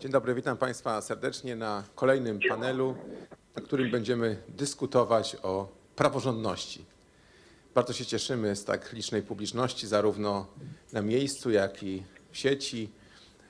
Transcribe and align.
Dzień 0.00 0.10
dobry, 0.10 0.34
witam 0.34 0.56
Państwa 0.56 1.00
serdecznie 1.00 1.56
na 1.56 1.84
kolejnym 1.94 2.40
panelu, 2.48 2.96
na 3.56 3.62
którym 3.62 3.90
będziemy 3.90 4.42
dyskutować 4.48 5.36
o 5.42 5.68
praworządności. 5.96 6.84
Bardzo 7.74 7.92
się 7.92 8.06
cieszymy 8.06 8.56
z 8.56 8.64
tak 8.64 8.92
licznej 8.92 9.22
publiczności, 9.22 9.86
zarówno 9.86 10.46
na 10.92 11.02
miejscu, 11.02 11.50
jak 11.50 11.82
i 11.82 12.02
w 12.30 12.38
sieci. 12.38 12.90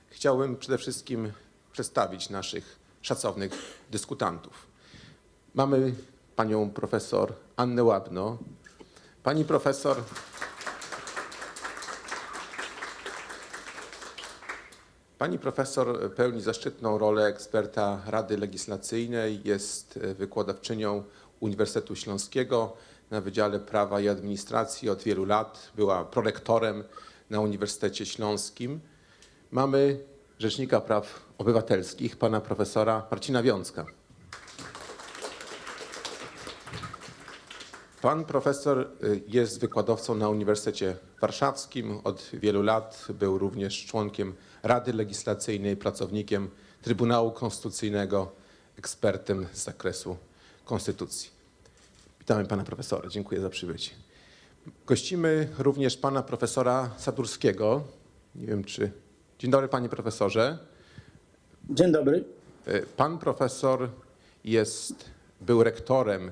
Chciałbym 0.08 0.56
przede 0.56 0.78
wszystkim 0.78 1.32
przedstawić 1.72 2.30
naszych 2.30 2.78
szacownych 3.02 3.52
dyskutantów. 3.90 4.66
Mamy 5.54 5.94
panią 6.36 6.70
profesor 6.70 7.32
Annę 7.56 7.84
Łabno. 7.84 8.38
Pani 9.22 9.44
profesor 9.44 9.96
Pani 15.20 15.38
profesor 15.38 16.14
pełni 16.14 16.40
zaszczytną 16.40 16.98
rolę 16.98 17.26
eksperta 17.26 18.02
Rady 18.06 18.36
Legislacyjnej, 18.36 19.40
jest 19.44 19.98
wykładowczynią 19.98 21.04
Uniwersytetu 21.40 21.96
Śląskiego 21.96 22.76
na 23.10 23.20
Wydziale 23.20 23.58
Prawa 23.58 24.00
i 24.00 24.08
Administracji 24.08 24.90
od 24.90 25.02
wielu 25.02 25.24
lat. 25.24 25.70
Była 25.76 26.04
prorektorem 26.04 26.84
na 27.30 27.40
Uniwersytecie 27.40 28.06
Śląskim. 28.06 28.80
Mamy 29.50 30.00
Rzecznika 30.38 30.80
Praw 30.80 31.20
Obywatelskich, 31.38 32.16
pana 32.16 32.40
profesora 32.40 33.06
Marcina 33.10 33.42
Wiącka. 33.42 33.86
Pan 38.02 38.24
profesor 38.24 38.90
y, 39.04 39.22
jest 39.28 39.60
wykładowcą 39.60 40.14
na 40.14 40.28
Uniwersytecie 40.28 40.96
Warszawskim. 41.20 42.00
Od 42.04 42.30
wielu 42.32 42.62
lat 42.62 43.06
był 43.08 43.38
również 43.38 43.86
członkiem 43.86 44.34
Rady 44.62 44.92
Legislacyjnej, 44.92 45.76
pracownikiem 45.76 46.50
Trybunału 46.82 47.30
Konstytucyjnego, 47.30 48.32
ekspertem 48.78 49.46
z 49.52 49.64
zakresu 49.64 50.16
konstytucji. 50.64 51.30
Witamy 52.20 52.46
pana 52.46 52.64
profesora, 52.64 53.08
dziękuję 53.08 53.40
za 53.40 53.50
przybycie. 53.50 53.90
Gościmy 54.86 55.48
również 55.58 55.96
pana 55.96 56.22
profesora 56.22 56.90
Sadurskiego. 56.98 57.84
Nie 58.34 58.46
wiem 58.46 58.64
czy. 58.64 58.90
Dzień 59.38 59.50
dobry 59.50 59.68
panie 59.68 59.88
profesorze. 59.88 60.58
Dzień 61.70 61.92
dobry. 61.92 62.24
Y, 62.68 62.86
Pan 62.96 63.18
profesor 63.18 63.88
jest, 64.44 65.04
był 65.40 65.64
rektorem 65.64 66.30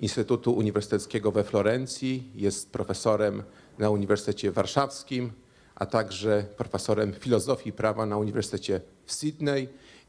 Instytutu 0.00 0.52
Uniwersyteckiego 0.52 1.32
we 1.32 1.44
Florencji, 1.44 2.30
jest 2.34 2.70
profesorem 2.70 3.42
na 3.78 3.90
Uniwersytecie 3.90 4.52
Warszawskim, 4.52 5.32
a 5.76 5.86
także 5.86 6.44
profesorem 6.56 7.12
filozofii 7.12 7.72
prawa 7.72 8.06
na 8.06 8.16
Uniwersytecie 8.16 8.80
w 9.04 9.12
Sydney 9.12 9.68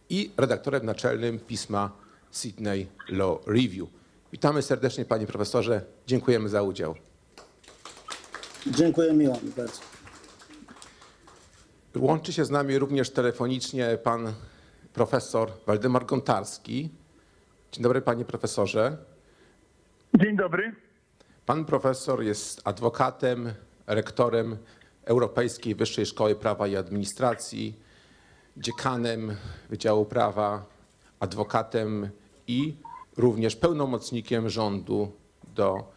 i 0.09 0.31
redaktorem 0.37 0.85
naczelnym 0.85 1.39
pisma 1.39 1.91
Sydney 2.31 2.87
Law 3.09 3.47
Review. 3.47 3.89
Witamy 4.31 4.61
serdecznie 4.61 5.05
panie 5.05 5.27
profesorze, 5.27 5.81
dziękujemy 6.07 6.49
za 6.49 6.61
udział. 6.61 6.95
Dziękuję 8.67 9.13
miło 9.13 9.33
mi 9.33 9.51
bardzo. 9.57 9.81
Łączy 11.95 12.33
się 12.33 12.45
z 12.45 12.49
nami 12.49 12.79
również 12.79 13.09
telefonicznie 13.09 13.97
pan 14.03 14.33
profesor 14.93 15.51
Waldemar 15.65 16.05
Gontarski. 16.05 16.89
Dzień 17.71 17.83
dobry 17.83 18.01
panie 18.01 18.25
profesorze. 18.25 18.97
Dzień 20.19 20.35
dobry. 20.35 20.75
Pan 21.45 21.65
profesor 21.65 22.23
jest 22.23 22.61
adwokatem, 22.63 23.53
rektorem 23.87 24.57
Europejskiej 25.07 25.75
Wyższej 25.75 26.05
Szkoły 26.05 26.35
Prawa 26.35 26.67
i 26.67 26.75
Administracji, 26.75 27.79
dziekanem 28.57 29.35
Wydziału 29.69 30.05
Prawa, 30.05 30.65
adwokatem 31.19 32.09
i 32.47 32.75
również 33.17 33.55
pełnomocnikiem 33.55 34.49
rządu 34.49 35.11
do 35.55 35.91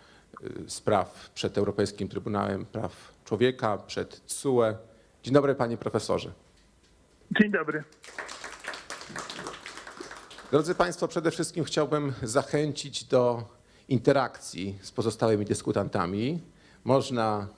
y, 0.66 0.70
spraw 0.70 1.30
przed 1.34 1.58
Europejskim 1.58 2.08
Trybunałem 2.08 2.66
Praw 2.66 3.12
Człowieka, 3.24 3.78
przed 3.78 4.26
TSUE. 4.26 4.74
Dzień 5.22 5.34
dobry 5.34 5.54
panie 5.54 5.76
profesorze. 5.76 6.32
Dzień 7.40 7.50
dobry. 7.50 7.84
Drodzy 10.50 10.74
Państwo, 10.74 11.08
przede 11.08 11.30
wszystkim 11.30 11.64
chciałbym 11.64 12.12
zachęcić 12.22 13.04
do 13.04 13.44
interakcji 13.88 14.78
z 14.82 14.90
pozostałymi 14.90 15.44
dyskutantami. 15.44 16.40
Można 16.84 17.48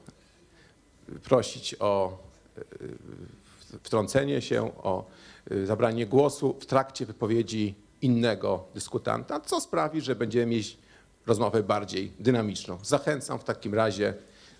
prosić 1.23 1.77
o 1.81 2.19
y, 2.59 3.78
wtrącenie 3.83 4.43
się, 4.43 4.77
o 4.77 5.05
y, 5.53 5.67
zabranie 5.67 6.06
głosu 6.06 6.56
w 6.61 6.67
trakcie 6.67 7.06
wypowiedzi 7.06 7.75
innego 8.03 8.65
dyskutanta, 8.75 9.41
co 9.41 9.61
sprawi, 9.61 10.01
że 10.01 10.15
będziemy 10.15 10.47
mieć 10.47 10.78
rozmowę 11.27 11.62
bardziej 11.62 12.12
dynamiczną. 12.19 12.78
Zachęcam 12.83 13.39
w 13.39 13.45
takim 13.45 13.75
razie 13.75 14.15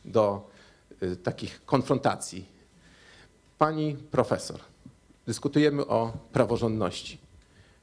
do 0.05 0.51
takich 1.23 1.65
konfrontacji. 1.65 2.47
Pani 3.59 3.97
profesor, 4.11 4.61
dyskutujemy 5.27 5.87
o 5.87 6.13
praworządności. 6.33 7.19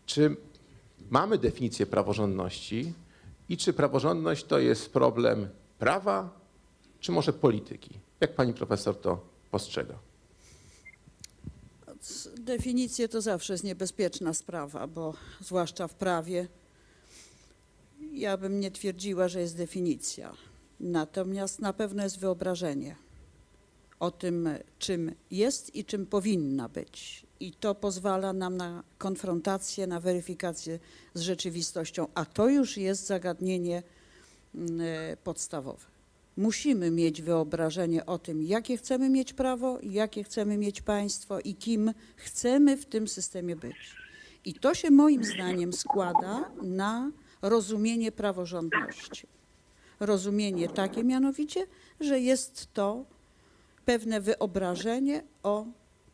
Czy 0.06 0.35
mamy 1.09 1.38
definicję 1.38 1.85
praworządności 1.85 2.94
i 3.50 3.58
czy 3.58 3.74
praworządność 3.74 4.44
to 4.44 4.59
jest 4.59 4.94
problem 4.94 5.50
prawa, 5.79 6.29
czy 7.00 7.12
może 7.12 7.34
polityki? 7.34 8.09
Jak 8.22 8.35
pani 8.35 8.53
profesor 8.53 9.02
to 9.02 9.25
postrzega? 9.52 10.00
Definicje 12.38 13.09
to 13.09 13.22
zawsze 13.22 13.53
jest 13.53 13.63
niebezpieczna 13.63 14.34
sprawa, 14.34 14.88
bo 14.88 15.13
zwłaszcza 15.41 15.88
w 15.88 15.94
prawie 15.94 16.47
ja 18.12 18.38
bym 18.38 18.59
nie 18.59 18.72
twierdziła, 18.72 19.28
że 19.28 19.41
jest 19.41 19.58
definicja. 19.58 20.34
Natomiast 20.79 21.59
na 21.59 21.74
pewno 21.74 22.03
jest 22.03 22.19
wyobrażenie 22.19 22.96
o 24.00 24.12
tym, 24.12 24.50
czym 24.79 25.16
jest 25.31 25.75
i 25.75 25.85
czym 25.85 26.06
powinna 26.06 26.69
być. 26.69 27.25
I 27.40 27.53
to 27.53 27.75
pozwala 27.75 28.34
nam 28.34 28.58
na 28.58 28.84
konfrontację, 28.97 29.88
na 29.88 30.00
weryfikację 30.00 30.79
z 31.13 31.22
rzeczywistością, 31.22 32.08
a 32.13 32.25
to 32.25 32.50
już 32.50 32.78
jest 32.78 33.06
zagadnienie 33.06 33.84
mm, 34.56 34.81
podstawowe. 35.24 35.85
Musimy 36.39 36.91
mieć 36.91 37.22
wyobrażenie 37.22 38.05
o 38.05 38.19
tym, 38.19 38.44
jakie 38.44 38.77
chcemy 38.77 39.09
mieć 39.09 39.33
prawo, 39.33 39.79
jakie 39.83 40.23
chcemy 40.23 40.57
mieć 40.57 40.81
państwo 40.81 41.39
i 41.39 41.55
kim 41.55 41.94
chcemy 42.16 42.77
w 42.77 42.85
tym 42.85 43.07
systemie 43.07 43.55
być. 43.55 43.95
I 44.45 44.53
to 44.53 44.73
się 44.73 44.91
moim 44.91 45.23
zdaniem 45.23 45.73
składa 45.73 46.51
na 46.61 47.11
rozumienie 47.41 48.11
praworządności. 48.11 49.28
Rozumienie 49.99 50.69
takie 50.69 51.03
mianowicie, 51.03 51.66
że 51.99 52.19
jest 52.19 52.73
to 52.73 53.05
pewne 53.85 54.22
wyobrażenie 54.22 55.23
o 55.44 55.66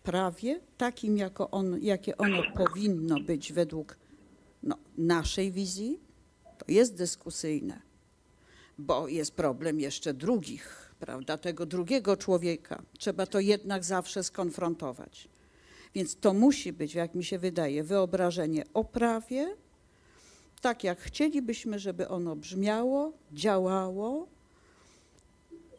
prawie, 0.04 0.60
takim 0.78 1.18
jako 1.18 1.52
on, 1.52 1.80
jakie 1.82 2.18
ono 2.18 2.44
powinno 2.56 3.20
być 3.20 3.54
według 3.54 3.98
no, 4.64 4.78
naszej 4.98 5.52
wizji. 5.52 6.00
To 6.58 6.66
jest 6.68 6.96
dyskusyjne, 6.96 7.82
bo 8.78 9.08
jest 9.08 9.32
problem 9.32 9.80
jeszcze 9.80 10.14
drugich, 10.14 10.96
prawda, 11.00 11.38
tego 11.38 11.66
drugiego 11.66 12.18
człowieka. 12.18 12.82
Trzeba 12.98 13.26
to 13.26 13.40
jednak 13.40 13.84
zawsze 13.84 14.24
skonfrontować. 14.24 15.28
Więc 15.96 16.16
to 16.16 16.34
musi 16.34 16.74
być, 16.74 16.96
jak 16.96 17.16
mi 17.16 17.24
się 17.24 17.40
wydaje, 17.40 17.84
wyobrażenie 17.84 18.64
o 18.74 18.84
prawie, 18.84 19.56
tak 20.62 20.84
jak 20.84 21.00
chcielibyśmy, 21.00 21.80
żeby 21.80 22.08
ono 22.08 22.36
brzmiało, 22.36 23.14
działało 23.34 24.28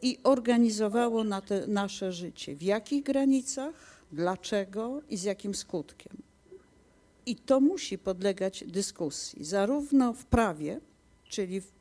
i 0.01 0.19
organizowało 0.23 1.23
na 1.23 1.41
nasze 1.67 2.11
życie. 2.11 2.55
W 2.55 2.61
jakich 2.61 3.03
granicach, 3.03 4.01
dlaczego 4.11 5.01
i 5.09 5.17
z 5.17 5.23
jakim 5.23 5.55
skutkiem. 5.55 6.17
I 7.25 7.35
to 7.35 7.59
musi 7.59 7.97
podlegać 7.97 8.63
dyskusji, 8.67 9.43
zarówno 9.43 10.13
w 10.13 10.25
prawie, 10.25 10.79
czyli 11.29 11.61
w 11.61 11.76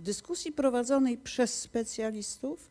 dyskusji 0.00 0.52
prowadzonej 0.52 1.18
przez 1.18 1.60
specjalistów, 1.60 2.70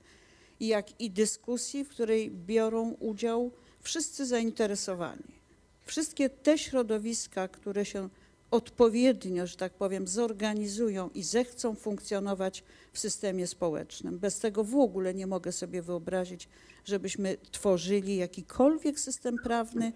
jak 0.60 1.02
i 1.02 1.12
dyskusji, 1.12 1.84
w 1.84 1.90
której 1.90 2.31
biorą 2.31 2.90
udział 3.00 3.52
wszyscy 3.81 4.26
zainteresowani. 4.26 5.40
Wszystkie 5.86 6.30
te 6.30 6.58
środowiska, 6.58 7.48
które 7.48 7.86
się 7.86 8.10
odpowiednio, 8.52 9.48
że 9.48 9.58
tak 9.58 9.74
powiem, 9.74 10.08
zorganizują 10.08 11.10
i 11.10 11.24
zechcą 11.24 11.76
funkcjonować 11.76 12.64
w 12.94 13.00
systemie 13.00 13.48
społecznym. 13.48 14.20
Bez 14.20 14.40
tego 14.40 14.64
w 14.64 14.75
ogóle 14.75 15.14
nie 15.14 15.28
mogę 15.28 15.52
sobie 15.52 15.82
wyobrazić, 15.82 16.50
żebyśmy 16.86 17.38
tworzyli 17.52 18.16
jakikolwiek 18.16 19.00
system 19.00 19.36
prawny 19.44 19.94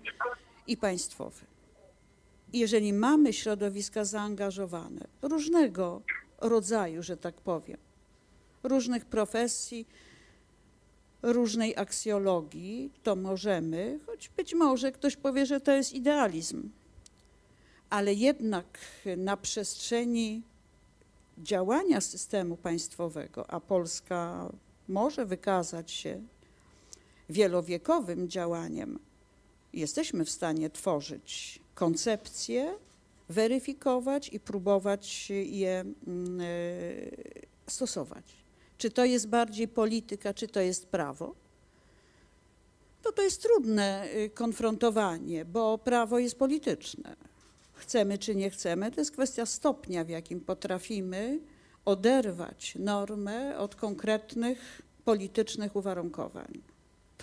i 0.68 0.78
państwowy. 0.78 1.46
Jeżeli 2.54 2.94
mamy 2.94 3.34
środowiska 3.34 4.06
zaangażowane, 4.06 5.08
różnego 5.22 6.02
rodzaju, 6.44 7.04
że 7.04 7.18
tak 7.18 7.36
powiem, 7.36 7.78
różnych 8.64 9.06
profesji, 9.06 9.88
różnej 11.22 11.78
aksjologii, 11.78 12.92
to 13.04 13.16
możemy, 13.16 14.00
choć 14.06 14.30
być 14.30 14.54
może 14.54 14.92
ktoś 14.92 15.16
powie, 15.16 15.46
że 15.46 15.62
to 15.62 15.72
jest 15.72 15.94
idealizm, 15.94 16.70
ale 17.90 18.14
jednak 18.14 18.66
na 19.18 19.38
przestrzeni 19.38 20.42
działania 21.38 22.02
systemu 22.02 22.58
państwowego, 22.58 23.50
a 23.52 23.60
Polska 23.60 24.50
może 24.88 25.26
wykazać 25.26 25.92
się 25.92 26.22
wielowiekowym 27.30 28.30
działaniem, 28.30 29.00
jesteśmy 29.74 30.26
w 30.26 30.30
stanie 30.30 30.70
tworzyć 30.70 31.60
koncepcje, 31.76 32.76
weryfikować 33.34 34.30
i 34.34 34.40
próbować 34.40 35.30
je 35.46 35.80
mm, 36.08 36.42
e, 36.42 36.46
stosować. 37.68 38.26
Czy 38.78 38.92
to 38.92 39.06
jest 39.06 39.28
bardziej 39.28 39.68
polityka, 39.68 40.34
czy 40.34 40.48
to 40.48 40.62
jest 40.62 40.88
prawo? 40.88 41.36
To 43.02 43.12
to 43.12 43.22
jest 43.22 43.42
trudne 43.42 44.08
y, 44.16 44.30
konfrontowanie, 44.30 45.46
bo 45.46 45.78
prawo 45.78 46.20
jest 46.20 46.40
polityczne. 46.40 47.16
Chcemy 47.74 48.18
czy 48.18 48.36
nie 48.36 48.50
chcemy, 48.50 48.92
to 48.92 49.02
jest 49.02 49.12
kwestia 49.12 49.46
stopnia, 49.46 50.04
w 50.04 50.10
jakim 50.10 50.42
potrafimy 50.42 51.40
oderwać 51.86 52.76
normę 52.80 53.58
od 53.58 53.76
konkretnych 53.76 54.82
politycznych 55.06 55.76
uwarunkowań. 55.76 56.73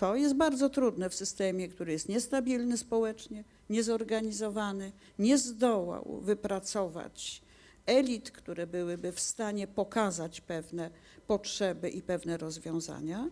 To 0.01 0.15
jest 0.15 0.35
bardzo 0.35 0.69
trudne 0.69 1.09
w 1.09 1.15
systemie, 1.15 1.67
który 1.67 1.91
jest 1.91 2.09
niestabilny 2.09 2.77
społecznie, 2.77 3.43
niezorganizowany, 3.69 4.91
nie 5.19 5.37
zdołał 5.37 6.21
wypracować 6.21 7.41
elit, 7.85 8.31
które 8.31 8.67
byłyby 8.67 9.11
w 9.11 9.19
stanie 9.19 9.67
pokazać 9.67 10.41
pewne 10.41 10.89
potrzeby 11.27 11.89
i 11.89 12.01
pewne 12.01 12.37
rozwiązania. 12.37 13.29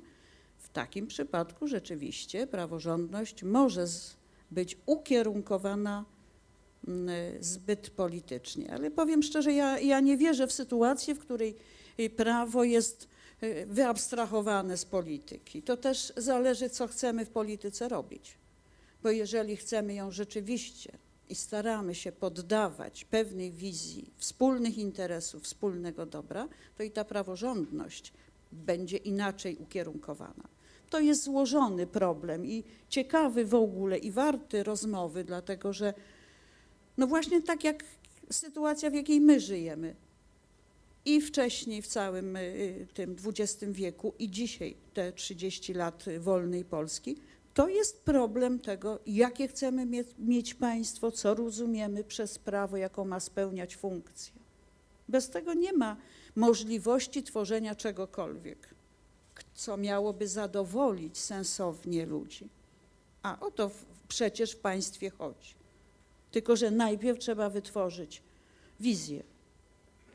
W 0.58 0.70
takim 0.70 1.08
przypadku 1.08 1.68
rzeczywiście 1.68 2.48
praworządność 2.48 3.44
może 3.44 3.86
być 4.52 4.78
ukierunkowana 4.86 6.06
mm, 6.88 7.10
zbyt 7.40 7.90
politycznie. 7.90 8.74
Ale 8.74 8.92
powiem 8.92 9.24
szczerze, 9.24 9.54
ja, 9.54 9.80
ja 9.80 10.00
nie 10.00 10.18
wierzę 10.18 10.48
w 10.48 10.54
sytuację, 10.54 11.16
w 11.16 11.20
której 11.20 11.56
y, 12.00 12.10
prawo 12.10 12.64
jest 12.64 13.08
wyabstrahowane 13.68 14.78
z 14.78 14.86
polityki. 14.86 15.62
To 15.62 15.78
też 15.78 16.14
zależy, 16.18 16.70
co 16.70 16.88
chcemy 16.88 17.26
w 17.26 17.30
polityce 17.30 17.90
robić. 17.90 18.38
Bo 19.04 19.10
jeżeli 19.10 19.56
chcemy 19.56 19.94
ją 19.94 20.12
rzeczywiście 20.12 20.98
i 21.30 21.36
staramy 21.36 21.96
się 21.96 22.12
poddawać 22.12 23.06
pewnej 23.06 23.52
wizji 23.52 24.12
wspólnych 24.18 24.78
interesów, 24.78 25.44
wspólnego 25.44 26.06
dobra, 26.06 26.48
to 26.78 26.84
i 26.84 26.92
ta 26.92 27.06
praworządność 27.06 28.14
będzie 28.52 28.98
inaczej 28.98 29.58
ukierunkowana. 29.58 30.44
To 30.90 31.00
jest 31.00 31.24
złożony 31.24 31.88
problem 31.88 32.46
i 32.46 32.64
ciekawy 32.90 33.46
w 33.46 33.56
ogóle 33.56 33.98
i 33.98 34.12
warty 34.12 34.64
rozmowy, 34.64 35.24
dlatego 35.24 35.74
że 35.74 35.94
no 36.98 37.08
właśnie 37.08 37.42
tak 37.42 37.64
jak 37.64 37.84
sytuacja, 38.32 38.90
w 38.90 38.94
jakiej 38.94 39.22
my 39.22 39.40
żyjemy 39.40 39.96
i 41.06 41.22
wcześniej 41.22 41.82
w 41.82 41.88
całym 41.88 42.36
y, 42.36 42.88
tym 42.94 43.16
XX 43.26 43.66
wieku 43.72 44.14
i 44.20 44.30
dzisiaj 44.32 44.76
te 44.94 45.14
30 45.14 45.74
lat 45.74 46.06
wolnej 46.20 46.66
Polski, 46.66 47.18
to 47.54 47.68
jest 47.68 48.04
problem 48.04 48.60
tego, 48.60 49.00
jakie 49.06 49.48
chcemy 49.48 50.06
mieć, 50.20 50.54
państwo, 50.54 51.12
co 51.12 51.36
rozumiemy 51.36 52.04
przez 52.04 52.40
prawo, 52.40 52.78
jaką 52.78 53.06
ma 53.06 53.20
spełniać 53.20 53.76
funkcję. 53.76 54.34
Bez 55.10 55.30
tego 55.30 55.54
nie 55.54 55.74
ma 55.74 55.98
możliwości 56.36 57.24
tworzenia 57.24 57.76
czegokolwiek, 57.76 58.76
co 59.54 59.78
miałoby 59.78 60.28
zadowolić 60.28 61.18
sensownie 61.18 62.06
ludzi. 62.06 62.50
A 63.24 63.40
o 63.40 63.52
to 63.52 63.72
przecież 64.08 64.52
w 64.52 64.60
państwie 64.60 65.10
chodzi. 65.10 65.54
Tylko, 66.32 66.56
że 66.56 66.72
najpierw 66.72 67.20
trzeba 67.20 67.50
wytworzyć 67.50 68.22
wizję. 68.80 69.24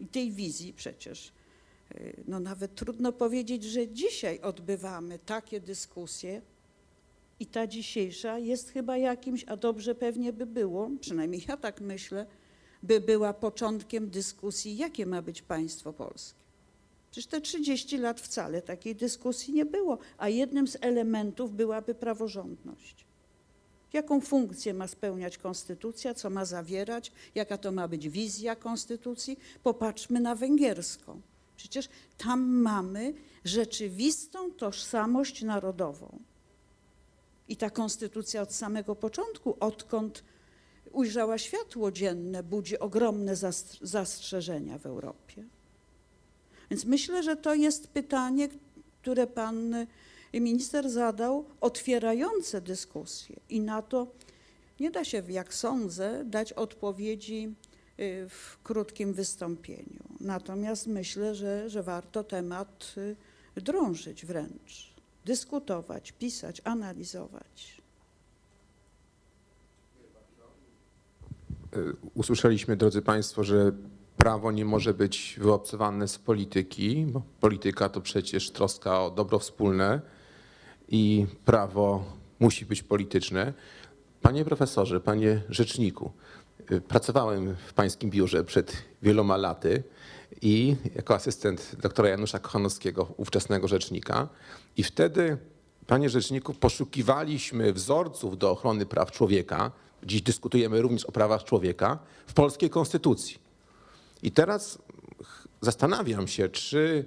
I 0.04 0.06
tej 0.06 0.32
wizji 0.32 0.72
przecież, 0.72 1.32
y, 1.94 2.22
no 2.26 2.40
nawet 2.40 2.74
trudno 2.74 3.12
powiedzieć, 3.12 3.64
że 3.64 3.88
dzisiaj 3.88 4.40
odbywamy 4.40 5.18
takie 5.18 5.60
dyskusje 5.60 6.42
i 7.40 7.46
ta 7.46 7.66
dzisiejsza 7.66 8.38
jest 8.38 8.70
chyba 8.70 8.96
jakimś, 8.96 9.44
a 9.44 9.56
dobrze 9.56 9.94
pewnie 9.94 10.32
by 10.32 10.46
było, 10.46 10.90
przynajmniej 11.00 11.44
ja 11.48 11.56
tak 11.56 11.80
myślę, 11.80 12.26
by 12.82 13.00
była 13.00 13.32
początkiem 13.32 14.10
dyskusji, 14.10 14.76
jakie 14.76 15.06
ma 15.06 15.22
być 15.22 15.42
państwo 15.42 15.92
polskie. 15.92 16.40
Przecież 17.10 17.26
te 17.26 17.40
30 17.40 17.98
lat 17.98 18.20
wcale 18.20 18.62
takiej 18.62 18.96
dyskusji 18.96 19.54
nie 19.54 19.64
było, 19.64 19.98
a 20.18 20.28
jednym 20.28 20.68
z 20.68 20.76
elementów 20.80 21.52
byłaby 21.52 21.94
praworządność. 21.94 23.03
Jaką 23.94 24.20
funkcję 24.20 24.74
ma 24.74 24.88
spełniać 24.88 25.38
konstytucja, 25.38 26.14
co 26.14 26.30
ma 26.30 26.44
zawierać, 26.44 27.12
jaka 27.34 27.58
to 27.58 27.72
ma 27.72 27.88
być 27.88 28.08
wizja 28.08 28.56
konstytucji? 28.56 29.38
Popatrzmy 29.62 30.20
na 30.20 30.34
węgierską. 30.34 31.20
Przecież 31.56 31.88
tam 32.18 32.42
mamy 32.42 33.14
rzeczywistą 33.44 34.50
tożsamość 34.50 35.42
narodową. 35.42 36.18
I 37.48 37.56
ta 37.56 37.70
konstytucja 37.70 38.42
od 38.42 38.52
samego 38.52 38.96
początku, 38.96 39.56
odkąd 39.60 40.24
ujrzała 40.92 41.38
światło 41.38 41.92
dzienne, 41.92 42.42
budzi 42.42 42.78
ogromne 42.78 43.36
zast- 43.36 43.78
zastrzeżenia 43.80 44.78
w 44.78 44.86
Europie. 44.86 45.44
Więc 46.70 46.84
myślę, 46.84 47.22
że 47.22 47.36
to 47.36 47.54
jest 47.54 47.88
pytanie, 47.88 48.48
które 49.02 49.26
pan 49.26 49.86
minister 50.40 50.90
zadał, 50.90 51.44
otwierające 51.60 52.60
dyskusję. 52.60 53.36
I 53.48 53.60
na 53.60 53.82
to 53.82 54.06
nie 54.80 54.90
da 54.90 55.04
się, 55.04 55.22
jak 55.28 55.54
sądzę, 55.54 56.24
dać 56.24 56.52
odpowiedzi 56.52 57.54
y, 58.00 58.28
w 58.28 58.58
krótkim 58.62 59.12
wystąpieniu. 59.12 60.04
Natomiast 60.20 60.86
myślę, 60.86 61.34
że, 61.34 61.70
że 61.70 61.82
warto 61.82 62.24
temat 62.24 62.94
y, 63.56 63.60
drążyć 63.60 64.26
wręcz, 64.26 64.94
dyskutować, 65.24 66.12
pisać, 66.12 66.60
analizować. 66.64 67.82
Y, 71.76 71.96
Usłyszeliśmy, 72.14 72.76
drodzy 72.76 73.02
Państwo, 73.02 73.44
że 73.44 73.72
prawo 74.16 74.52
nie 74.52 74.64
może 74.64 74.94
być 74.94 75.36
wyobcowane 75.40 76.08
z 76.08 76.18
polityki, 76.18 77.06
bo 77.08 77.22
polityka 77.40 77.88
to 77.88 78.00
przecież 78.00 78.50
troska 78.50 79.02
o 79.02 79.10
dobro 79.10 79.38
wspólne 79.38 80.00
i 80.94 81.26
prawo 81.44 82.04
musi 82.40 82.66
być 82.66 82.82
polityczne. 82.82 83.52
Panie 84.22 84.44
profesorze, 84.44 85.00
panie 85.00 85.42
rzeczniku, 85.48 86.12
y, 86.72 86.80
pracowałem 86.80 87.56
w 87.66 87.72
pańskim 87.72 88.10
biurze 88.10 88.44
przed 88.44 88.76
wieloma 89.02 89.36
laty 89.36 89.82
i 90.42 90.76
jako 90.94 91.14
asystent 91.14 91.76
doktora 91.82 92.08
Janusza 92.08 92.38
Kochanowskiego, 92.38 93.14
ówczesnego 93.16 93.68
rzecznika. 93.68 94.28
I 94.76 94.82
wtedy, 94.82 95.36
panie 95.86 96.10
rzeczniku, 96.10 96.54
poszukiwaliśmy 96.54 97.72
wzorców 97.72 98.38
do 98.38 98.50
ochrony 98.50 98.86
praw 98.86 99.10
człowieka. 99.10 99.70
Dziś 100.02 100.22
dyskutujemy 100.22 100.82
również 100.82 101.04
o 101.04 101.12
prawach 101.12 101.44
człowieka 101.44 101.98
w 102.26 102.34
polskiej 102.34 102.70
konstytucji. 102.70 103.38
I 104.22 104.30
teraz 104.30 104.78
zastanawiam 105.60 106.28
się, 106.28 106.48
czy 106.48 107.04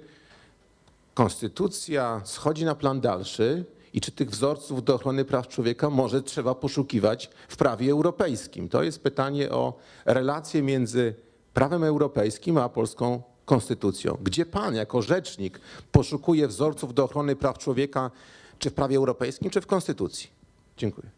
konstytucja 1.14 2.22
schodzi 2.26 2.66
na 2.66 2.76
plan 2.76 3.02
dalszy 3.02 3.66
i 3.98 4.02
czy 4.02 4.12
tych 4.12 4.30
wzorców 4.30 4.84
do 4.84 4.96
ochrony 4.96 5.26
praw 5.26 5.48
człowieka 5.48 5.90
może 5.90 6.24
trzeba 6.24 6.56
poszukiwać 6.56 7.30
w 7.48 7.58
prawie 7.58 7.92
europejskim. 7.92 8.70
To 8.70 8.84
jest 8.84 9.04
pytanie 9.04 9.52
o 9.52 9.80
relacje 10.06 10.62
między 10.62 11.16
prawem 11.54 11.84
europejskim 11.84 12.58
a 12.58 12.70
polską 12.70 13.22
konstytucją. 13.46 14.18
Gdzie 14.22 14.46
pan 14.46 14.76
jako 14.76 15.02
rzecznik 15.02 15.60
poszukuje 15.92 16.48
wzorców 16.48 16.94
do 16.94 17.04
ochrony 17.04 17.36
praw 17.36 17.58
człowieka 17.58 18.12
czy 18.60 18.70
w 18.70 18.74
prawie 18.74 18.98
europejskim, 18.98 19.50
czy 19.50 19.62
w 19.62 19.68
konstytucji? 19.68 20.30
Dziękuję. 20.78 21.10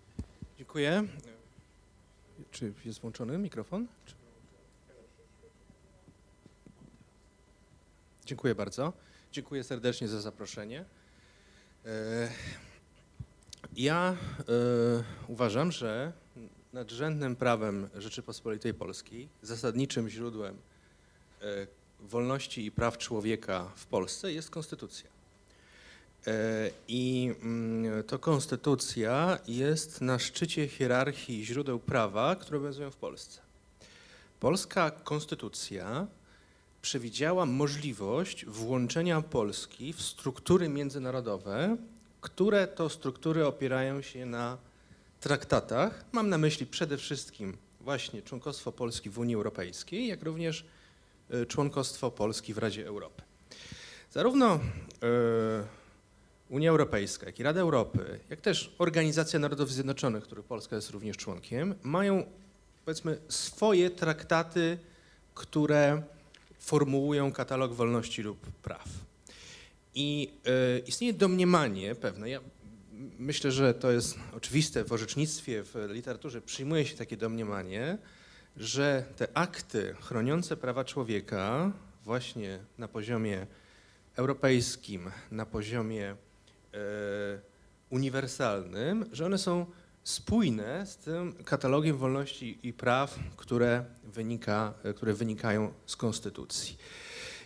Dziękuję. 0.57 1.03
Czy 2.51 2.73
jest 2.85 3.01
włączony 3.01 3.37
mikrofon? 3.37 3.87
Dziękuję 8.25 8.55
bardzo. 8.55 8.93
Dziękuję 9.31 9.63
serdecznie 9.63 10.07
za 10.07 10.21
zaproszenie. 10.21 10.85
Ja 13.75 14.15
e, 14.39 14.43
uważam, 15.27 15.71
że 15.71 16.13
nadrzędnym 16.73 17.35
prawem 17.35 17.89
Rzeczypospolitej 17.95 18.73
Polskiej, 18.73 19.29
zasadniczym 19.41 20.09
źródłem 20.09 20.57
e, 21.41 21.67
wolności 21.99 22.65
i 22.65 22.71
praw 22.71 22.97
człowieka 22.97 23.71
w 23.75 23.85
Polsce 23.85 24.33
jest 24.33 24.49
konstytucja. 24.49 25.09
E, 26.27 26.69
I 26.87 27.33
mm, 27.41 28.03
to 28.03 28.19
konstytucja 28.19 29.39
jest 29.47 30.01
na 30.01 30.19
szczycie 30.19 30.67
hierarchii 30.67 31.45
źródeł 31.45 31.79
prawa, 31.79 32.35
które 32.35 32.57
obowiązują 32.57 32.91
w 32.91 32.95
Polsce. 32.95 33.41
Polska 34.39 34.91
konstytucja 34.91 36.07
przewidziała 36.81 37.45
możliwość 37.45 38.45
włączenia 38.45 39.21
Polski 39.21 39.93
w 39.93 40.01
struktury 40.01 40.69
międzynarodowe 40.69 41.77
które 42.21 42.67
to 42.67 42.89
struktury 42.89 43.45
opierają 43.45 44.01
się 44.01 44.25
na 44.25 44.57
traktatach. 45.19 46.05
Mam 46.11 46.29
na 46.29 46.37
myśli 46.37 46.65
przede 46.65 46.97
wszystkim 46.97 47.57
właśnie 47.81 48.21
członkostwo 48.21 48.71
Polski 48.71 49.09
w 49.09 49.19
Unii 49.19 49.35
Europejskiej, 49.35 50.07
jak 50.07 50.23
również 50.23 50.65
e, 51.29 51.45
członkostwo 51.45 52.11
Polski 52.11 52.53
w 52.53 52.57
Radzie 52.57 52.87
Europy. 52.87 53.21
Zarówno 54.11 54.53
e, 54.55 54.59
Unia 56.49 56.69
Europejska, 56.69 57.25
jak 57.25 57.39
i 57.39 57.43
Rada 57.43 57.61
Europy, 57.61 58.19
jak 58.29 58.41
też 58.41 58.75
Organizacja 58.77 59.39
Narodów 59.39 59.71
Zjednoczonych, 59.71 60.23
których 60.23 60.45
Polska 60.45 60.75
jest 60.75 60.89
również 60.89 61.17
członkiem, 61.17 61.75
mają 61.83 62.23
powiedzmy 62.85 63.17
swoje 63.29 63.89
traktaty, 63.89 64.77
które 65.33 66.03
formułują 66.59 67.31
katalog 67.31 67.73
wolności 67.73 68.21
lub 68.21 68.39
praw. 68.39 69.08
I 69.99 70.31
e, 70.45 70.79
istnieje 70.79 71.13
domniemanie 71.13 71.95
pewne, 71.95 72.29
ja 72.29 72.39
myślę, 73.19 73.51
że 73.51 73.73
to 73.73 73.91
jest 73.91 74.19
oczywiste 74.37 74.83
w 74.83 74.91
orzecznictwie, 74.91 75.63
w 75.63 75.75
literaturze 75.89 76.41
przyjmuje 76.41 76.85
się 76.85 76.97
takie 76.97 77.17
domniemanie, 77.17 77.97
że 78.57 79.03
te 79.15 79.27
akty 79.33 79.95
chroniące 80.01 80.57
prawa 80.57 80.83
człowieka 80.83 81.71
właśnie 82.03 82.59
na 82.77 82.87
poziomie 82.87 83.47
europejskim, 84.15 85.11
na 85.31 85.45
poziomie 85.45 86.09
e, 86.09 86.15
uniwersalnym, 87.89 89.05
że 89.11 89.25
one 89.25 89.37
są 89.37 89.65
spójne 90.03 90.85
z 90.85 90.97
tym 90.97 91.43
katalogiem 91.43 91.97
wolności 91.97 92.59
i 92.63 92.73
praw, 92.73 93.19
które, 93.37 93.85
wynika, 94.03 94.73
e, 94.83 94.93
które 94.93 95.13
wynikają 95.13 95.73
z 95.85 95.95
Konstytucji. 95.95 96.77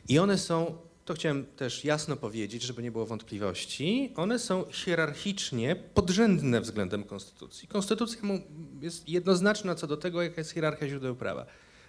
I 0.07 0.19
one 0.19 0.38
są, 0.38 0.77
to 1.05 1.13
chciałem 1.13 1.45
też 1.45 1.86
jasno 1.86 2.15
powiedzieć, 2.15 2.63
żeby 2.63 2.83
nie 2.83 2.91
było 2.91 3.05
wątpliwości, 3.05 4.13
one 4.15 4.39
są 4.39 4.65
hierarchicznie 4.72 5.75
podrzędne 5.75 6.62
względem 6.62 7.03
Konstytucji. 7.03 7.67
Konstytucja 7.67 8.22
jest 8.81 9.10
jednoznaczna 9.10 9.75
co 9.75 9.88
do 9.88 9.98
tego, 9.98 10.22
jaka 10.22 10.41
jest 10.41 10.51
hierarchia 10.51 10.88
źródeł 10.88 11.15
prawa. 11.15 11.45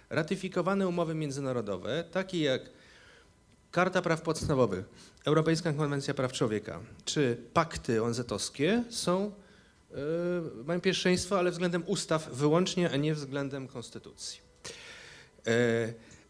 Ratyfikowane 0.09 0.87
umowy 0.87 1.15
międzynarodowe, 1.15 2.03
takie 2.11 2.39
jak 2.39 2.61
Karta 3.71 4.01
Praw 4.01 4.21
Podstawowych, 4.21 4.85
Europejska 5.25 5.73
Konwencja 5.73 6.13
Praw 6.13 6.31
Człowieka 6.31 6.79
czy 7.05 7.37
pakty 7.53 8.03
ONZ-owskie 8.03 8.83
są, 8.89 9.31
yy, 9.91 9.97
mają 10.65 10.81
pierwszeństwo, 10.81 11.39
ale 11.39 11.51
względem 11.51 11.83
ustaw 11.87 12.29
wyłącznie, 12.33 12.91
a 12.91 12.97
nie 12.97 13.13
względem 13.13 13.67
konstytucji. 13.67 14.39
Yy, 15.45 15.53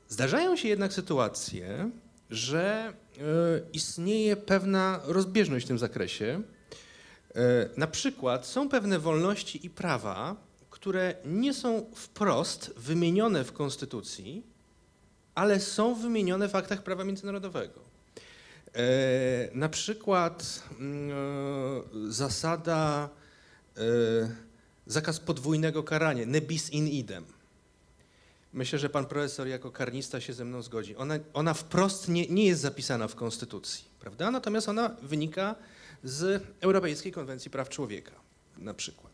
Zdarzają 0.08 0.56
się 0.56 0.68
jednak 0.68 0.94
sytuacje, 0.94 1.92
że 2.29 2.94
yy, 3.17 3.24
istnieje 3.74 4.36
pewna 4.36 5.00
rozbieżność 5.03 5.65
w 5.65 5.67
tym 5.67 5.79
zakresie. 5.79 6.41
Yy, 7.36 7.41
Na 7.77 7.88
przykład 7.88 8.46
są 8.46 8.70
pewne 8.70 9.00
wolności 9.00 9.65
i 9.65 9.70
prawa, 9.70 10.36
które 10.70 11.15
nie 11.25 11.53
są 11.53 11.86
wprost 11.96 12.74
wymienione 12.77 13.44
w 13.44 13.53
Konstytucji, 13.53 14.44
ale 15.36 15.60
są 15.60 15.96
wymienione 15.96 16.50
w 16.50 16.55
aktach 16.55 16.84
prawa 16.84 17.03
międzynarodowego. 17.03 17.96
E, 18.75 19.50
na 19.53 19.70
przykład 19.70 20.63
mm, 20.79 21.12
e, 21.12 22.12
zasada, 22.12 23.10
e, 23.77 23.82
zakaz 24.86 25.20
podwójnego 25.20 25.84
karania, 25.84 26.25
ne 26.25 26.41
bis 26.41 26.70
in 26.70 26.88
idem. 26.88 27.25
Myślę, 28.56 28.80
że 28.80 28.90
pan 28.90 29.06
profesor 29.06 29.48
jako 29.48 29.72
karnista 29.72 30.22
się 30.22 30.34
ze 30.34 30.46
mną 30.46 30.62
zgodzi. 30.62 30.96
Ona, 30.96 31.20
ona 31.34 31.54
wprost 31.54 32.08
nie, 32.08 32.28
nie 32.28 32.46
jest 32.46 32.62
zapisana 32.62 33.08
w 33.08 33.16
Konstytucji, 33.16 33.86
prawda? 34.00 34.32
Natomiast 34.32 34.70
ona 34.70 34.96
wynika 35.02 35.56
z 36.04 36.44
Europejskiej 36.62 37.12
Konwencji 37.12 37.52
Praw 37.52 37.70
Człowieka, 37.70 38.12
na 38.58 38.74
przykład. 38.74 39.14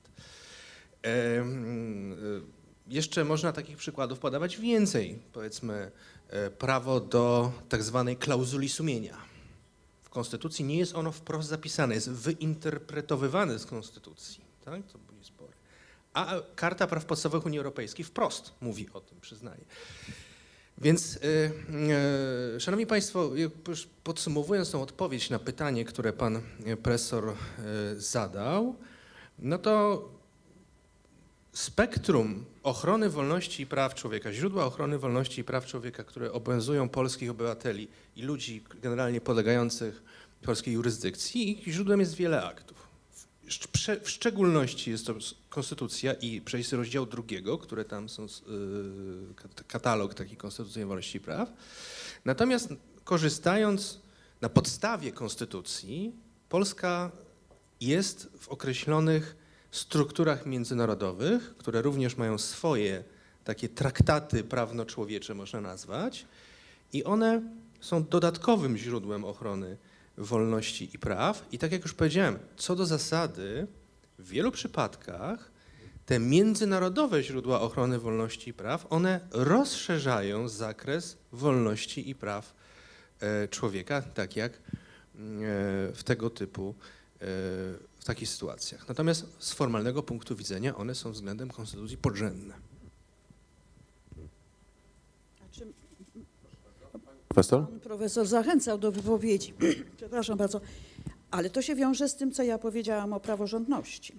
Y, 1.06 1.12
Jeszcze 2.88 3.24
można 3.26 3.52
takich 3.54 3.78
przykładów 3.78 4.20
podawać 4.20 4.58
więcej. 4.58 5.20
Powiedzmy, 5.34 5.92
e, 6.30 6.50
prawo 6.50 7.00
do 7.00 7.52
tak 7.70 7.84
zwanej 7.84 8.18
klauzuli 8.18 8.70
sumienia. 8.70 9.18
W 10.04 10.10
Konstytucji 10.10 10.66
nie 10.66 10.78
jest 10.78 10.96
ono 10.96 11.12
wprost 11.12 11.50
zapisane, 11.50 11.96
jest 11.96 12.10
wyinterpretowywane 12.12 13.60
z 13.60 13.66
Konstytucji. 13.66 14.42
Tak? 14.66 14.82
A 16.14 16.36
Karta 16.56 16.88
Praw 16.88 17.06
Podstawowych 17.06 17.46
Unii 17.46 17.60
Europejskiej 17.60 18.06
wprost 18.06 18.52
mówi 18.62 18.90
o 18.94 19.02
tym, 19.02 19.20
przyznaję. 19.22 19.66
Więc, 20.78 21.16
y, 21.16 21.52
y, 22.56 22.60
Szanowni 22.60 22.88
Państwo, 22.88 23.32
już 23.68 23.88
podsumowując 24.04 24.72
tą 24.72 24.82
odpowiedź 24.82 25.30
na 25.30 25.40
pytanie, 25.40 25.86
które 25.86 26.14
Pan 26.14 26.36
y, 26.68 26.78
Profesor 26.78 27.30
y, 27.30 28.02
zadał, 28.02 28.76
no 29.40 29.58
to 29.58 30.10
spektrum 31.54 32.46
ochrony 32.64 33.10
wolności 33.10 33.64
i 33.64 33.66
praw 33.66 33.96
człowieka, 33.96 34.34
źródła 34.34 34.66
ochrony 34.66 35.00
wolności 35.00 35.42
i 35.42 35.44
praw 35.44 35.66
człowieka, 35.66 36.04
które 36.04 36.32
obowiązują 36.32 36.90
polskich 36.90 37.32
obywateli 37.32 37.88
i 38.16 38.22
ludzi 38.22 38.64
generalnie 38.82 39.22
podlegających 39.22 40.04
polskiej 40.42 40.74
jurysdykcji, 40.74 41.60
ich 41.70 41.74
źródłem 41.74 42.00
jest 42.00 42.16
wiele 42.16 42.44
aktów. 42.44 42.91
W 43.52 43.54
szcze- 43.54 44.00
W 44.04 44.10
szczególności 44.10 44.92
jest 44.92 45.06
to 45.08 45.16
konstytucja 45.50 46.14
i 46.14 46.42
przejście 46.42 46.78
rozdziału 46.78 47.06
drugiego, 47.06 47.58
które 47.58 47.86
tam 47.86 48.10
są, 48.10 48.24
y, 48.26 48.28
kat- 49.36 49.64
katalog 49.68 50.14
taki 50.14 50.38
konstytucji 50.38 50.86
wolności 50.86 51.18
i 51.18 51.22
praw. 51.22 51.54
Natomiast 52.26 52.70
korzystając 53.04 54.00
na 54.42 54.50
podstawie 54.50 55.12
konstytucji, 55.12 56.12
Polska 56.50 57.12
jest 57.82 58.30
w 58.40 58.50
określonych 58.50 59.36
strukturach 59.72 60.46
międzynarodowych, 60.46 61.58
które 61.58 61.82
również 61.82 62.18
mają 62.18 62.38
swoje 62.38 63.04
takie 63.44 63.70
traktaty 63.70 64.44
prawno-człowiecze, 64.44 65.34
można 65.34 65.62
nazwać, 65.62 66.26
i 66.94 67.04
one 67.04 67.42
są 67.82 68.04
dodatkowym 68.06 68.78
źródłem 68.78 69.26
ochrony 69.26 69.78
wolności 70.22 70.90
i 70.94 71.00
praw. 71.00 71.46
I 71.52 71.58
tak 71.58 71.72
jak 71.72 71.82
już 71.82 71.94
powiedziałem, 71.94 72.40
co 72.58 72.76
do 72.76 72.86
zasady, 72.86 73.68
w 74.20 74.30
wielu 74.30 74.52
przypadkach 74.52 75.52
te 76.06 76.20
międzynarodowe 76.20 77.24
źródła 77.24 77.62
ochrony 77.62 78.00
wolności 78.00 78.50
i 78.50 78.54
praw, 78.54 78.88
one 78.90 79.20
rozszerzają 79.32 80.48
zakres 80.48 81.18
wolności 81.32 82.10
i 82.10 82.16
praw 82.16 82.54
e, 83.20 83.48
człowieka, 83.48 84.02
tak 84.02 84.36
jak 84.36 84.54
e, 84.54 84.60
w 85.94 86.02
tego 86.06 86.30
typu 86.30 86.70
e, 86.70 87.26
w 88.00 88.04
takich 88.06 88.30
sytuacjach. 88.30 88.88
Natomiast 88.88 89.26
z 89.40 89.54
formalnego 89.54 90.04
punktu 90.04 90.36
widzenia 90.36 90.76
one 90.76 90.96
są 90.96 91.12
względem 91.12 91.50
konstytucji 91.50 91.98
podrzędne. 91.98 92.54
Znaczy, 95.38 95.74
Profesor? 97.34 97.68
Pan 97.70 97.80
profesor 97.80 98.28
zachęcał 98.28 98.78
do 98.78 98.92
wypowiedzi. 98.92 99.54
Przepraszam 99.98 100.38
bardzo. 100.38 100.62
Ale 101.32 101.50
to 101.50 101.62
się 101.62 101.76
wiąże 101.76 102.10
z 102.10 102.16
tym, 102.16 102.32
co 102.32 102.44
ja 102.44 102.58
powiedziałam 102.58 103.14
o 103.14 103.20
praworządności. 103.20 104.16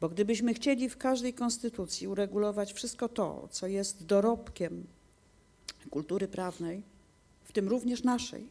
Bo 0.00 0.08
gdybyśmy 0.08 0.54
chcieli 0.54 0.88
w 0.88 0.96
każdej 0.96 1.34
konstytucji 1.34 2.08
uregulować 2.08 2.72
wszystko 2.72 3.08
to, 3.08 3.48
co 3.50 3.66
jest 3.66 4.06
dorobkiem 4.06 4.86
kultury 5.90 6.28
prawnej, 6.28 6.82
w 7.44 7.52
tym 7.52 7.68
również 7.68 8.02
naszej, 8.02 8.48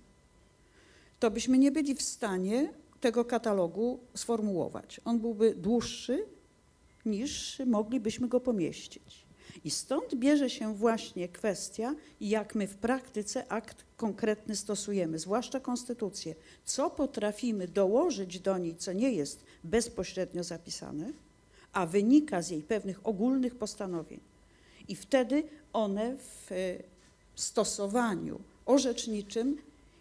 to 1.20 1.32
byśmy 1.32 1.58
nie 1.58 1.72
byli 1.72 1.96
w 1.96 2.02
stanie 2.02 2.74
tego 3.02 3.26
katalogu 3.26 4.00
sformułować. 4.16 5.02
On 5.06 5.20
byłby 5.20 5.56
dłuższy 5.56 6.26
niż 7.06 7.62
moglibyśmy 7.66 8.28
go 8.28 8.40
pomieścić. 8.40 9.25
I 9.64 9.72
stąd 9.72 10.16
bierze 10.16 10.50
się 10.50 10.76
właśnie 10.76 11.30
kwestia, 11.30 11.96
jak 12.22 12.56
my 12.56 12.68
w 12.68 12.76
praktyce 12.76 13.52
akt 13.52 13.86
konkretny 13.98 14.56
stosujemy, 14.56 15.20
zwłaszcza 15.20 15.60
konstytucję. 15.60 16.36
Co 16.66 16.90
potrafimy 16.90 17.68
dołożyć 17.68 18.40
do 18.40 18.58
niej, 18.58 18.76
co 18.76 18.94
nie 18.94 19.12
jest 19.12 19.44
bezpośrednio 19.64 20.44
zapisane, 20.44 21.12
a 21.74 21.86
wynika 21.86 22.42
z 22.42 22.50
jej 22.50 22.64
pewnych 22.64 23.08
ogólnych 23.08 23.56
postanowień. 23.56 24.20
I 24.88 24.96
wtedy 24.96 25.44
one 25.74 26.18
w 26.18 26.52
e, 26.52 26.56
stosowaniu 27.36 28.40
orzeczniczym 28.66 29.58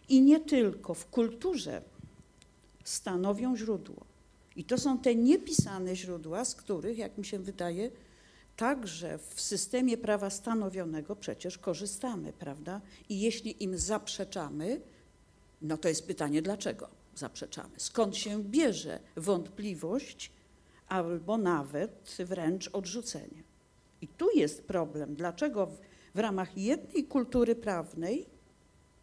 i 0.09 0.21
nie 0.21 0.41
tylko 0.41 0.95
w 0.95 1.07
kulturze 1.07 1.83
stanowią 2.85 3.57
źródło. 3.57 4.05
I 4.57 4.65
to 4.65 4.79
są 4.79 4.99
te 4.99 5.15
niepisane 5.15 5.97
źródła, 5.97 6.45
z 6.45 6.55
których, 6.55 6.99
jak 6.99 7.19
mi 7.19 7.25
się 7.25 7.39
wydaje, 7.39 7.91
także 8.57 9.19
w 9.19 9.41
systemie 9.41 9.99
prawa 9.99 10.31
stanowionego 10.31 11.17
przecież 11.17 11.59
korzystamy, 11.59 12.33
prawda? 12.33 12.81
I 13.09 13.21
jeśli 13.21 13.65
im 13.65 13.79
zaprzeczamy, 13.79 14.81
no 15.63 15.77
to 15.77 15.89
jest 15.89 16.07
pytanie, 16.07 16.43
dlaczego 16.43 16.89
zaprzeczamy? 17.15 17.71
Skąd 17.77 18.17
się 18.17 18.45
bierze 18.45 18.99
wątpliwość 19.17 20.33
albo 20.89 21.39
nawet 21.39 22.17
wręcz 22.19 22.71
odrzucenie? 22.73 23.43
I 24.01 24.09
tu 24.09 24.31
jest 24.31 24.65
problem, 24.65 25.15
dlaczego 25.15 25.67
w, 25.67 25.81
w 26.15 26.19
ramach 26.19 26.57
jednej 26.57 27.05
kultury 27.05 27.57
prawnej 27.57 28.27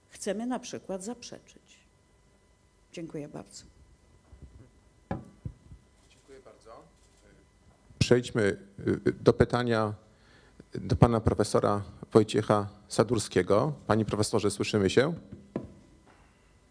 chcemy 0.08 0.46
na 0.46 0.60
przykład 0.60 1.03
zaprzeczyć. 1.03 1.79
Dziękuję 2.91 3.27
bardzo. 3.27 3.80
Przejdźmy 8.11 8.57
y, 9.07 9.13
do 9.23 9.33
pytania 9.33 9.93
do 10.75 10.95
pana 10.95 11.19
profesora 11.19 11.81
Wojciecha 12.13 12.67
Sadurskiego. 12.87 13.73
Panie 13.87 14.05
profesorze, 14.05 14.51
słyszymy 14.51 14.89
się? 14.89 15.13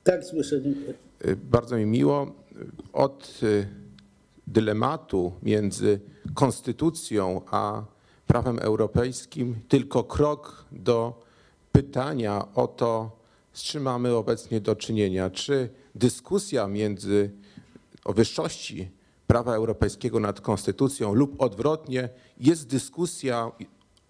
Tak, 0.05 0.25
słyszę, 0.25 0.63
dziękuję. 0.63 0.95
Y, 1.27 1.37
Bardzo 1.37 1.77
mi 1.77 1.87
miło. 1.87 2.33
Od 2.93 3.41
y, 3.43 3.67
dylematu 4.47 5.33
między 5.43 6.01
konstytucją 6.35 7.41
a 7.51 7.85
prawem 8.27 8.59
europejskim 8.59 9.55
tylko 9.69 10.05
krok 10.05 10.65
do 10.73 11.23
pytania 11.73 12.55
o 12.55 12.67
to, 12.67 13.17
z 13.53 13.63
czym 13.63 13.83
mamy 13.83 14.15
obecnie 14.15 14.61
do 14.61 14.77
czynienia. 14.77 15.31
Czy 15.31 15.69
dyskusja 15.95 16.67
między 16.67 17.31
o 18.05 18.13
wyższości 18.13 19.00
prawa 19.31 19.55
europejskiego 19.55 20.21
nad 20.21 20.41
konstytucją 20.41 21.15
lub 21.15 21.43
odwrotnie 21.43 22.09
jest 22.39 22.67
dyskusja 22.69 23.53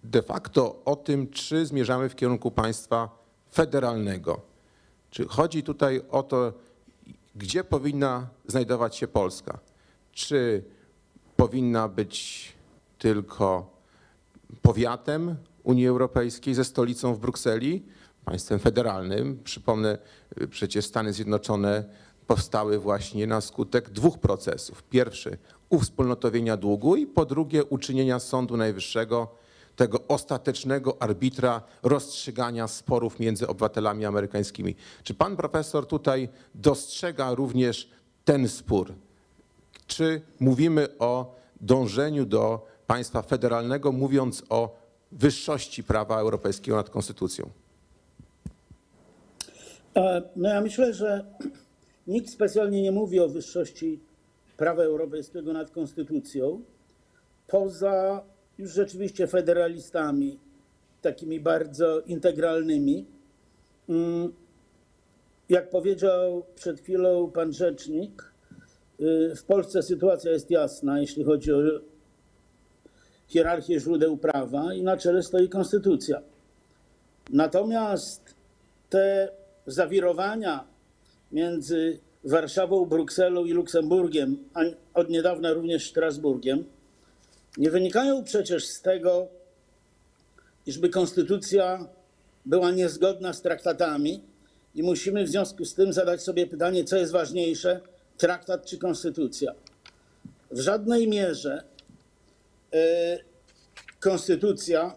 de 0.03 0.21
facto 0.21 0.81
o 0.85 0.95
tym, 0.95 1.29
czy 1.29 1.65
zmierzamy 1.65 2.09
w 2.09 2.15
kierunku 2.15 2.51
państwa 2.51 3.09
federalnego. 3.51 4.41
Czy 5.09 5.27
chodzi 5.27 5.63
tutaj 5.63 6.01
o 6.11 6.23
to, 6.23 6.53
gdzie 7.35 7.63
powinna 7.63 8.27
znajdować 8.47 8.95
się 8.95 9.07
Polska? 9.07 9.59
Czy 10.11 10.63
powinna 11.35 11.87
być 11.87 12.53
tylko 12.97 13.77
powiatem 14.61 15.35
Unii 15.63 15.87
Europejskiej 15.87 16.53
ze 16.53 16.63
stolicą 16.63 17.13
w 17.13 17.19
Brukseli, 17.19 17.83
państwem 18.25 18.59
federalnym? 18.59 19.39
Przypomnę, 19.43 19.97
y, 20.41 20.47
przecież 20.47 20.85
Stany 20.85 21.13
Zjednoczone 21.13 21.83
powstały 22.31 22.79
właśnie 22.79 23.27
na 23.27 23.41
skutek 23.41 23.89
dwóch 23.89 24.19
procesów. 24.19 24.83
Pierwszy 24.83 25.37
uwspólnotowienia 25.69 26.57
długu 26.57 26.95
i 26.95 27.07
po 27.07 27.25
drugie 27.25 27.65
uczynienia 27.65 28.19
Sądu 28.19 28.57
Najwyższego 28.57 29.27
tego 29.75 29.99
ostatecznego 30.07 31.01
arbitra 31.01 31.61
rozstrzygania 31.83 32.67
sporów 32.67 33.19
między 33.19 33.47
obywatelami 33.47 34.05
amerykańskimi. 34.05 34.75
Czy 35.03 35.13
pan 35.13 35.37
profesor 35.37 35.87
tutaj 35.87 36.29
dostrzega 36.55 37.33
również 37.33 37.89
ten 38.25 38.49
spór? 38.49 38.93
Czy 39.87 40.21
mówimy 40.39 40.87
o 40.99 41.35
dążeniu 41.61 42.25
do 42.25 42.67
państwa 42.87 43.21
federalnego, 43.21 43.91
mówiąc 43.91 44.43
o 44.49 44.75
wyższości 45.11 45.83
prawa 45.83 46.19
europejskiego 46.19 46.77
nad 46.77 46.89
konstytucją? 46.89 47.49
E, 49.95 50.21
No 50.35 50.49
ja 50.49 50.61
myślę, 50.61 50.93
że 50.93 51.25
nikt 52.11 52.29
specjalnie 52.29 52.81
nie 52.81 52.91
mówi 52.91 53.19
o 53.19 53.29
wyższości 53.29 53.99
prawa 54.57 54.83
europejskiego 54.83 55.53
nad 55.53 55.71
konstytucją, 55.71 56.61
poza 57.47 58.23
już 58.57 58.71
rzeczywiście 58.71 59.27
federalistami, 59.27 60.39
takimi 61.01 61.39
bardzo 61.39 61.99
integralnymi. 61.99 63.05
Mm, 63.89 64.33
Jak 65.49 65.69
powiedział 65.69 66.43
przed 66.55 66.79
chwilą 66.79 67.31
pan 67.31 67.53
rzecznik, 67.53 68.33
y, 68.99 69.35
w 69.35 69.43
Polsce 69.43 69.83
sytuacja 69.83 70.31
jest 70.31 70.51
jasna, 70.51 70.99
jeśli 70.99 71.23
chodzi 71.23 71.53
o 71.53 71.59
hierarchię 73.27 73.79
źródeł 73.79 74.17
prawa 74.17 74.73
i 74.73 74.83
na 74.83 74.97
czele 74.97 75.23
stoi 75.23 75.49
konstytucja. 75.49 76.21
Natomiast 77.29 78.35
te 78.89 79.31
zawirowania 79.67 80.70
między 81.31 81.99
Warszawą, 82.23 82.85
Brukselą 82.85 83.45
i 83.45 83.51
Luksemburgiem, 83.51 84.37
a 84.53 84.59
od 84.93 85.09
niedawna 85.09 85.53
również 85.53 85.89
Strasburgiem, 85.89 86.63
nie 87.57 87.71
wynikają 87.71 88.23
przecież 88.23 88.67
z 88.67 88.81
tego, 88.81 89.27
iżby 90.65 90.89
konstytucja 90.89 91.87
była 92.45 92.71
niezgodna 92.71 93.33
z 93.33 93.41
traktatami 93.41 94.21
i 94.75 94.83
musimy 94.83 95.23
w 95.23 95.29
związku 95.29 95.65
z 95.65 95.73
tym 95.73 95.93
zadać 95.93 96.23
sobie 96.23 96.47
pytanie, 96.47 96.83
co 96.83 96.97
jest 96.97 97.11
ważniejsze, 97.11 97.81
traktat 98.17 98.65
czy 98.65 98.77
konstytucja. 98.77 99.55
W 100.51 100.59
żadnej 100.59 101.07
mierze 101.07 101.63
e, 102.73 103.19
konstytucja 103.99 104.95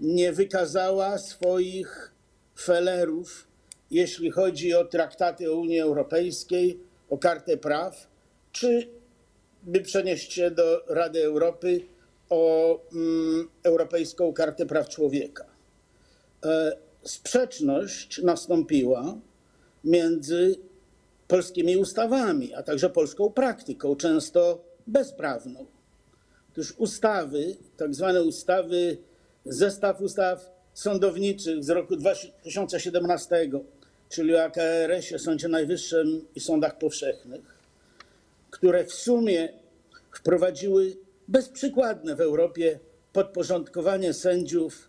nie 0.00 0.32
wykazała 0.32 1.18
swoich 1.18 2.12
felerów, 2.58 3.45
jeśli 3.90 4.30
chodzi 4.30 4.74
o 4.74 4.84
traktaty 4.84 5.52
o 5.52 5.56
Unii 5.56 5.80
Europejskiej, 5.80 6.80
o 7.10 7.18
Kartę 7.18 7.56
Praw, 7.56 8.06
czy 8.52 8.88
by 9.62 9.80
przenieść 9.80 10.32
się 10.32 10.50
do 10.50 10.84
Rady 10.88 11.24
Europy 11.24 11.80
o 12.30 12.78
mm, 12.92 13.48
Europejską 13.62 14.32
Kartę 14.32 14.66
Praw 14.66 14.88
Człowieka. 14.88 15.44
E, 16.44 16.76
sprzeczność 17.02 18.22
nastąpiła 18.22 19.14
między 19.84 20.56
polskimi 21.28 21.76
ustawami, 21.76 22.54
a 22.54 22.62
także 22.62 22.90
polską 22.90 23.30
praktyką, 23.30 23.96
często 23.96 24.64
bezprawną. 24.86 25.66
Otóż 26.52 26.74
ustawy, 26.78 27.56
tak 27.76 27.94
zwane 27.94 28.22
ustawy, 28.22 28.96
zestaw 29.44 30.00
ustaw 30.00 30.50
sądowniczych 30.74 31.64
z 31.64 31.70
roku 31.70 31.96
2017, 31.96 33.50
czyli 34.08 34.34
o 34.34 34.44
AKRS-ie, 34.44 35.18
Sądzie 35.18 35.48
Najwyższym 35.48 36.24
i 36.34 36.40
sądach 36.40 36.78
powszechnych, 36.78 37.40
które 38.50 38.84
w 38.84 38.92
sumie 38.92 39.48
wprowadziły 40.12 40.96
bezprzykładne 41.28 42.16
w 42.16 42.20
Europie 42.20 42.78
podporządkowanie 43.12 44.14
sędziów 44.14 44.88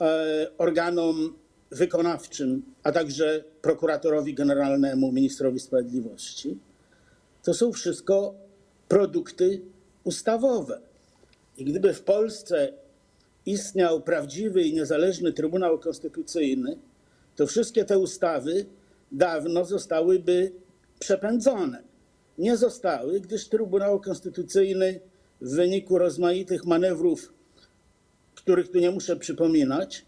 e, 0.00 0.46
organom 0.58 1.38
wykonawczym, 1.70 2.62
a 2.82 2.92
także 2.92 3.44
prokuratorowi 3.62 4.34
generalnemu, 4.34 5.12
ministrowi 5.12 5.60
sprawiedliwości. 5.60 6.58
To 7.42 7.54
są 7.54 7.72
wszystko 7.72 8.34
produkty 8.88 9.60
ustawowe. 10.04 10.80
I 11.58 11.64
gdyby 11.64 11.94
w 11.94 12.02
Polsce 12.02 12.72
istniał 13.46 14.00
prawdziwy 14.00 14.62
i 14.62 14.74
niezależny 14.74 15.32
Trybunał 15.32 15.78
Konstytucyjny, 15.78 16.76
to 17.36 17.46
wszystkie 17.46 17.84
te 17.84 17.98
ustawy 17.98 18.66
dawno 19.12 19.64
zostałyby 19.64 20.52
przepędzone. 20.98 21.82
Nie 22.38 22.56
zostały, 22.56 23.20
gdyż 23.20 23.48
Trybunał 23.48 24.00
Konstytucyjny 24.00 25.00
w 25.40 25.54
wyniku 25.54 25.98
rozmaitych 25.98 26.64
manewrów, 26.64 27.32
których 28.34 28.70
tu 28.70 28.78
nie 28.78 28.90
muszę 28.90 29.16
przypominać, 29.16 30.04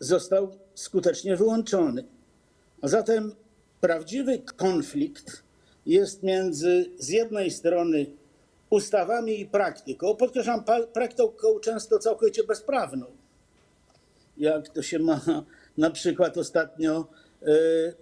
został 0.00 0.58
skutecznie 0.74 1.36
wyłączony. 1.36 2.04
A 2.82 2.88
zatem 2.88 3.32
prawdziwy 3.80 4.42
konflikt 4.56 5.42
jest 5.86 6.22
między 6.22 6.90
z 6.98 7.08
jednej 7.08 7.50
strony 7.50 8.06
ustawami 8.70 9.40
i 9.40 9.46
praktyką, 9.46 10.16
podkreślam 10.16 10.64
praktyką 10.92 11.60
często 11.60 11.98
całkowicie 11.98 12.44
bezprawną, 12.44 13.06
jak 14.36 14.68
to 14.68 14.82
się 14.82 14.98
ma 14.98 15.20
na 15.76 15.90
przykład 15.90 16.38
ostatnio 16.38 17.06
e, 17.42 17.46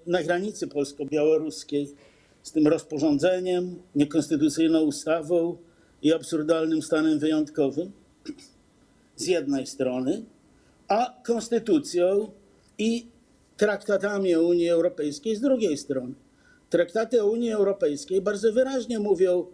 na 0.07 0.23
granicy 0.23 0.69
polsko-białoruskiej 0.69 1.95
z 2.43 2.53
tym 2.53 2.67
rozporządzeniem, 2.67 3.83
niekonstytucyjną 3.95 4.81
ustawą 4.81 5.57
i 6.03 6.13
absurdalnym 6.13 6.83
stanem 6.83 7.19
wyjątkowym 7.19 7.93
z 9.17 9.27
jednej 9.27 9.67
strony, 9.67 10.25
a 10.89 11.21
konstytucją 11.25 12.31
i 12.79 13.07
traktatami 13.57 14.37
Unii 14.37 14.69
Europejskiej 14.69 15.37
z 15.37 15.41
drugiej 15.41 15.77
strony. 15.77 16.15
Traktaty 16.71 17.25
Unii 17.25 17.53
Europejskiej 17.53 18.21
bardzo 18.21 18.53
wyraźnie 18.53 18.99
mówią 18.99 19.47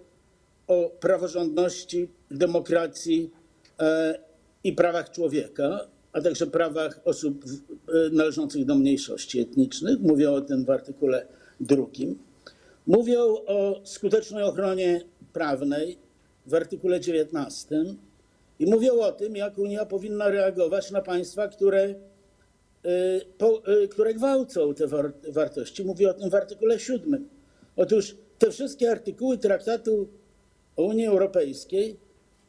o 0.66 0.90
praworządności, 1.00 2.08
demokracji 2.30 3.30
e, 3.80 4.18
i 4.64 4.72
prawach 4.72 5.10
człowieka, 5.10 5.80
a 6.18 6.22
także 6.22 6.46
prawach 6.46 7.00
osób 7.04 7.44
e, 7.88 8.10
należących 8.10 8.64
do 8.64 8.74
mniejszości 8.74 9.40
etnicznych. 9.40 10.00
Mówią 10.00 10.34
o 10.34 10.40
tym 10.40 10.64
w 10.64 10.70
artykule 10.70 11.26
drugim. 11.60 12.18
Mówią 12.86 13.20
o 13.46 13.80
skutecznej 13.84 14.42
ochronie 14.42 15.00
prawnej 15.32 15.98
w 16.46 16.54
artykule 16.54 17.00
19 17.00 17.84
i 18.58 18.66
mówią 18.66 19.00
o 19.00 19.12
tym, 19.12 19.36
jak 19.36 19.58
Unia 19.58 19.86
powinna 19.86 20.28
reagować 20.28 20.90
na 20.90 21.02
państwa, 21.02 21.48
które, 21.48 21.94
po, 23.38 23.62
y, 23.82 23.88
które 23.88 24.14
gwałcą 24.14 24.74
te 24.74 24.86
war, 24.86 25.12
wartości. 25.28 25.84
Mówi 25.84 26.06
o 26.06 26.14
tym 26.14 26.30
w 26.30 26.34
artykule 26.34 26.78
7. 26.78 27.28
Otóż 27.76 28.16
te 28.38 28.50
wszystkie 28.50 28.90
artykuły 28.90 29.38
traktatu 29.38 30.08
o 30.76 30.82
Unii 30.82 31.06
Europejskiej 31.06 31.96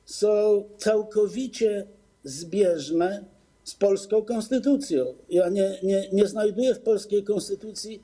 są 0.05 0.63
całkowicie 0.77 1.87
zbieżne 2.23 3.25
z 3.69 3.75
polską 3.75 4.21
konstytucją. 4.21 5.13
Ja 5.29 5.49
nie, 5.49 5.79
nie, 5.83 6.09
nie 6.13 6.27
znajduję 6.27 6.75
w 6.75 6.79
polskiej 6.79 7.23
konstytucji 7.23 8.03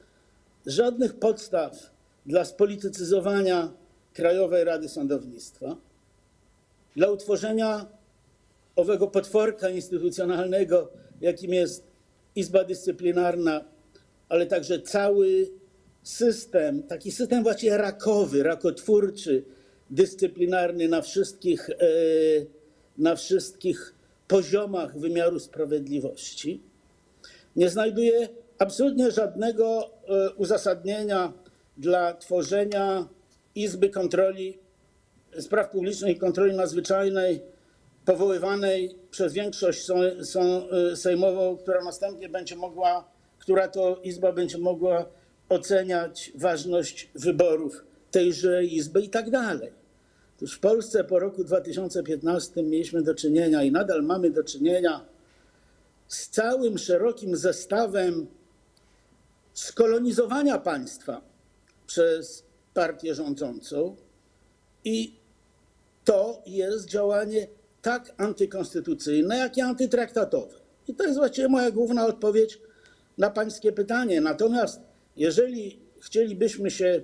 żadnych 0.65 1.13
podstaw 1.13 1.91
dla 2.25 2.45
spolitycyzowania 2.45 3.73
Krajowej 4.13 4.63
Rady 4.63 4.89
Sądownictwa. 4.89 5.75
dla 6.95 7.11
utworzenia 7.11 7.85
owego 8.75 9.07
potworka 9.07 9.69
instytucjonalnego, 9.69 10.89
jakim 11.21 11.53
jest 11.53 11.83
Izba 12.35 12.63
Dyscyplinarna, 12.63 13.65
ale 14.29 14.45
także 14.45 14.79
cały 14.81 15.49
system, 16.03 16.83
taki 16.83 17.11
system 17.11 17.43
właściwie 17.43 17.77
rakowy, 17.77 18.43
rakotwórczy, 18.43 19.43
dyscyplinarny 19.89 20.87
na 20.87 21.01
wszystkich, 21.01 21.69
e, 21.69 21.75
na 22.97 23.15
wszystkich 23.15 23.94
poziomach 24.27 24.99
wymiaru 24.99 25.39
sprawiedliwości, 25.39 26.61
nie 27.55 27.69
znajduje 27.69 28.29
absolutnie 28.59 29.11
żadnego 29.11 29.89
e, 30.07 30.33
uzasadnienia 30.33 31.33
dla 31.77 32.13
tworzenia 32.13 33.07
Izby 33.55 33.89
Kontroli 33.89 34.59
Spraw 35.39 35.69
Publicznych 35.69 36.15
i 36.15 36.19
Kontroli 36.19 36.55
Nadzwyczajnej 36.55 37.41
powoływanej 38.05 38.95
przez 39.11 39.33
większość 39.33 39.87
y, 40.91 40.95
sejmową, 40.95 41.57
która 41.57 41.83
następnie 41.83 42.29
będzie 42.29 42.55
mogła, 42.55 43.09
która 43.39 43.67
to 43.67 43.99
izba 44.03 44.31
będzie 44.31 44.57
mogła 44.57 45.05
oceniać 45.49 46.31
ważność 46.35 47.09
wyborów 47.15 47.83
tejże 48.11 48.63
izby 48.63 49.01
i 49.01 49.09
tak 49.09 49.29
dalej. 49.29 49.84
Otóż 50.37 50.55
w 50.55 50.59
Polsce 50.59 51.03
po 51.03 51.19
roku 51.19 51.43
2015 51.43 52.63
mieliśmy 52.63 53.01
do 53.01 53.15
czynienia 53.15 53.63
i 53.63 53.71
nadal 53.71 54.03
mamy 54.03 54.31
do 54.31 54.43
czynienia 54.43 55.05
z 56.07 56.29
całym 56.29 56.77
szerokim 56.77 57.35
zestawem 57.37 58.27
skolonizowania 59.53 60.57
państwa 60.57 61.21
przez 61.87 62.43
partię 62.73 63.15
rządzącą 63.15 63.95
i 64.83 65.19
to 66.03 66.43
jest 66.45 66.85
działanie 66.85 67.47
tak 67.81 68.13
antykonstytucyjne, 68.17 69.37
jak 69.37 69.57
i 69.57 69.61
antytraktatowe. 69.61 70.57
I 70.87 70.95
to 70.95 71.03
jest 71.03 71.17
właściwie 71.17 71.47
moja 71.47 71.71
główna 71.71 72.05
odpowiedź 72.05 72.59
na 73.17 73.29
pańskie 73.29 73.71
pytanie. 73.71 74.21
Natomiast 74.21 74.79
jeżeli 75.15 75.79
chcielibyśmy 75.99 76.71
się 76.71 77.01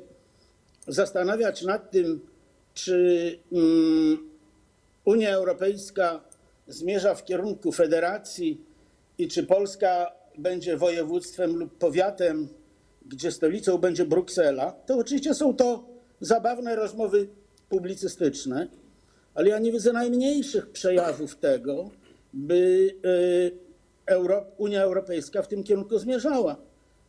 zastanawiać 0.87 1.63
nad 1.63 1.91
tym, 1.91 2.30
czy 2.73 3.39
mm, 3.51 4.29
Unia 5.05 5.35
Europejska 5.35 6.23
zmierza 6.67 7.15
w 7.15 7.25
kierunku 7.25 7.71
federacji 7.71 8.65
i 9.17 9.27
czy 9.27 9.43
Polska 9.43 10.11
będzie 10.37 10.77
województwem 10.77 11.55
lub 11.55 11.77
powiatem, 11.77 12.47
gdzie 13.05 13.31
stolicą 13.31 13.77
będzie 13.77 14.05
Bruksela, 14.05 14.71
to 14.71 14.97
oczywiście 14.97 15.33
są 15.33 15.55
to 15.55 15.85
zabawne 16.19 16.75
rozmowy 16.75 17.27
publicystyczne, 17.69 18.67
ale 19.33 19.49
ja 19.49 19.59
nie 19.59 19.71
widzę 19.71 19.93
najmniejszych 19.93 20.69
przejawów 20.69 21.35
tego, 21.35 21.89
by 22.33 22.91
y, 23.05 23.51
Euro, 24.05 24.45
Unia 24.57 24.83
Europejska 24.83 25.41
w 25.41 25.47
tym 25.47 25.63
kierunku 25.63 25.99
zmierzała. 25.99 26.55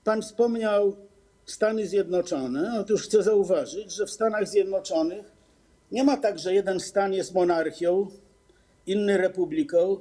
Pan 0.05 0.23
wspomniał 0.23 0.97
Stany 1.47 1.87
Zjednoczone. 1.87 2.81
Otóż 2.81 3.03
chcę 3.03 3.23
zauważyć, 3.23 3.93
że 3.93 4.07
w 4.07 4.11
Stanach 4.11 4.49
Zjednoczonych 4.49 5.32
nie 5.93 6.05
ma 6.05 6.17
tak, 6.17 6.39
że 6.39 6.55
jeden 6.55 6.81
stan 6.81 7.13
jest 7.13 7.35
monarchią, 7.35 8.09
inny 8.87 9.19
republiką, 9.19 9.99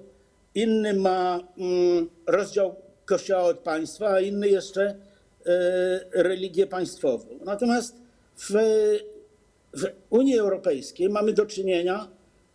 inny 0.55 0.93
ma 0.93 1.39
mm, 1.57 2.09
rozdział 2.27 2.75
kościoła 3.05 3.43
od 3.43 3.59
państwa, 3.59 4.09
a 4.09 4.19
inny 4.19 4.49
jeszcze 4.49 4.83
e, 4.85 4.95
religię 6.11 6.67
państwową. 6.67 7.27
Natomiast 7.45 7.95
w, 8.37 8.51
w 9.73 9.85
Unii 10.09 10.37
Europejskiej 10.37 11.09
mamy 11.09 11.33
do 11.33 11.45
czynienia 11.45 12.07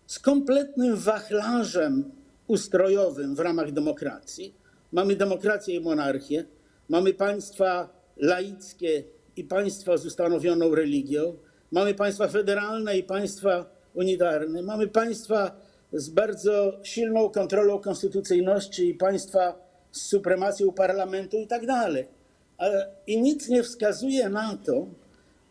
z 0.07 0.19
kompletnym 0.19 0.97
wachlarzem 0.97 2.11
ustrojowym 2.47 3.35
w 3.35 3.41
ramach 3.41 3.73
demokracji. 3.73 4.55
Mamy 4.93 5.17
demokrację 5.17 5.75
i 5.75 5.81
monarchię, 5.81 6.45
mamy 6.89 7.15
państwa 7.15 7.89
laickie 8.17 9.05
i 9.37 9.45
państwa 9.45 9.97
z 9.97 10.07
ustanowioną 10.07 10.75
religią, 10.75 11.37
mamy 11.71 11.95
państwa 11.95 12.29
federalne 12.29 12.99
i 12.99 13.03
państwa 13.03 13.71
unitarne, 13.95 14.63
mamy 14.63 14.89
państwa 14.89 15.57
z 15.93 16.09
bardzo 16.09 16.73
silną 16.83 17.31
kontrolą 17.31 17.79
konstytucyjności 17.79 18.89
i 18.89 18.95
państwa 18.95 19.59
z 19.93 20.03
supremacją 20.03 20.73
parlamentu 20.73 21.37
i 21.37 21.47
tak 21.47 21.67
dalej. 21.67 22.09
Ale- 22.59 22.91
I 23.07 23.21
nic 23.21 23.49
nie 23.49 23.63
wskazuje 23.63 24.29
na 24.29 24.59
to, 24.67 24.87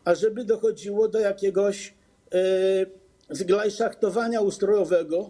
ażeby 0.06 0.43
dochodziło 0.43 1.08
do 1.08 1.19
jakiegoś 1.19 1.93
e, 2.34 2.86
zglajszachtowania 3.30 4.41
ustrojowego, 4.41 5.30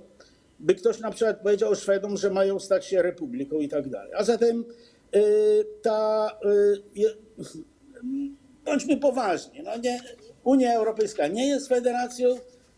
by 0.60 0.76
ktoś 0.76 1.00
na 1.00 1.12
przykład 1.12 1.42
powiedział 1.42 1.76
Szwedom, 1.76 2.18
że 2.18 2.30
mają 2.30 2.60
stać 2.60 2.86
się 2.86 3.02
republiką 3.02 3.60
i 3.60 3.70
tak 3.70 3.90
dalej. 3.90 4.12
A 4.18 4.24
zatem 4.24 4.66
e, 5.12 5.20
ta, 5.82 6.30
e, 6.98 7.10
bądźmy 8.66 8.98
poważni, 8.98 9.64
no 9.64 9.78
nie, 9.78 10.00
Unia 10.46 10.74
Europejska 10.74 11.28
nie 11.28 11.48
jest 11.48 11.68
federacją, 11.68 12.28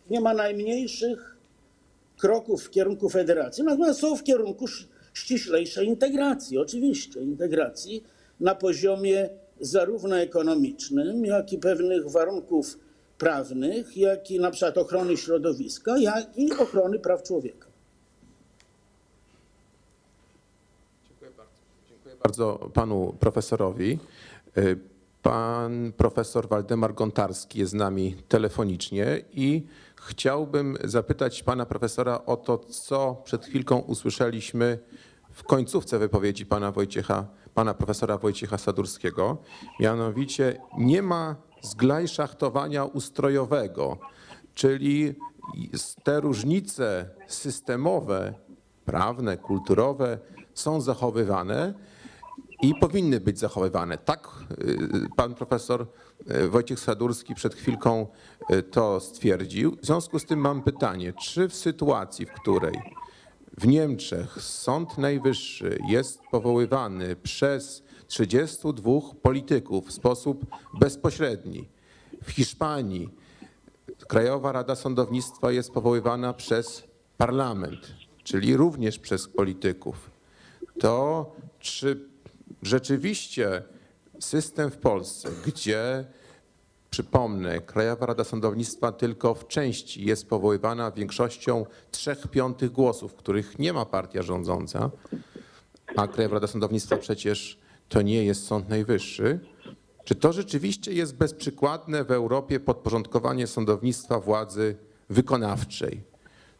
nie 0.10 0.22
ma 0.22 0.34
najmniejszych 0.34 1.38
kroków 2.18 2.64
w 2.64 2.70
kierunku 2.70 3.10
federacji, 3.10 3.64
natomiast 3.64 4.00
są 4.00 4.16
w 4.16 4.24
kierunku 4.24 4.66
sz- 4.66 4.88
ściślejszej 5.14 5.88
integracji, 5.88 6.58
oczywiście, 6.58 7.22
integracji 7.22 8.04
na 8.40 8.56
poziomie 8.56 9.30
zarówno 9.60 10.18
ekonomicznym, 10.18 11.26
jak 11.26 11.54
i 11.54 11.58
pewnych 11.58 12.10
warunków 12.12 12.78
prawnych, 13.18 13.98
jak 13.98 14.32
i 14.32 14.40
na 14.40 14.52
przykład 14.52 14.78
ochrony 14.78 15.18
środowiska, 15.18 15.98
jak 15.98 16.38
i 16.38 16.52
ochrony 16.52 17.00
praw 17.00 17.24
człowieka. 17.24 17.68
Dziękuję 21.90 22.16
bardzo 22.24 22.70
panu 22.74 23.16
profesorowi. 23.20 24.00
Pan 25.22 25.92
profesor 25.98 26.48
Waldemar 26.48 26.94
Gontarski 26.94 27.60
jest 27.60 27.72
z 27.72 27.76
nami 27.76 28.16
telefonicznie 28.28 29.22
i 29.32 29.66
chciałbym 29.96 30.78
zapytać 30.84 31.44
pana 31.44 31.66
profesora 31.66 32.26
o 32.26 32.38
to, 32.38 32.58
co 32.58 33.22
przed 33.24 33.46
chwilką 33.46 33.80
usłyszeliśmy 33.80 34.80
w 35.32 35.44
końcówce 35.44 36.00
wypowiedzi 36.00 36.46
pana 36.46 36.72
Wojciecha, 36.72 37.26
pana 37.54 37.74
profesora 37.74 38.18
Wojciecha 38.18 38.58
Sadurskiego. 38.58 39.38
Mianowicie 39.80 40.62
nie 40.78 41.02
ma 41.02 41.36
zglajszachtowania 41.62 42.86
ustrojowego, 42.86 43.98
czyli 44.54 45.16
te 46.04 46.20
różnice 46.20 47.10
systemowe, 47.28 48.34
prawne, 48.86 49.38
kulturowe 49.38 50.20
są 50.54 50.82
zachowywane 50.82 51.74
i 52.62 52.76
powinny 52.76 53.20
być 53.20 53.40
zachowywane. 53.40 53.98
Tak 53.98 54.30
y, 54.62 55.08
pan 55.16 55.36
profesor 55.36 55.88
y, 56.32 56.48
Wojciech 56.48 56.80
Sadurski 56.80 57.36
przed 57.36 57.56
chwilką 57.56 58.08
y, 58.52 58.64
to 58.64 59.00
stwierdził. 59.00 59.78
W 59.82 59.86
związku 59.86 60.20
z 60.20 60.26
tym 60.26 60.40
mam 60.40 60.64
pytanie, 60.64 61.14
czy 61.14 61.50
w 61.50 61.56
sytuacji, 61.56 62.26
w 62.26 62.34
której 62.34 62.82
w 63.58 63.68
Niemczech 63.68 64.42
Sąd 64.42 64.98
Najwyższy 64.98 65.80
jest 65.88 66.22
powoływany 66.32 67.16
przez 67.16 67.84
32 68.08 68.92
polityków 69.22 69.88
w 69.88 69.92
sposób 69.92 70.46
bezpośredni, 70.80 71.68
w 72.24 72.32
Hiszpanii 72.32 73.10
Krajowa 74.08 74.52
Rada 74.52 74.76
Sądownictwa 74.76 75.52
jest 75.52 75.72
powoływana 75.72 76.34
przez 76.34 76.84
parlament, 77.18 77.94
czyli 78.24 78.58
również 78.58 79.00
przez 79.00 79.28
polityków, 79.28 80.12
to 80.80 81.26
czy 81.60 82.07
rzeczywiście 82.64 83.64
system 84.20 84.72
w 84.72 84.78
Polsce, 84.78 85.30
gdzie 85.46 86.06
przypomnę, 86.90 87.62
Krajowa 87.62 88.06
Rada 88.06 88.24
Sądownictwa 88.24 88.92
tylko 88.92 89.36
w 89.36 89.48
części 89.48 90.06
jest 90.06 90.30
powoływana 90.30 90.92
większością 90.92 91.66
trzech 91.92 92.28
piątych 92.28 92.72
głosów, 92.72 93.16
których 93.16 93.60
nie 93.60 93.74
ma 93.74 93.86
partia 93.86 94.22
rządząca, 94.22 94.92
a 95.96 96.08
Krajowa 96.08 96.34
Rada 96.34 96.48
Sądownictwa 96.48 96.98
przecież 96.98 97.60
to 97.90 98.02
nie 98.02 98.24
jest 98.26 98.48
Sąd 98.48 98.70
Najwyższy. 98.70 99.40
Czy 100.04 100.16
to 100.16 100.34
rzeczywiście 100.34 100.94
jest 100.94 101.16
bezprzykładne 101.16 102.04
w 102.04 102.12
Europie 102.12 102.60
podporządkowanie 102.60 103.48
sądownictwa 103.48 104.20
władzy 104.20 104.76
wykonawczej? 105.10 106.02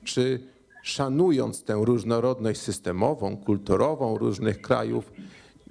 Czy 0.04 0.40
szanując 0.84 1.64
tę 1.64 1.82
różnorodność 1.84 2.62
systemową, 2.62 3.38
kulturową 3.38 4.18
różnych 4.18 4.62
krajów, 4.62 5.12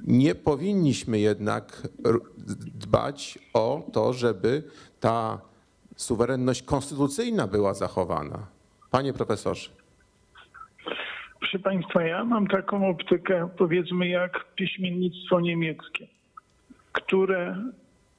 nie 0.05 0.35
powinniśmy 0.35 1.19
jednak 1.19 1.89
dbać 2.75 3.39
o 3.55 3.83
to, 3.93 4.13
żeby 4.13 4.63
ta 5.01 5.41
suwerenność 5.97 6.63
konstytucyjna 6.63 7.47
była 7.47 7.75
zachowana? 7.75 8.47
Panie 8.91 9.13
profesorze. 9.13 9.71
Proszę 11.41 11.59
Państwa, 11.59 12.03
ja 12.03 12.25
mam 12.25 12.47
taką 12.47 12.89
optykę, 12.89 13.49
powiedzmy, 13.59 14.09
jak 14.09 14.55
piśmiennictwo 14.55 15.41
niemieckie, 15.41 16.07
które 16.93 17.57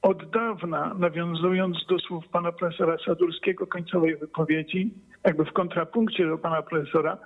od 0.02 0.30
dawna, 0.30 0.94
nawiązując 0.98 1.86
do 1.88 1.98
słów 1.98 2.28
pana 2.28 2.52
profesora 2.52 2.96
Sadurskiego 3.06 3.66
końcowej 3.66 4.16
wypowiedzi, 4.16 4.90
jakby 5.24 5.44
w 5.44 5.52
kontrapunkcie 5.52 6.26
do 6.26 6.38
pana 6.38 6.62
profesora, 6.62 7.18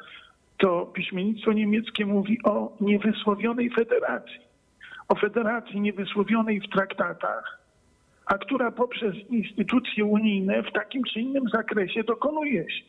to 0.62 0.86
piśmiennictwo 0.86 1.52
niemieckie 1.52 2.06
mówi 2.06 2.38
o 2.44 2.76
niewysłowionej 2.80 3.70
federacji. 3.70 4.40
O 5.08 5.14
federacji 5.14 5.80
niewysłowionej 5.80 6.60
w 6.60 6.68
traktatach, 6.68 7.58
a 8.26 8.38
która 8.38 8.70
poprzez 8.70 9.14
instytucje 9.30 10.04
unijne 10.04 10.62
w 10.62 10.72
takim 10.72 11.02
czy 11.04 11.20
innym 11.20 11.48
zakresie 11.48 12.04
dokonuje 12.04 12.70
się. 12.70 12.84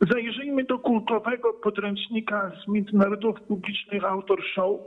Zajrzyjmy 0.00 0.64
do 0.64 0.78
kultowego 0.78 1.52
podręcznika 1.52 2.52
z 2.64 2.68
międzynarodów 2.68 3.40
publicznych 3.40 4.04
Autor 4.04 4.42
Show. 4.54 4.80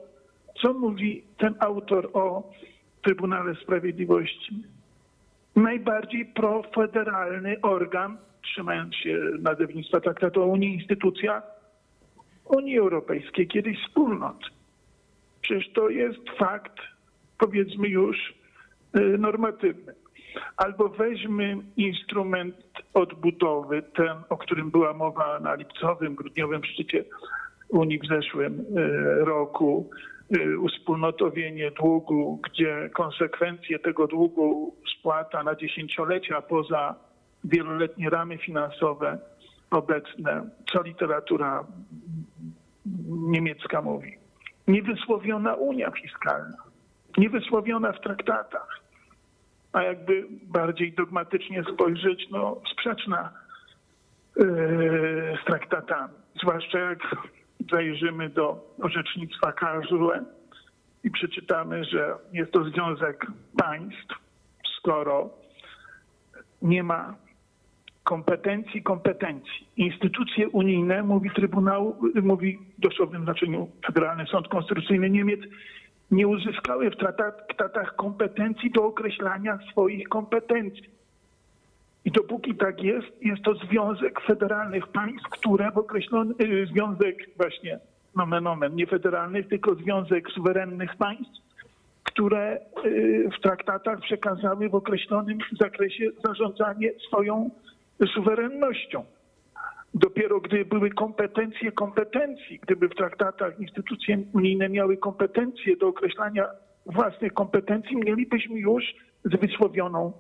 Co 0.62 0.74
mówi 0.74 1.24
ten 1.38 1.56
autor 1.60 2.10
o 2.14 2.52
Trybunale 3.02 3.56
Sprawiedliwości? 3.56 4.64
Najbardziej 5.56 6.26
profederalny 6.26 7.62
organ, 7.62 8.18
trzymając 8.42 8.96
się 8.96 9.20
nazewnictwa 9.40 10.00
traktatu 10.00 10.44
o 10.44 10.46
Unii, 10.46 10.74
instytucja 10.74 11.55
Unii 12.46 12.80
Europejskiej, 12.80 13.48
kiedyś 13.48 13.78
wspólnot. 13.84 14.38
Przecież 15.42 15.74
to 15.74 15.90
jest 15.90 16.30
fakt, 16.38 16.78
powiedzmy 17.38 17.88
już, 17.88 18.18
y, 18.98 19.18
normatywny. 19.18 19.94
Albo 20.58 20.90
weźmy 20.90 21.58
instrument 21.78 22.56
odbudowy, 22.94 23.82
ten, 23.82 24.18
o 24.30 24.38
którym 24.38 24.72
była 24.72 24.94
mowa 24.94 25.40
na 25.40 25.56
lipcowym, 25.56 26.16
grudniowym 26.16 26.64
szczycie 26.64 27.04
Unii 27.70 28.00
w 28.00 28.08
zeszłym 28.08 28.60
y, 28.60 29.26
roku, 29.26 29.90
y, 30.38 30.60
uspólnotowienie 30.60 31.72
długu, 31.72 32.40
gdzie 32.44 32.90
konsekwencje 32.94 33.80
tego 33.80 34.08
długu 34.08 34.76
spłata 35.00 35.44
na 35.44 35.56
dziesięciolecia 35.56 36.42
poza 36.42 36.96
wieloletnie 37.44 38.10
ramy 38.10 38.38
finansowe 38.38 39.20
obecne, 39.72 40.50
co 40.72 40.84
literatura 40.84 41.66
niemiecka 43.08 43.82
mówi. 43.82 44.18
Niewysłowiona 44.68 45.54
Unia 45.54 45.92
Fiskalna, 45.92 46.58
niewysłowiona 47.18 47.92
w 47.92 48.02
traktatach, 48.02 48.80
a 49.74 49.82
jakby 49.82 50.28
bardziej 50.44 50.94
dogmatycznie 50.94 51.64
spojrzeć, 51.74 52.28
no 52.32 52.62
sprzeczna 52.72 53.34
yy, 54.36 54.46
z 55.42 55.46
traktatami. 55.46 56.14
Zwłaszcza 56.42 56.80
jak 56.80 57.00
zajrzymy 57.72 58.30
do 58.30 58.76
orzecznictwa 58.82 59.52
Karlsruhe 59.52 60.24
i 61.04 61.12
przeczytamy, 61.12 61.86
że 61.86 62.16
jest 62.34 62.52
to 62.52 62.64
związek 62.64 63.26
państw, 63.58 64.14
skoro 64.78 65.30
nie 66.62 66.84
ma 66.84 67.16
kompetencji 68.06 68.84
kompetencji. 68.84 69.68
Instytucje 69.78 70.50
unijne, 70.50 71.04
mówi 71.04 71.30
Trybunał, 71.36 71.96
mówi 72.24 72.60
w 72.78 72.82
dosłownym 72.82 73.24
znaczeniu 73.24 73.70
Federalny 73.86 74.26
Sąd 74.28 74.48
Konstytucyjny 74.48 75.10
Niemiec, 75.10 75.40
nie 76.12 76.28
uzyskały 76.28 76.92
w 76.92 76.96
traktatach 76.96 77.96
kompetencji 77.96 78.72
do 78.72 78.86
określania 78.86 79.60
swoich 79.72 80.10
kompetencji. 80.10 80.90
I 82.06 82.12
dopóki 82.12 82.56
tak 82.56 82.84
jest, 82.84 83.08
jest 83.22 83.44
to 83.44 83.54
związek 83.54 84.22
federalnych 84.22 84.88
państw, 84.88 85.30
które 85.30 85.72
w 85.72 85.78
określony, 85.78 86.34
y, 86.42 86.68
związek 86.68 87.30
właśnie 87.38 87.80
nomen 88.16 88.48
omen, 88.48 88.76
nie 88.76 88.88
federalnych, 88.88 89.48
tylko 89.48 89.76
związek 89.76 90.30
suwerennych 90.30 90.96
państw, 90.96 91.42
które 92.04 92.60
y, 92.86 93.30
w 93.38 93.42
traktatach 93.42 94.00
przekazały 94.00 94.70
w 94.70 94.76
określonym 94.76 95.38
zakresie 95.60 96.10
zarządzanie 96.26 96.92
swoją 97.08 97.50
suwerennością. 98.14 99.06
Dopiero 99.94 100.42
gdy 100.42 100.66
były 100.66 100.90
kompetencje 100.90 101.72
kompetencji, 101.72 102.60
gdyby 102.60 102.90
w 102.90 102.96
traktatach 102.96 103.60
instytucje 103.60 104.24
unijne 104.34 104.70
miały 104.70 104.98
kompetencje 104.98 105.78
do 105.78 105.88
określania 105.88 106.46
własnych 106.86 107.34
kompetencji, 107.34 107.98
mielibyśmy 107.98 108.60
już 108.60 108.84
z 109.26 109.40
wysłowioną 109.40 110.14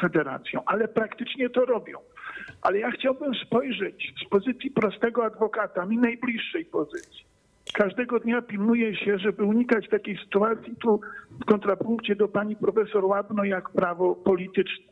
federacją. 0.00 0.60
Ale 0.66 0.88
praktycznie 0.88 1.50
to 1.50 1.64
robią. 1.64 1.98
Ale 2.62 2.78
ja 2.78 2.90
chciałbym 2.90 3.34
spojrzeć 3.34 4.14
z 4.26 4.28
pozycji 4.28 4.70
prostego 4.70 5.24
adwokata, 5.24 5.86
mi 5.86 5.98
najbliższej 5.98 6.64
pozycji. 6.64 7.28
Każdego 7.74 8.20
dnia 8.20 8.42
pilnuję 8.42 8.96
się, 8.96 9.18
żeby 9.18 9.44
unikać 9.44 9.88
takiej 9.88 10.18
sytuacji 10.24 10.76
tu 10.76 11.00
w 11.40 11.44
kontrapunkcie 11.44 12.16
do 12.16 12.28
pani 12.28 12.56
profesor 12.56 13.04
Łabno, 13.04 13.44
jak 13.44 13.70
prawo 13.70 14.14
polityczne. 14.14 14.87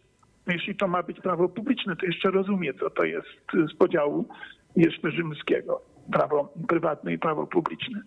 Jeśli 0.47 0.77
to 0.77 0.89
ma 0.89 1.03
być 1.03 1.21
prawo 1.21 1.49
publiczne, 1.49 1.97
to 1.97 2.07
jeszcze 2.07 2.31
rozumiem, 2.31 2.75
co 2.81 2.91
to 2.91 3.05
jest 3.05 3.29
z 3.73 3.77
podziału 3.77 4.29
jeszcze 4.77 5.11
rzymskiego. 5.11 5.83
Prawo 6.13 6.53
prywatne 6.69 7.13
i 7.13 7.19
prawo 7.19 7.47
publiczne. 7.47 8.03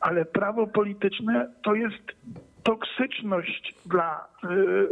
Ale 0.00 0.24
prawo 0.24 0.66
polityczne 0.66 1.52
to 1.62 1.74
jest 1.74 2.12
toksyczność 2.62 3.74
dla, 3.86 4.28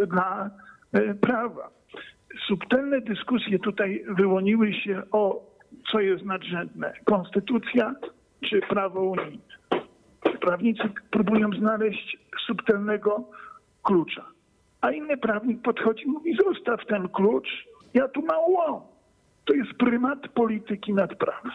y, 0.02 0.06
dla 0.06 0.50
y, 0.96 1.14
prawa. 1.14 1.70
Subtelne 2.46 3.00
dyskusje 3.00 3.58
tutaj 3.58 4.04
wyłoniły 4.08 4.72
się 4.72 5.02
o 5.12 5.48
co 5.92 6.00
jest 6.00 6.24
nadrzędne. 6.24 6.92
Konstytucja 7.04 7.94
czy 8.40 8.60
prawo 8.60 9.00
unijne. 9.00 9.58
Prawnicy 10.40 10.82
próbują 11.10 11.50
znaleźć 11.52 12.18
subtelnego 12.46 13.24
klucza. 13.82 14.24
A 14.80 14.90
inny 14.90 15.16
prawnik 15.16 15.62
podchodzi 15.62 16.04
i 16.04 16.10
mówi, 16.10 16.36
zostaw 16.46 16.86
ten 16.86 17.08
klucz, 17.08 17.48
ja 17.94 18.08
tu 18.08 18.22
mam 18.22 18.40
łom. 18.52 18.82
To 19.44 19.54
jest 19.54 19.72
prymat 19.72 20.28
polityki 20.28 20.94
nad 20.94 21.14
prawem. 21.14 21.52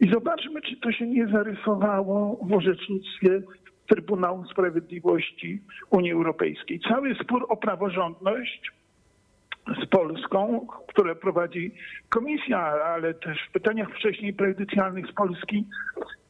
I 0.00 0.10
zobaczmy, 0.12 0.62
czy 0.62 0.76
to 0.76 0.92
się 0.92 1.06
nie 1.06 1.26
zarysowało 1.26 2.38
w 2.42 2.52
orzecznictwie 2.52 3.42
Trybunału 3.86 4.44
Sprawiedliwości 4.44 5.62
Unii 5.90 6.12
Europejskiej. 6.12 6.80
Cały 6.88 7.14
spór 7.14 7.46
o 7.48 7.56
praworządność 7.56 8.72
z 9.82 9.86
Polską, 9.86 10.66
które 10.88 11.14
prowadzi 11.14 11.74
komisja, 12.08 12.58
ale 12.84 13.14
też 13.14 13.38
w 13.48 13.52
pytaniach 13.52 13.88
wcześniej 13.90 14.32
prejudycjalnych 14.32 15.06
z 15.06 15.12
Polski, 15.12 15.66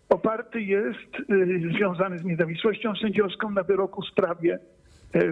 oparty 0.08 0.60
jest, 0.60 1.30
y, 1.30 1.72
związany 1.76 2.18
z 2.18 2.24
niezawisłością 2.24 2.94
sędziowską 2.96 3.50
na 3.50 3.62
wyroku 3.62 4.02
w 4.02 4.08
sprawie 4.08 4.58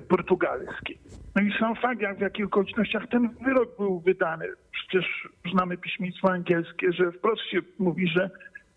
portugalskiej. 0.09 0.99
No 1.37 1.43
i 1.43 1.53
sam 1.59 1.77
fakt, 1.77 2.01
jak 2.01 2.19
w 2.19 2.21
jakich 2.21 2.47
okolicznościach 2.47 3.09
ten 3.09 3.29
wyrok 3.45 3.77
był 3.77 4.01
wydany. 4.01 4.47
Przecież 4.73 5.29
znamy 5.53 5.77
piśmictwo 5.77 6.33
angielskie, 6.33 6.93
że 6.93 7.13
wprost 7.13 7.43
się 7.43 7.59
mówi, 7.79 8.09
że 8.09 8.31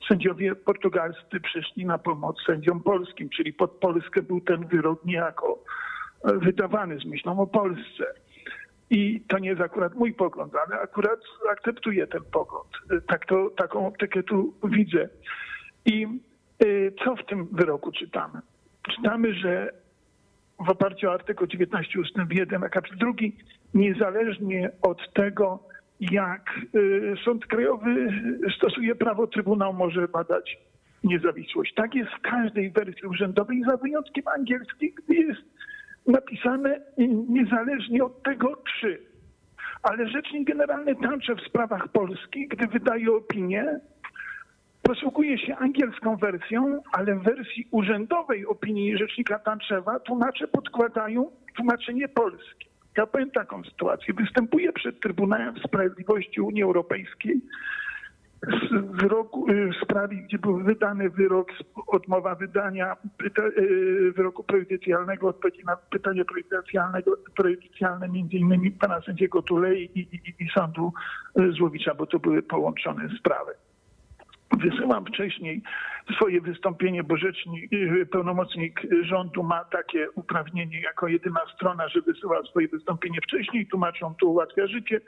sędziowie 0.07 0.55
portugalscy 0.55 1.39
przyszli 1.43 1.85
na 1.85 1.97
pomoc 1.97 2.35
sędziom 2.45 2.83
polskim, 2.83 3.29
czyli 3.29 3.53
pod 3.53 3.71
Polskę 3.71 4.21
był 4.21 4.41
ten 4.41 4.67
wyrok 4.67 5.05
niejako 5.05 5.63
e, 6.23 6.33
wydawany 6.37 6.99
z 6.99 7.05
myślą 7.05 7.39
o 7.39 7.47
Polsce. 7.47 8.05
I 8.89 9.21
to 9.27 9.39
nie 9.39 9.49
jest 9.49 9.61
akurat 9.61 9.95
mój 9.95 10.13
pogląd, 10.13 10.53
ale 10.67 10.81
akurat 10.81 11.19
akceptuję 11.51 12.07
ten 12.07 12.21
pogląd. 12.31 12.69
E, 12.91 13.01
Tak 13.01 13.25
to, 13.25 13.49
taką 13.49 13.87
optykę 13.87 14.23
tu 14.23 14.53
widzę. 14.63 15.09
I 15.85 16.07
co 17.05 17.15
w 17.15 17.25
tym 17.25 17.47
wyroku 17.51 17.91
czytamy? 17.91 18.41
Czytamy, 18.95 19.33
że 19.33 19.73
w 20.59 20.69
oparciu 20.69 21.09
o 21.09 21.13
artykuł 21.13 21.47
19 21.47 21.99
ust. 21.99 22.15
1 22.29 22.63
akapit 22.63 22.95
2, 22.95 23.11
niezależnie 23.73 24.71
od 24.81 25.13
tego, 25.13 25.59
jak 25.99 26.59
y, 26.75 27.13
Sąd 27.25 27.45
Krajowy 27.45 28.07
stosuje 28.57 28.95
prawo, 28.95 29.27
Trybunał 29.27 29.73
może 29.73 30.07
badać 30.07 30.57
niezawisłość. 31.03 31.73
Tak 31.73 31.95
jest 31.95 32.11
w 32.11 32.21
każdej 32.21 32.71
wersji 32.71 33.07
urzędowej, 33.07 33.63
za 33.63 33.77
wyjątkiem 33.77 34.23
angielskiej, 34.27 34.93
gdzie 34.93 35.21
jest 35.21 35.41
napisane 36.07 36.75
y, 36.75 37.07
niezależnie 37.29 38.03
od 38.03 38.23
tego, 38.23 38.63
czy. 38.79 39.01
Ale 39.83 40.07
Rzecznik 40.09 40.47
Generalny 40.47 40.95
Tancze 40.95 41.35
w 41.35 41.41
sprawach 41.41 41.87
polskich, 41.87 42.47
gdy 42.47 42.67
wydaje 42.67 43.11
opinię, 43.11 43.79
posługuje 44.83 45.37
się 45.37 45.55
angielską 45.55 46.15
wersją, 46.15 46.81
ale 46.91 47.15
w 47.15 47.23
wersji 47.23 47.67
urzędowej 47.71 48.45
opinii 48.45 48.97
Rzecznika 48.97 49.39
Tanczewa 49.39 49.99
tłumacze 49.99 50.47
podkładają 50.47 51.31
tłumaczenie 51.55 52.07
polskie. 52.07 52.65
Ja 52.97 53.07
powiem 53.07 53.31
taką 53.31 53.63
sytuację. 53.63 54.13
Występuję 54.13 54.73
przed 54.73 54.99
Trybunałem 54.99 55.59
Sprawiedliwości 55.59 56.41
Unii 56.41 56.63
Europejskiej 56.63 57.41
wyroku, 58.91 59.49
y, 59.49 59.69
w 59.69 59.85
sprawie, 59.85 60.17
gdzie 60.17 60.37
był 60.37 60.57
wydany 60.63 61.09
wyrok, 61.09 61.51
odmowa 61.87 62.35
wydania 62.35 62.97
pyta, 63.17 63.43
y, 63.47 64.11
wyroku 64.15 64.43
prejudycjalnego, 64.43 65.27
odpowiedzi 65.27 65.63
na 65.65 65.75
pytanie 65.75 66.23
prejudycjalne 67.35 68.09
między 68.09 68.37
innymi 68.37 68.71
pana 68.71 69.01
sędziego 69.01 69.41
Tulei 69.41 69.89
i, 69.95 69.99
i, 69.99 70.43
i 70.43 70.49
sądu 70.55 70.93
Złowicza, 71.57 71.95
bo 71.95 72.05
to 72.05 72.19
były 72.19 72.41
połączone 72.41 73.09
sprawy. 73.19 73.51
Wysyłam 74.57 75.05
wcześniej 75.05 75.61
swoje 76.15 76.41
wystąpienie, 76.41 77.03
bo 77.03 77.17
rzecznik, 77.17 77.73
y, 77.73 78.05
pełnomocnik 78.05 78.81
rządu 79.03 79.43
ma 79.43 79.65
takie 79.65 80.11
uprawnienie 80.11 80.81
jako 80.81 81.07
jedyna 81.07 81.39
strona, 81.55 81.89
że 81.89 82.01
wysyła 82.01 82.43
swoje 82.43 82.67
wystąpienie 82.67 83.19
wcześniej, 83.21 83.67
tłumaczą 83.67 84.15
to 84.21 84.27
ułatwia 84.27 84.67
życie. 84.67 85.01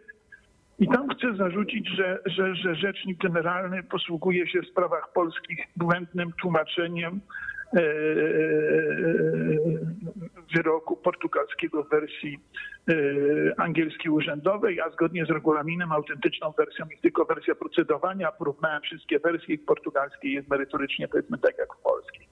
I 0.79 0.87
tam 0.87 1.09
chcę 1.09 1.35
zarzucić, 1.35 1.89
że, 1.89 2.19
że, 2.25 2.55
że 2.55 2.75
rzecznik 2.75 3.17
generalny 3.17 3.83
posługuje 3.83 4.47
się 4.47 4.61
w 4.61 4.67
sprawach 4.67 5.13
polskich 5.13 5.59
błędnym 5.75 6.31
tłumaczeniem 6.41 7.21
wyroku 10.55 10.95
portugalskiego 10.95 11.83
w 11.83 11.89
wersji 11.89 12.39
e, 12.89 12.93
angielskiej 13.57 14.11
urzędowej, 14.11 14.81
a 14.81 14.89
zgodnie 14.89 15.25
z 15.25 15.29
regulaminem 15.29 15.91
autentyczną 15.91 16.51
wersją 16.57 16.85
jest 16.89 17.01
tylko 17.01 17.25
wersja 17.25 17.55
procedowania. 17.55 18.31
Porównałem 18.31 18.81
wszystkie 18.81 19.19
wersje 19.19 19.55
i 19.55 19.57
w 19.57 19.65
portugalskiej 19.65 20.33
jest 20.33 20.49
merytorycznie 20.49 21.07
powiedzmy 21.07 21.37
tak 21.37 21.57
jak 21.57 21.75
w 21.75 21.81
polskiej. 21.81 22.27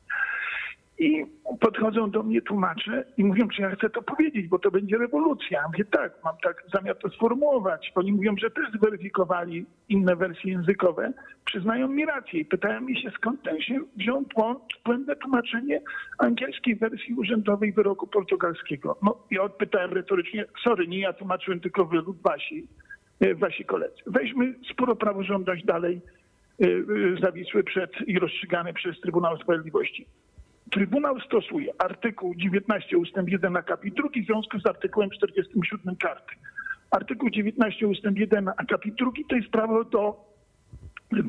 I 0.99 1.25
podchodzą 1.59 2.11
do 2.11 2.23
mnie 2.23 2.41
tłumacze 2.41 3.05
i 3.17 3.23
mówią, 3.23 3.47
czy 3.47 3.61
ja 3.61 3.75
chcę 3.75 3.89
to 3.89 4.01
powiedzieć, 4.01 4.47
bo 4.47 4.59
to 4.59 4.71
będzie 4.71 4.97
rewolucja. 4.97 5.61
Ja 5.61 5.67
mówię, 5.67 5.85
tak, 5.85 6.13
mam 6.23 6.35
tak 6.43 6.63
zamiar 6.73 6.97
to 6.97 7.09
sformułować. 7.09 7.91
Oni 7.95 8.13
mówią, 8.13 8.35
że 8.37 8.51
też 8.51 8.65
zweryfikowali 8.79 9.65
inne 9.89 10.15
wersje 10.15 10.51
językowe, 10.51 11.13
przyznają 11.45 11.87
mi 11.87 12.05
rację 12.05 12.39
i 12.39 12.45
pytają 12.45 12.81
mnie 12.81 13.01
się, 13.01 13.11
skąd 13.11 13.43
ten 13.43 13.61
się 13.61 13.79
wziął 13.97 14.23
błędne 14.85 15.15
tłumaczenie 15.15 15.81
angielskiej 16.17 16.75
wersji 16.75 17.13
urzędowej 17.13 17.73
wyroku 17.73 18.07
portugalskiego. 18.07 18.97
No, 19.03 19.17
ja 19.31 19.41
odpytałem 19.41 19.93
retorycznie, 19.93 20.45
sorry, 20.63 20.87
nie 20.87 20.99
ja 20.99 21.13
tłumaczyłem, 21.13 21.59
tylko 21.59 21.85
wy 21.85 21.97
lub 21.97 22.21
wasi, 22.21 22.67
e, 23.19 23.35
wasi 23.35 23.65
koledzy. 23.65 23.97
Weźmy 24.07 24.53
sporo 24.71 24.95
praworządność 24.95 25.65
dalej 25.65 26.01
e, 26.61 26.65
e, 26.65 27.21
zawisły 27.21 27.63
przed 27.63 27.91
i 28.07 28.19
rozstrzygany 28.19 28.73
przez 28.73 29.01
Trybunał 29.01 29.37
Sprawiedliwości. 29.37 30.05
Trybunał 30.73 31.19
stosuje 31.19 31.73
artykuł 31.77 32.35
19 32.35 32.97
ustęp 32.97 33.29
1 33.29 33.57
akapit 33.57 33.93
2 33.93 34.09
w 34.09 34.25
związku 34.25 34.59
z 34.59 34.65
artykułem 34.65 35.09
47 35.09 35.95
karty. 35.95 36.35
Artykuł 36.91 37.29
19 37.29 37.87
ustęp 37.87 38.17
1 38.17 38.49
akapit 38.57 38.95
2 38.95 39.11
to 39.29 39.35
jest 39.35 39.49
prawo 39.49 39.83
do, 39.83 40.25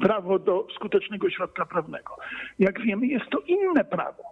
prawo 0.02 0.38
do 0.38 0.66
skutecznego 0.74 1.30
środka 1.30 1.66
prawnego. 1.66 2.16
Jak 2.58 2.80
wiemy 2.80 3.06
jest 3.06 3.30
to 3.30 3.38
inne 3.38 3.84
prawo 3.84 4.22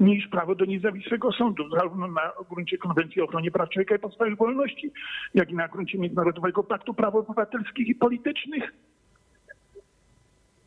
niż 0.00 0.28
prawo 0.28 0.54
do 0.54 0.64
niezawisłego 0.64 1.32
sądu, 1.32 1.68
zarówno 1.76 2.06
na 2.06 2.32
gruncie 2.50 2.78
Konwencji 2.78 3.22
o 3.22 3.24
ochronie 3.24 3.50
praw 3.50 3.68
człowieka 3.68 3.94
i 3.94 3.98
podstawowych 3.98 4.38
wolności, 4.38 4.92
jak 5.34 5.50
i 5.50 5.54
na 5.54 5.68
gruncie 5.68 5.98
Międzynarodowego 5.98 6.64
Paktu 6.64 6.94
Praw 6.94 7.14
Obywatelskich 7.14 7.88
i 7.88 7.94
Politycznych, 7.94 8.72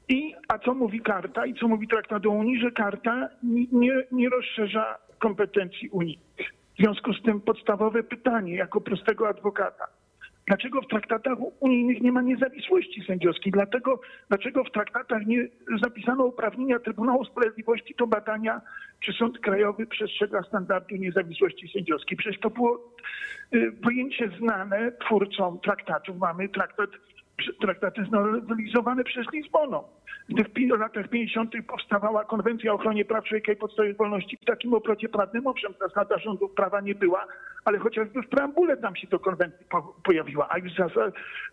i, 0.10 0.36
a 0.48 0.60
co 0.60 0.74
mówi 0.74 1.02
karta 1.02 1.46
i 1.46 1.54
co 1.54 1.68
mówi 1.68 1.88
traktat 1.88 2.26
o 2.26 2.30
Unii, 2.30 2.60
że 2.60 2.72
karta 2.72 3.30
ni- 3.44 3.70
nie, 3.72 3.94
nie 4.12 4.30
rozszerza 4.30 4.98
kompetencji 5.20 5.90
unijnych. 5.90 6.54
W 6.74 6.82
związku 6.84 7.14
z 7.14 7.22
tym 7.22 7.42
podstawowe 7.42 8.04
pytanie 8.04 8.56
jako 8.56 8.82
prostego 8.82 9.28
adwokata. 9.28 9.86
Dlaczego 10.48 10.82
w 10.82 10.88
traktatach 10.88 11.38
unijnych 11.60 12.02
nie 12.02 12.12
ma 12.12 12.22
niezawisłości 12.22 13.04
sędziowskiej? 13.08 13.52
Dlatego, 13.52 14.00
dlaczego 14.30 14.64
w 14.64 14.72
traktatach 14.72 15.26
nie 15.26 15.48
zapisano 15.84 16.26
uprawnienia 16.26 16.80
Trybunału 16.80 17.26
Sprawiedliwości 17.26 17.96
do 17.98 18.08
badania, 18.08 18.62
czy 19.00 19.14
Sąd 19.14 19.40
Krajowy 19.40 19.88
przestrzega 19.88 20.44
standardu 20.44 20.96
niezawisłości 20.96 21.68
sędziowskiej? 21.74 22.18
Przecież 22.18 22.42
to 22.42 22.50
było 22.50 22.94
y, 23.56 23.72
pojęcie 23.84 24.30
znane 24.40 24.92
twórcom 24.92 25.60
traktatów. 25.60 26.18
Mamy 26.18 26.50
traktat 26.50 26.90
traktaty 27.62 28.06
znowelizowane 28.06 29.04
przez 29.04 29.26
Lizboną. 29.34 29.84
Gdy 30.30 30.44
w 30.44 30.80
latach 30.80 31.10
50. 31.10 31.54
powstawała 31.68 32.26
Konwencja 32.26 32.72
o 32.72 32.76
ochronie 32.76 33.06
praw 33.06 33.26
człowieka 33.26 33.52
i 33.52 33.56
podstawowych 33.56 33.98
wolności, 33.98 34.38
w 34.42 34.46
takim 34.46 34.74
obrocie 34.74 35.10
prawnym, 35.10 35.48
owszem, 35.48 35.74
zasada 35.80 36.18
rządów 36.18 36.52
prawa 36.52 36.82
nie 36.82 36.96
była, 36.96 37.28
ale 37.66 37.80
chociażby 37.80 38.22
w 38.22 38.30
preambule 38.30 38.78
tam 38.78 38.96
się 38.96 39.08
to 39.08 39.20
konwencji 39.20 39.66
po, 39.70 39.96
pojawiła, 40.04 40.48
a 40.50 40.58
już 40.58 40.72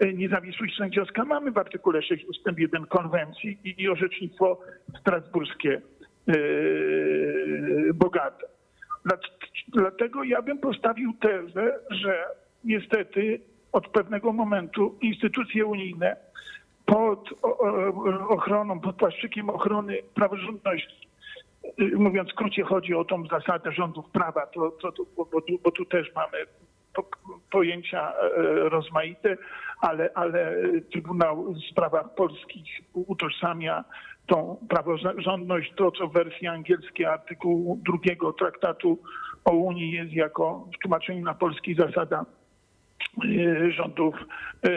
e, 0.00 0.12
niezawisłość 0.12 0.76
sędziowska 0.76 1.24
mamy 1.24 1.50
w 1.50 1.58
artykule 1.58 2.02
6 2.02 2.24
ustęp 2.24 2.58
1 2.58 2.86
konwencji 2.86 3.58
i, 3.64 3.82
i 3.82 3.88
orzecznictwo 3.88 4.60
strasburskie 5.00 5.80
yy, 6.26 7.90
bogate. 7.94 8.46
Dlatego 9.68 10.24
ja 10.24 10.42
bym 10.42 10.58
postawił 10.58 11.12
tezę, 11.20 11.78
że 11.90 12.24
niestety 12.64 13.40
od 13.72 13.88
pewnego 13.88 14.32
momentu 14.32 14.98
instytucje 15.00 15.66
unijne 15.66 16.16
pod 16.86 17.30
ochroną, 18.28 18.80
pod 18.80 18.96
płaszczykiem 18.96 19.50
ochrony 19.50 19.98
praworządności, 20.14 21.08
y, 21.80 21.96
mówiąc 21.96 22.28
w 22.28 22.32
skrócie, 22.32 22.62
chodzi 22.62 22.94
o 22.94 23.04
tą 23.04 23.26
zasadę 23.26 23.72
rządów 23.72 24.10
prawa, 24.10 24.46
to, 24.46 24.70
to, 24.70 24.92
to, 24.92 25.02
bo, 25.16 25.28
bo, 25.64 25.70
tu, 25.70 25.84
też 25.84 26.14
mamy 26.14 26.38
po, 26.94 27.04
pojęcia 27.50 28.12
e, 28.12 28.42
rozmaite, 28.68 29.36
ale, 29.80 30.10
ale 30.14 30.56
Trybunał 30.92 31.52
w 31.52 31.70
sprawach 31.70 32.14
polskich 32.14 32.80
utożsamia 32.92 33.84
tą 34.26 34.66
praworządność, 34.68 35.72
to 35.76 35.90
co 35.90 36.08
w 36.08 36.12
wersji 36.12 36.46
angielskiej 36.46 37.06
artykułu 37.06 37.80
drugiego 37.84 38.32
traktatu 38.32 38.98
o 39.44 39.52
Unii 39.52 39.90
jest 39.90 40.12
jako 40.12 40.68
w 40.74 40.82
tłumaczeniu 40.82 41.24
na 41.24 41.34
polski 41.34 41.74
zasada 41.74 42.24
rządów, 43.70 44.14
e, 44.64 44.68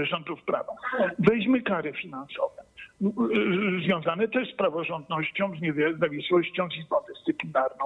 e, 0.00 0.06
rządów 0.06 0.42
prawa. 0.42 0.72
Weźmy 1.18 1.62
kary 1.62 1.92
finansowe, 1.92 2.62
e, 3.02 3.06
związane 3.84 4.28
też 4.28 4.52
z 4.52 4.56
praworządnością, 4.56 5.56
z 5.58 5.60
niezawisłością, 5.60 6.68
z 6.70 6.76
Izbą 6.76 6.96
Dyscyplinarną. 7.08 7.84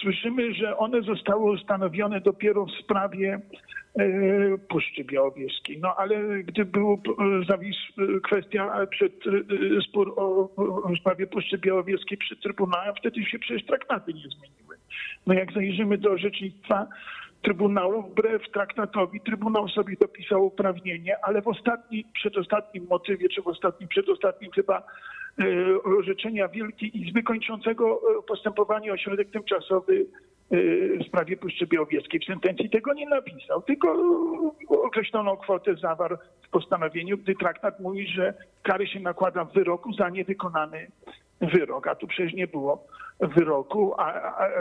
Słyszymy, 0.00 0.54
że 0.54 0.76
one 0.76 1.02
zostały 1.02 1.50
ustanowione 1.52 2.20
dopiero 2.20 2.66
w 2.66 2.70
sprawie 2.70 3.40
e, 3.98 4.58
Puszczy 4.68 5.04
Białowieskiej. 5.04 5.78
No 5.78 5.94
ale 5.96 6.42
gdy 6.42 6.64
był 6.64 6.92
e, 6.92 7.44
zawis 7.48 7.76
e, 7.98 8.20
kwestia 8.20 8.86
przed 8.90 9.12
e, 9.12 9.82
spór 9.88 10.14
o 10.16 10.96
sprawie 11.00 11.26
Puszczy 11.26 11.58
Białowieskiej 11.58 12.18
przed 12.18 12.40
Trybunałem, 12.40 12.94
wtedy 12.94 13.24
się 13.24 13.38
przecież 13.38 13.66
traktaty 13.66 14.14
nie 14.14 14.28
zmieniły. 14.28 14.76
No 15.26 15.34
jak 15.34 15.52
zajrzymy 15.52 15.98
do 15.98 16.10
orzecznictwa 16.10 16.86
Trybunału, 17.42 18.02
wbrew 18.02 18.50
traktatowi, 18.52 19.20
Trybunał 19.20 19.68
sobie 19.68 19.96
dopisał 20.00 20.46
uprawnienie, 20.46 21.16
ale 21.22 21.42
w 21.42 21.48
ostatnim, 21.48 22.04
przedostatnim 22.14 22.86
motywie, 22.90 23.28
czy 23.28 23.42
w 23.42 23.48
ostatnim, 23.48 23.88
przedostatnim 23.88 24.50
chyba 24.50 24.82
e, 25.38 25.44
orzeczenia 25.98 26.48
Wielkiej 26.48 27.00
Izby 27.02 27.22
kończącego 27.22 28.00
e, 28.18 28.22
postępowanie 28.22 28.92
o 28.92 28.96
środek 28.96 29.30
tymczasowy 29.30 30.06
e, 30.50 30.56
w 31.04 31.06
sprawie 31.06 31.36
Puszczy 31.36 31.66
Białowieskiej. 31.66 32.20
W 32.20 32.24
sentencji 32.24 32.70
tego 32.70 32.94
nie 32.94 33.08
napisał, 33.08 33.62
tylko 33.62 33.96
określoną 34.68 35.36
kwotę 35.36 35.74
zawarł 35.74 36.16
w 36.42 36.48
postanowieniu, 36.48 37.18
gdy 37.18 37.34
traktat 37.34 37.80
mówi, 37.80 38.08
że 38.08 38.34
kary 38.62 38.86
się 38.86 39.00
nakłada 39.00 39.44
w 39.44 39.52
wyroku 39.52 39.92
za 39.92 40.08
niewykonany 40.08 40.86
wyrok, 41.40 41.86
a 41.86 41.94
tu 41.94 42.06
przecież 42.06 42.34
nie 42.34 42.46
było 42.46 42.86
wyroku, 43.20 43.94
a, 43.98 44.12
a, 44.12 44.46
e, 44.46 44.52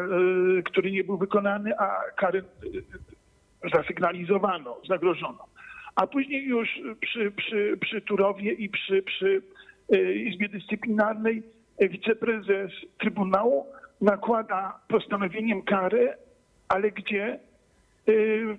który 0.65 0.91
nie 0.91 1.04
był 1.04 1.18
wykonany, 1.18 1.78
a 1.78 2.02
kary 2.15 2.44
e, 3.65 3.70
zasygnalizowano, 3.70 4.78
zagrożono. 4.89 5.46
A 5.96 6.08
później 6.08 6.46
już 6.48 6.70
przy, 7.02 7.32
przy, 7.32 7.78
przy 7.82 8.02
Turowie 8.02 8.52
i 8.52 8.70
przy, 8.70 9.02
przy 9.02 9.41
e, 9.91 10.13
Izbie 10.13 10.50
Dyscyplinarnej 10.50 11.44
wiceprezes 11.80 12.72
Trybunału 12.98 13.65
nakłada 14.02 14.80
postanowieniem 14.88 15.62
karę, 15.62 16.18
ale 16.68 16.91
gdzie 16.91 17.39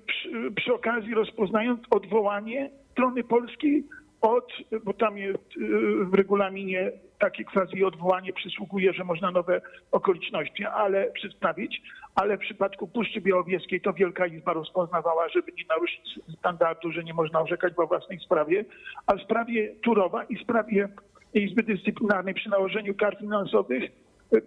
przy, 0.07 0.51
przy 0.57 0.75
okazji 0.75 1.15
rozpoznając 1.15 1.81
odwołanie 1.91 2.71
strony 2.93 3.25
polskiej 3.25 3.85
od, 4.31 4.53
bo 4.85 4.93
tam 4.93 5.19
jest 5.19 5.57
y, 5.57 6.05
w 6.05 6.15
regulaminie 6.15 6.93
takie 7.19 7.45
quasi 7.45 7.85
odwołanie 7.85 8.33
przysługuje, 8.33 8.93
że 8.93 9.05
można 9.05 9.31
nowe 9.31 9.61
okoliczności, 9.93 10.65
ale 10.65 11.11
przedstawić, 11.11 11.83
ale 12.15 12.37
w 12.37 12.41
przypadku 12.41 12.89
Puszczy 12.89 13.21
Białowieskiej 13.21 13.81
to 13.81 13.93
Wielka 13.93 14.27
Izba 14.27 14.53
rozpoznawała, 14.53 15.29
żeby 15.29 15.53
nie 15.53 15.65
naruszyć 15.69 16.21
standardu, 16.39 16.93
że 16.93 17.05
nie 17.05 17.15
można 17.15 17.41
orzekać 17.41 17.75
we 17.75 17.87
własnej 17.87 18.21
sprawie, 18.21 18.65
a 19.07 19.17
w 19.17 19.23
sprawie 19.23 19.75
Turowa 19.83 20.25
i 20.25 20.37
w 20.37 20.43
sprawie 20.43 20.89
Izby 21.35 21.63
Dyscyplinarnej 21.63 22.35
przy 22.35 22.51
nałożeniu 22.51 22.95
kar 22.95 23.19
finansowych 23.19 23.91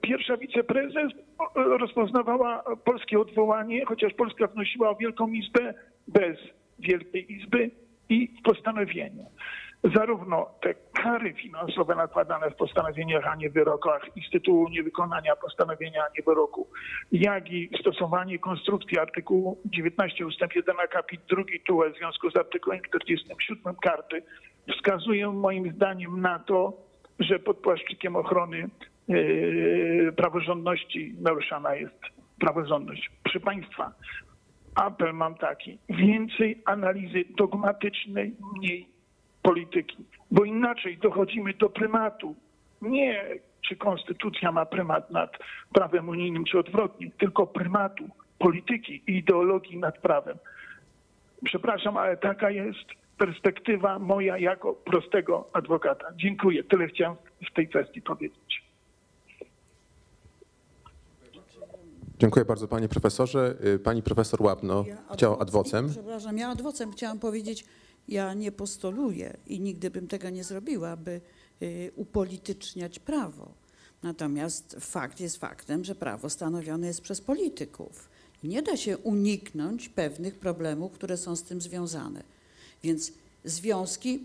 Pierwsza 0.01 0.37
wiceprezes 0.37 1.11
rozpoznawała 1.55 2.63
polskie 2.85 3.19
odwołanie, 3.19 3.85
chociaż 3.85 4.13
Polska 4.13 4.47
wnosiła 4.47 4.89
o 4.89 4.95
Wielką 4.95 5.27
Izbę 5.27 5.73
bez 6.07 6.37
Wielkiej 6.79 7.33
Izby 7.33 7.71
i 8.09 8.33
postanowienia. 8.43 9.23
Zarówno 9.83 10.49
te 10.61 10.73
kary 11.03 11.33
finansowe 11.33 11.95
nakładane 11.95 12.51
w 12.51 12.55
postanowieniach, 12.55 13.27
a 13.27 13.35
nie 13.35 13.49
wyrokach 13.49 14.17
i 14.17 14.21
z 14.21 14.29
tytułu 14.29 14.69
niewykonania 14.69 15.35
postanowienia, 15.35 16.03
a 16.03 16.09
nie 16.17 16.23
wyroku, 16.23 16.67
jak 17.11 17.51
i 17.51 17.69
stosowanie 17.79 18.39
konstrukcji 18.39 18.99
artykułu 18.99 19.61
19 19.65 20.25
ust. 20.25 20.39
1 20.55 20.79
akapit 20.79 21.21
2 21.29 21.43
TUE 21.67 21.89
w 21.93 21.97
związku 21.97 22.31
z 22.31 22.37
artykułem 22.37 22.79
47 22.81 23.75
karty 23.75 24.23
wskazują 24.73 25.33
moim 25.33 25.71
zdaniem 25.71 26.21
na 26.21 26.39
to, 26.39 26.73
że 27.19 27.39
pod 27.39 27.57
płaszczykiem 27.57 28.15
ochrony 28.15 28.69
yy, 29.07 30.13
praworządności 30.17 31.15
naruszana 31.21 31.75
jest 31.75 31.99
praworządność. 32.39 33.11
Proszę 33.23 33.39
Państwa, 33.39 33.91
apel 34.75 35.13
mam 35.13 35.35
taki, 35.35 35.77
więcej 35.89 36.61
analizy 36.65 37.23
dogmatycznej, 37.37 38.35
mniej 38.55 38.98
polityki, 39.41 39.97
bo 40.31 40.43
inaczej 40.43 40.97
dochodzimy 40.97 41.53
do 41.53 41.69
prymatu. 41.69 42.35
Nie 42.81 43.39
czy 43.69 43.75
konstytucja 43.75 44.51
ma 44.51 44.65
prymat 44.65 45.11
nad 45.11 45.31
prawem 45.73 46.09
unijnym, 46.09 46.45
czy 46.45 46.59
odwrotnie, 46.59 47.11
tylko 47.19 47.47
prymatu 47.47 48.03
polityki 48.39 49.03
i 49.07 49.17
ideologii 49.17 49.77
nad 49.77 49.97
prawem. 49.97 50.37
Przepraszam, 51.43 51.97
ale 51.97 52.17
taka 52.17 52.49
jest 52.51 52.89
perspektywa 53.17 53.99
moja 53.99 54.37
jako 54.37 54.73
prostego 54.73 55.49
adwokata. 55.53 56.05
Dziękuję. 56.15 56.63
Tyle 56.63 56.87
chciałem 56.87 57.15
w 57.51 57.53
tej 57.53 57.67
kwestii 57.67 58.01
powiedzieć. 58.01 58.63
Dziękuję 62.19 62.45
bardzo 62.45 62.67
panie 62.67 62.89
profesorze. 62.89 63.55
Y, 63.65 63.79
Pani 63.79 64.03
profesor 64.03 64.41
Łapno 64.41 64.85
Ja 64.87 64.97
chciała 65.13 65.39
adwocem. 65.39 65.89
Przepraszam, 65.89 66.37
ja 66.37 66.49
adwocem 66.49 66.91
chciałam 66.91 67.19
powiedzieć, 67.19 67.65
ja 68.07 68.33
nie 68.33 68.51
postuluję 68.51 69.37
i 69.47 69.59
nigdy 69.59 69.89
bym 69.89 70.07
tego 70.07 70.29
nie 70.29 70.43
zrobiła, 70.43 70.97
by 70.97 71.21
y, 71.61 71.91
upolityczniać 71.95 72.99
prawo. 72.99 73.51
Natomiast 74.03 74.75
fakt 74.79 75.19
jest 75.19 75.37
faktem, 75.37 75.85
że 75.85 75.95
prawo 75.95 76.29
stanowione 76.29 76.87
jest 76.87 77.01
przez 77.01 77.21
polityków. 77.21 78.09
Nie 78.43 78.61
da 78.61 78.77
się 78.77 78.97
uniknąć 78.97 79.89
pewnych 79.89 80.35
problemów, 80.35 80.91
które 80.91 81.17
są 81.17 81.35
z 81.35 81.43
tym 81.43 81.61
związane. 81.61 82.23
Więc 82.83 83.11
związki 83.45 84.19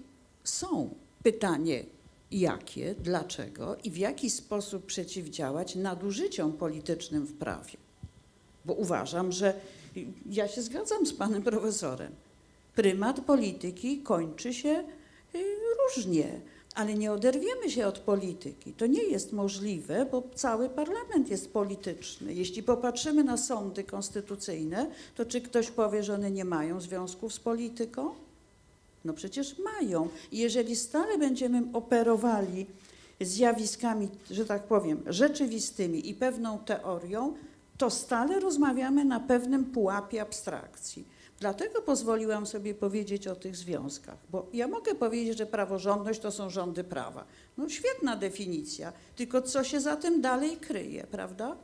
są. 0.45 0.95
Pytanie, 1.23 1.85
jakie, 2.31 2.95
dlaczego 2.95 3.77
i 3.85 3.91
w 3.91 3.97
jaki 3.97 4.31
sposób 4.31 4.87
przeciwdziałać 4.87 5.75
nadużyciom 5.75 6.53
politycznym 6.53 7.27
w 7.27 7.33
prawie 7.33 7.77
bo 8.65 8.75
uważam, 8.75 9.33
że 9.33 9.55
ja 10.31 10.49
się 10.49 10.63
zgadzam 10.63 11.07
z 11.07 11.13
panem 11.13 11.43
profesorem. 11.43 12.13
Prymat 12.75 13.21
polityki 13.21 13.99
kończy 13.99 14.55
się 14.55 14.85
y, 15.35 15.45
różnie, 15.85 16.41
ale 16.75 16.95
nie 16.95 17.13
oderwiemy 17.13 17.71
się 17.71 17.87
od 17.87 17.99
polityki. 17.99 18.73
To 18.73 18.87
nie 18.87 19.03
jest 19.03 19.33
możliwe, 19.33 20.07
bo 20.11 20.23
cały 20.35 20.69
parlament 20.69 21.29
jest 21.29 21.53
polityczny. 21.53 22.35
Jeśli 22.35 22.63
popatrzymy 22.63 23.25
na 23.25 23.37
sądy 23.37 23.85
konstytucyjne, 23.85 24.91
to 25.15 25.27
czy 25.27 25.41
ktoś 25.41 25.71
powie, 25.71 26.03
że 26.03 26.15
one 26.15 26.31
nie 26.31 26.45
mają 26.45 26.81
związków 26.81 27.35
z 27.35 27.41
polityką? 27.41 28.11
No 29.05 29.13
przecież 29.13 29.59
mają. 29.59 30.09
Jeżeli 30.33 30.77
stale 30.77 31.19
będziemy 31.19 31.63
operowali 31.73 32.67
zjawiskami, 33.21 34.09
że 34.31 34.45
tak 34.45 34.63
powiem, 34.63 35.03
rzeczywistymi 35.07 36.11
i 36.11 36.15
pewną 36.15 36.59
teorią, 36.59 37.35
to 37.79 37.91
stale 37.91 38.41
rozmawiamy 38.41 39.05
na 39.05 39.21
pewnym 39.21 39.65
pułapie 39.65 40.23
abstrakcji. 40.23 41.14
Dlatego 41.41 41.83
pozwoliłam 41.83 42.47
sobie 42.47 42.75
powiedzieć 42.75 43.29
o 43.29 43.37
tych 43.37 43.57
związkach, 43.57 44.19
bo 44.31 44.47
ja 44.53 44.69
mogę 44.69 44.95
powiedzieć, 44.95 45.39
że 45.39 45.47
praworządność 45.47 46.21
to 46.21 46.33
są 46.33 46.51
rządy 46.51 46.85
prawa. 46.85 47.25
No 47.57 47.69
świetna 47.69 48.17
definicja, 48.17 48.93
tylko 49.17 49.43
co 49.43 49.65
się 49.65 49.81
za 49.81 49.97
tym 49.97 50.21
dalej 50.21 50.57
kryje, 50.57 51.07
prawda? 51.11 51.57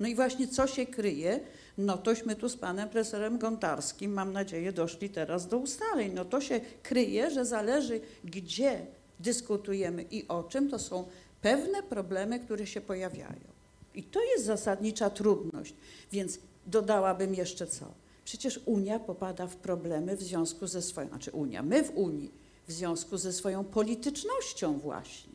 No 0.00 0.08
i 0.08 0.14
właśnie 0.14 0.48
co 0.48 0.66
się 0.66 0.86
kryje, 0.86 1.40
no 1.78 1.98
tośmy 1.98 2.36
tu 2.36 2.48
z 2.48 2.56
panem 2.56 2.88
profesorem 2.88 3.38
Gontarskim, 3.38 4.12
mam 4.12 4.32
nadzieję, 4.32 4.72
doszli 4.72 5.10
teraz 5.10 5.48
do 5.48 5.58
ustaleń. 5.58 6.12
No 6.14 6.24
to 6.24 6.40
się 6.40 6.60
kryje, 6.82 7.30
że 7.30 7.44
zależy 7.44 8.00
gdzie 8.24 8.86
dyskutujemy 9.20 10.02
i 10.02 10.28
o 10.28 10.42
czym, 10.42 10.70
to 10.70 10.78
są 10.78 11.04
pewne 11.42 11.82
problemy, 11.82 12.40
które 12.40 12.66
się 12.66 12.80
pojawiają. 12.80 13.54
I 13.94 14.02
to 14.02 14.22
jest 14.22 14.44
zasadnicza 14.44 15.10
trudność. 15.10 15.74
Więc 16.12 16.38
dodałabym 16.66 17.34
jeszcze 17.34 17.66
co? 17.66 18.03
Przecież 18.24 18.60
Unia 18.64 18.98
popada 18.98 19.46
w 19.46 19.56
problemy 19.56 20.16
w 20.16 20.22
związku 20.22 20.66
ze 20.66 20.82
swoją, 20.82 21.08
znaczy 21.08 21.30
Unia, 21.30 21.62
my 21.62 21.84
w 21.84 21.96
Unii, 21.96 22.30
w 22.68 22.72
związku 22.72 23.16
ze 23.16 23.32
swoją 23.32 23.64
politycznością 23.64 24.78
właśnie. 24.78 25.32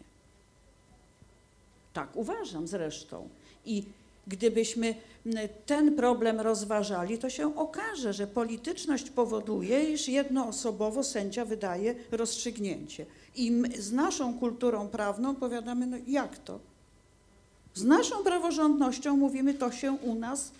Tak 1.93 2.15
uważam 2.15 2.67
zresztą. 2.67 3.29
I 3.65 3.83
gdybyśmy 4.27 4.95
ten 5.65 5.95
problem 5.95 6.39
rozważali, 6.39 7.17
to 7.17 7.29
się 7.29 7.55
okaże, 7.55 8.13
że 8.13 8.27
polityczność 8.27 9.09
powoduje, 9.09 9.83
iż 9.83 10.07
jednoosobowo 10.07 11.03
sędzia 11.03 11.45
wydaje 11.45 11.95
rozstrzygnięcie. 12.11 13.05
I 13.35 13.63
z 13.79 13.91
naszą 13.91 14.39
kulturą 14.39 14.87
prawną 14.87 15.35
powiadamy, 15.35 15.87
no 15.87 15.97
jak 16.07 16.37
to? 16.37 16.59
Z 17.73 17.83
naszą 17.83 18.23
praworządnością 18.23 19.17
mówimy, 19.17 19.53
to 19.53 19.71
się 19.71 19.91
u 19.91 20.15
nas 20.15 20.51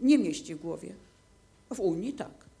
nie 0.00 0.18
mieści 0.18 0.54
w 0.54 0.60
głowie. 0.60 0.92
W 1.74 1.80
Unii 1.80 2.12
tak. 2.12 2.52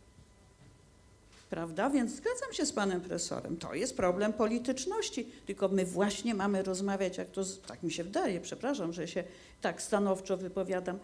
Prawda? 1.50 1.90
Więc 1.90 2.12
zgadzam 2.12 2.52
się 2.52 2.66
z 2.66 2.72
panem 2.72 3.00
profesorem. 3.00 3.56
To 3.56 3.74
jest 3.74 3.96
problem 3.96 4.32
polityczności. 4.32 5.26
Tylko 5.46 5.68
my 5.68 5.86
właśnie 5.86 6.34
mamy 6.34 6.62
rozmawiać, 6.62 7.18
jak 7.18 7.30
to, 7.30 7.42
tak 7.66 7.82
mi 7.82 7.92
się 7.92 8.04
wydaje, 8.04 8.40
przepraszam, 8.40 8.92
że 8.92 9.08
się 9.08 9.24
tak 9.60 9.82
stanowczo 9.82 10.36
wypowiadam. 10.36 10.98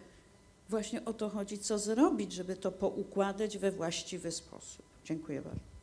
Właśnie 0.69 1.05
o 1.05 1.13
to 1.13 1.29
chodzi, 1.29 1.59
co 1.59 1.79
zrobić, 1.79 2.33
żeby 2.33 2.57
to 2.57 2.73
poukładać 2.73 3.59
we 3.59 3.71
właściwy 3.71 4.33
sposób. 4.33 4.87
Dziękuję 5.05 5.43
bardzo. 5.43 5.78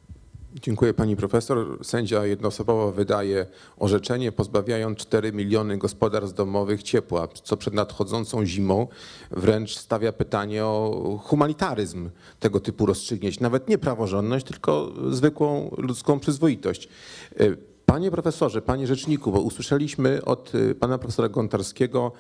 Dziękuję 0.61 0.93
pani 0.93 1.15
profesor. 1.15 1.85
Sędzia 1.85 2.25
jednoosobowo 2.25 2.91
wydaje 2.91 3.45
orzeczenie, 3.77 4.31
pozbawiając 4.31 4.97
4 4.97 5.33
miliony 5.33 5.77
gospodarstw 5.77 6.35
domowych 6.35 6.83
ciepła, 6.83 7.27
co 7.43 7.57
przed 7.57 7.73
nadchodzącą 7.73 8.45
zimą 8.45 8.87
wręcz 9.31 9.77
stawia 9.77 10.13
pytanie 10.13 10.65
o 10.65 11.19
humanitaryzm 11.23 12.09
tego 12.39 12.59
typu 12.59 12.85
rozstrzygnięć. 12.85 13.39
Nawet 13.39 13.69
nie 13.69 13.77
praworządność, 13.77 14.45
tylko 14.45 14.91
zwykłą 15.11 15.75
ludzką 15.77 16.19
przyzwoitość. 16.19 16.89
Y, 17.41 17.57
Panie 17.85 18.11
profesorze, 18.11 18.61
panie 18.61 18.87
rzeczniku, 18.87 19.31
bo 19.31 19.41
usłyszeliśmy 19.41 20.25
od 20.25 20.55
y, 20.55 20.75
pana 20.75 20.97
profesora 20.97 21.29
Gontarskiego 21.29 22.11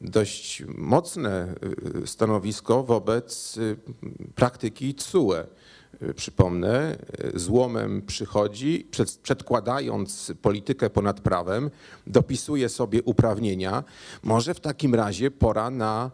dość 0.00 0.64
mocne 0.68 1.54
y, 2.02 2.06
stanowisko 2.06 2.82
wobec 2.82 3.58
praktyki 4.34 4.94
TSUE. 4.94 5.34
Y, 6.02 6.14
Przypomnę, 6.14 6.96
y, 7.34 7.38
złomem 7.38 8.02
przychodzi, 8.02 8.86
przed, 8.90 9.16
przedkładając 9.16 10.32
politykę 10.42 10.90
ponad 10.90 11.20
prawem, 11.20 11.70
dopisuje 12.06 12.68
sobie 12.68 13.02
uprawnienia. 13.02 13.84
Może 14.22 14.54
w 14.54 14.60
takim 14.60 14.94
razie 14.94 15.30
pora 15.30 15.70
na 15.70 16.10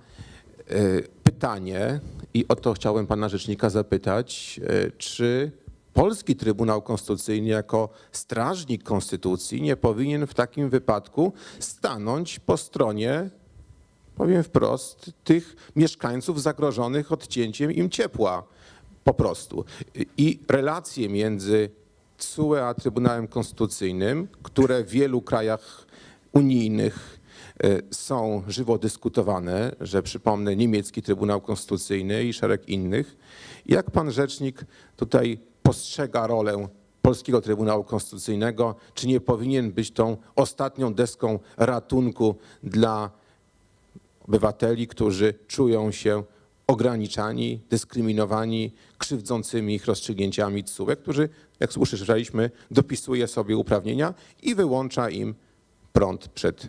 y, 0.71 1.09
pytanie, 1.25 2.01
i 2.35 2.49
o 2.49 2.57
to 2.57 2.73
chciałem 2.73 3.07
pana 3.07 3.29
rzecznika 3.29 3.71
zapytać, 3.71 4.61
czy 4.99 5.53
polski 5.93 6.37
Trybunał 6.37 6.83
Konstytucyjny 6.83 7.49
jako 7.49 7.89
strażnik 8.13 8.83
konstytucji 8.83 9.63
nie 9.63 9.77
powinien 9.77 10.27
w 10.27 10.35
takim 10.35 10.71
wypadku 10.71 11.33
stanąć 11.59 12.39
po 12.39 12.57
stronie 12.57 13.31
powiem 14.17 14.43
wprost, 14.43 15.11
tych 15.25 15.57
mieszkańców 15.77 16.43
zagrożonych 16.43 17.13
odcięciem 17.13 17.73
im 17.73 17.91
ciepła 17.91 18.43
po 19.05 19.15
prostu. 19.15 19.65
I 20.17 20.39
relacje 20.49 21.09
między 21.09 21.71
TSUE 22.19 22.67
a 22.67 22.75
Trybunałem 22.75 23.29
Konstytucyjnym, 23.29 24.29
które 24.43 24.85
w 24.85 24.89
wielu 24.89 25.23
krajach 25.23 25.87
unijnych 26.33 27.21
e, 27.65 27.79
są 27.91 28.43
żywo 28.49 28.79
dyskutowane, 28.79 29.77
że 29.81 30.03
przypomnę 30.03 30.57
niemiecki 30.57 31.03
Trybunał 31.03 31.41
Konstytucyjny 31.41 32.25
i 32.25 32.33
szereg 32.33 32.69
innych. 32.69 33.17
Jak 33.67 33.91
pan 33.91 34.13
rzecznik 34.13 34.65
tutaj 34.97 35.39
postrzega 35.63 36.27
rolę 36.27 36.69
Polskiego 37.03 37.41
Trybunału 37.41 37.85
Konstytucyjnego? 37.85 38.75
Czy 38.95 39.07
nie 39.07 39.21
powinien 39.21 39.73
być 39.73 39.91
tą 39.91 40.17
ostatnią 40.37 40.95
deską 40.95 41.39
ratunku 41.57 42.35
dla 42.63 43.11
obywateli, 44.29 44.87
którzy 44.87 45.35
czują 45.47 45.91
się 45.91 46.23
ograniczani, 46.67 47.61
dyskryminowani, 47.71 48.73
krzywdzącymi 48.99 49.75
ich 49.75 49.87
rozstrzygnięciami 49.87 50.65
TSUE, 50.65 50.97
którzy, 50.97 51.29
jak 51.61 51.71
usłyszeliśmy, 51.77 52.51
dopisuje 52.71 53.29
sobie 53.29 53.57
uprawnienia 53.57 54.15
i 54.43 54.55
wyłącza 54.55 55.11
im 55.11 55.35
prąd 55.93 56.29
przed 56.29 56.69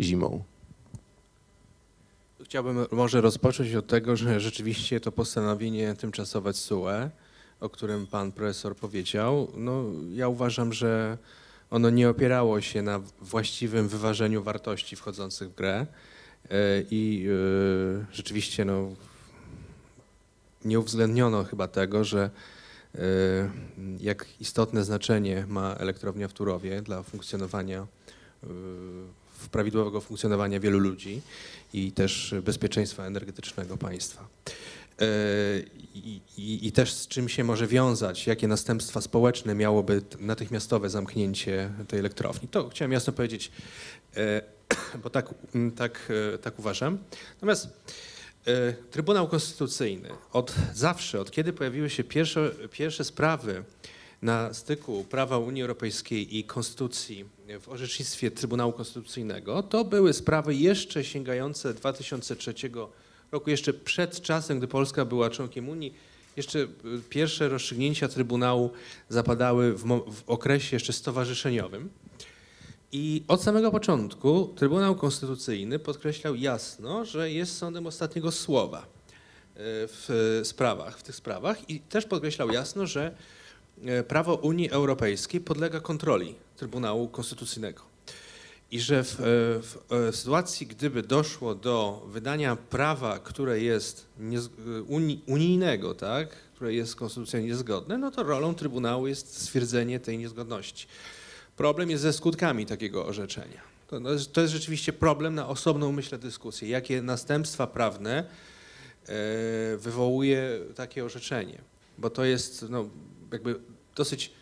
zimą. 0.00 0.42
Chciałbym 2.44 2.86
może 2.92 3.20
rozpocząć 3.20 3.74
od 3.74 3.86
tego, 3.86 4.16
że 4.16 4.40
rzeczywiście 4.40 5.00
to 5.00 5.12
postanowienie 5.12 5.94
tymczasowe 5.94 6.52
SUE, 6.52 7.10
o 7.60 7.68
którym 7.68 8.06
pan 8.06 8.32
profesor 8.32 8.76
powiedział, 8.76 9.48
no 9.56 9.84
ja 10.14 10.28
uważam, 10.28 10.72
że 10.72 11.18
ono 11.70 11.90
nie 11.90 12.08
opierało 12.08 12.60
się 12.60 12.82
na 12.82 13.00
właściwym 13.20 13.88
wyważeniu 13.88 14.42
wartości 14.42 14.96
wchodzących 14.96 15.50
w 15.50 15.54
grę 15.54 15.86
e, 16.50 16.56
i 16.90 17.26
e, 18.00 18.04
rzeczywiście 18.12 18.64
no, 18.64 18.88
nie 20.68 20.80
uwzględniono 20.80 21.44
chyba 21.44 21.68
tego, 21.68 22.04
że 22.04 22.30
e, 22.94 23.00
jak 24.00 24.26
istotne 24.40 24.84
znaczenie 24.84 25.44
ma 25.48 25.74
elektrownia 25.74 26.28
w 26.28 26.32
Turowie 26.32 26.82
dla 26.82 27.02
funkcjonowania 27.02 27.86
w 29.38 29.48
prawidłowego 29.48 30.00
funkcjonowania 30.00 30.60
wielu 30.60 30.78
ludzi 30.78 31.22
i 31.72 31.92
też 31.92 32.34
bezpieczeństwa 32.42 33.06
energetycznego 33.06 33.76
państwa. 33.76 34.28
e, 35.00 35.04
i, 35.94 36.20
i, 36.36 36.66
i 36.66 36.72
też 36.72 36.92
z 36.92 37.08
czym 37.08 37.28
się 37.28 37.44
może 37.44 37.66
wiązać, 37.66 38.26
jakie 38.26 38.48
następstwa 38.48 39.00
społeczne 39.00 39.54
miałoby 39.54 40.02
natychmiastowe 40.20 40.90
zamknięcie 40.90 41.70
tej 41.88 41.98
elektrowni. 41.98 42.48
To 42.48 42.68
chciałem 42.68 42.92
jasno 42.92 43.12
powiedzieć, 43.12 43.50
bo 45.02 45.10
tak, 45.10 45.34
tak, 45.76 46.12
tak 46.42 46.58
uważam. 46.58 46.98
Natomiast 47.34 47.68
Trybunał 48.90 49.28
Konstytucyjny 49.28 50.08
od 50.32 50.54
zawsze, 50.74 51.20
od 51.20 51.30
kiedy 51.30 51.52
pojawiły 51.52 51.90
się 51.90 52.04
pierwsze, 52.04 52.50
pierwsze 52.70 53.04
sprawy 53.04 53.64
na 54.22 54.54
styku 54.54 55.04
prawa 55.04 55.38
Unii 55.38 55.62
Europejskiej 55.62 56.38
i 56.38 56.44
Konstytucji 56.44 57.24
w 57.60 57.68
orzecznictwie 57.68 58.30
Trybunału 58.30 58.72
Konstytucyjnego, 58.72 59.62
to 59.62 59.84
były 59.84 60.12
sprawy 60.12 60.54
jeszcze 60.54 61.04
sięgające 61.04 61.74
2003 61.74 62.54
roku, 63.32 63.50
jeszcze 63.50 63.72
przed 63.72 64.20
czasem, 64.20 64.58
gdy 64.58 64.68
Polska 64.68 65.04
była 65.04 65.30
członkiem 65.30 65.68
Unii. 65.68 65.94
Jeszcze 66.36 66.58
y, 66.58 66.68
pierwsze 67.10 67.48
rozstrzygnięcia 67.48 68.08
Trybunału 68.08 68.70
zapadały 69.08 69.72
w, 69.72 69.84
w 70.12 70.22
okresie 70.26 70.76
jeszcze 70.76 70.92
stowarzyszeniowym. 70.92 71.90
I 72.92 73.24
od 73.28 73.42
samego 73.42 73.70
początku 73.70 74.52
Trybunał 74.56 74.96
Konstytucyjny 74.96 75.78
podkreślał 75.78 76.34
jasno, 76.34 77.04
że 77.04 77.30
jest 77.30 77.56
sądem 77.56 77.86
ostatniego 77.86 78.32
słowa 78.32 78.78
y, 78.80 78.84
w 79.60 80.40
sprawach, 80.44 80.98
w 80.98 81.02
tych 81.02 81.14
sprawach 81.14 81.70
i 81.70 81.80
też 81.80 82.06
podkreślał 82.06 82.50
jasno, 82.50 82.86
że 82.86 83.14
e, 83.84 84.02
prawo 84.02 84.34
Unii 84.34 84.70
Europejskiej 84.70 85.40
podlega 85.40 85.80
kontroli 85.80 86.34
Trybunału 86.56 87.08
Konstytucyjnego. 87.08 87.82
I 88.70 88.80
że 88.80 89.04
w, 89.04 89.20
e, 89.20 89.22
w, 89.62 89.78
e, 89.90 90.12
sytuacji, 90.12 90.66
gdyby 90.66 91.02
doszło 91.02 91.54
do 91.54 92.06
wydania 92.06 92.56
prawa, 92.56 93.18
które 93.18 93.60
jest 93.60 94.06
niez, 94.18 94.50
uni, 94.86 95.22
unijnego, 95.26 95.94
tak, 95.94 96.28
które 96.54 96.74
jest 96.74 96.92
z 96.92 96.94
konstytucją 96.94 97.40
niezgodne, 97.40 97.98
no 97.98 98.10
to 98.10 98.22
rolą 98.22 98.54
Trybunału 98.54 99.06
jest 99.06 99.42
stwierdzenie 99.42 100.00
tej 100.00 100.18
niezgodności. 100.18 100.86
Problem 101.58 101.90
jest 101.90 102.02
ze 102.02 102.12
skutkami 102.12 102.66
takiego 102.66 103.06
orzeczenia. 103.06 103.60
To, 103.88 104.00
no, 104.00 104.10
to 104.32 104.40
jest 104.40 104.52
rzeczywiście 104.52 104.92
problem 104.92 105.34
na 105.34 105.48
osobną, 105.48 105.92
myślę, 105.92 106.18
dyskusję. 106.18 106.68
Jakie 106.68 107.02
następstwa 107.02 107.66
prawne 107.66 108.18
e, 108.18 108.26
wywołuje 109.76 110.58
takie 110.74 111.04
orzeczenie? 111.04 111.58
Bo 111.98 112.10
to 112.10 112.24
jest 112.24 112.66
no, 112.70 112.88
jakby 113.32 113.60
dosyć 113.96 114.32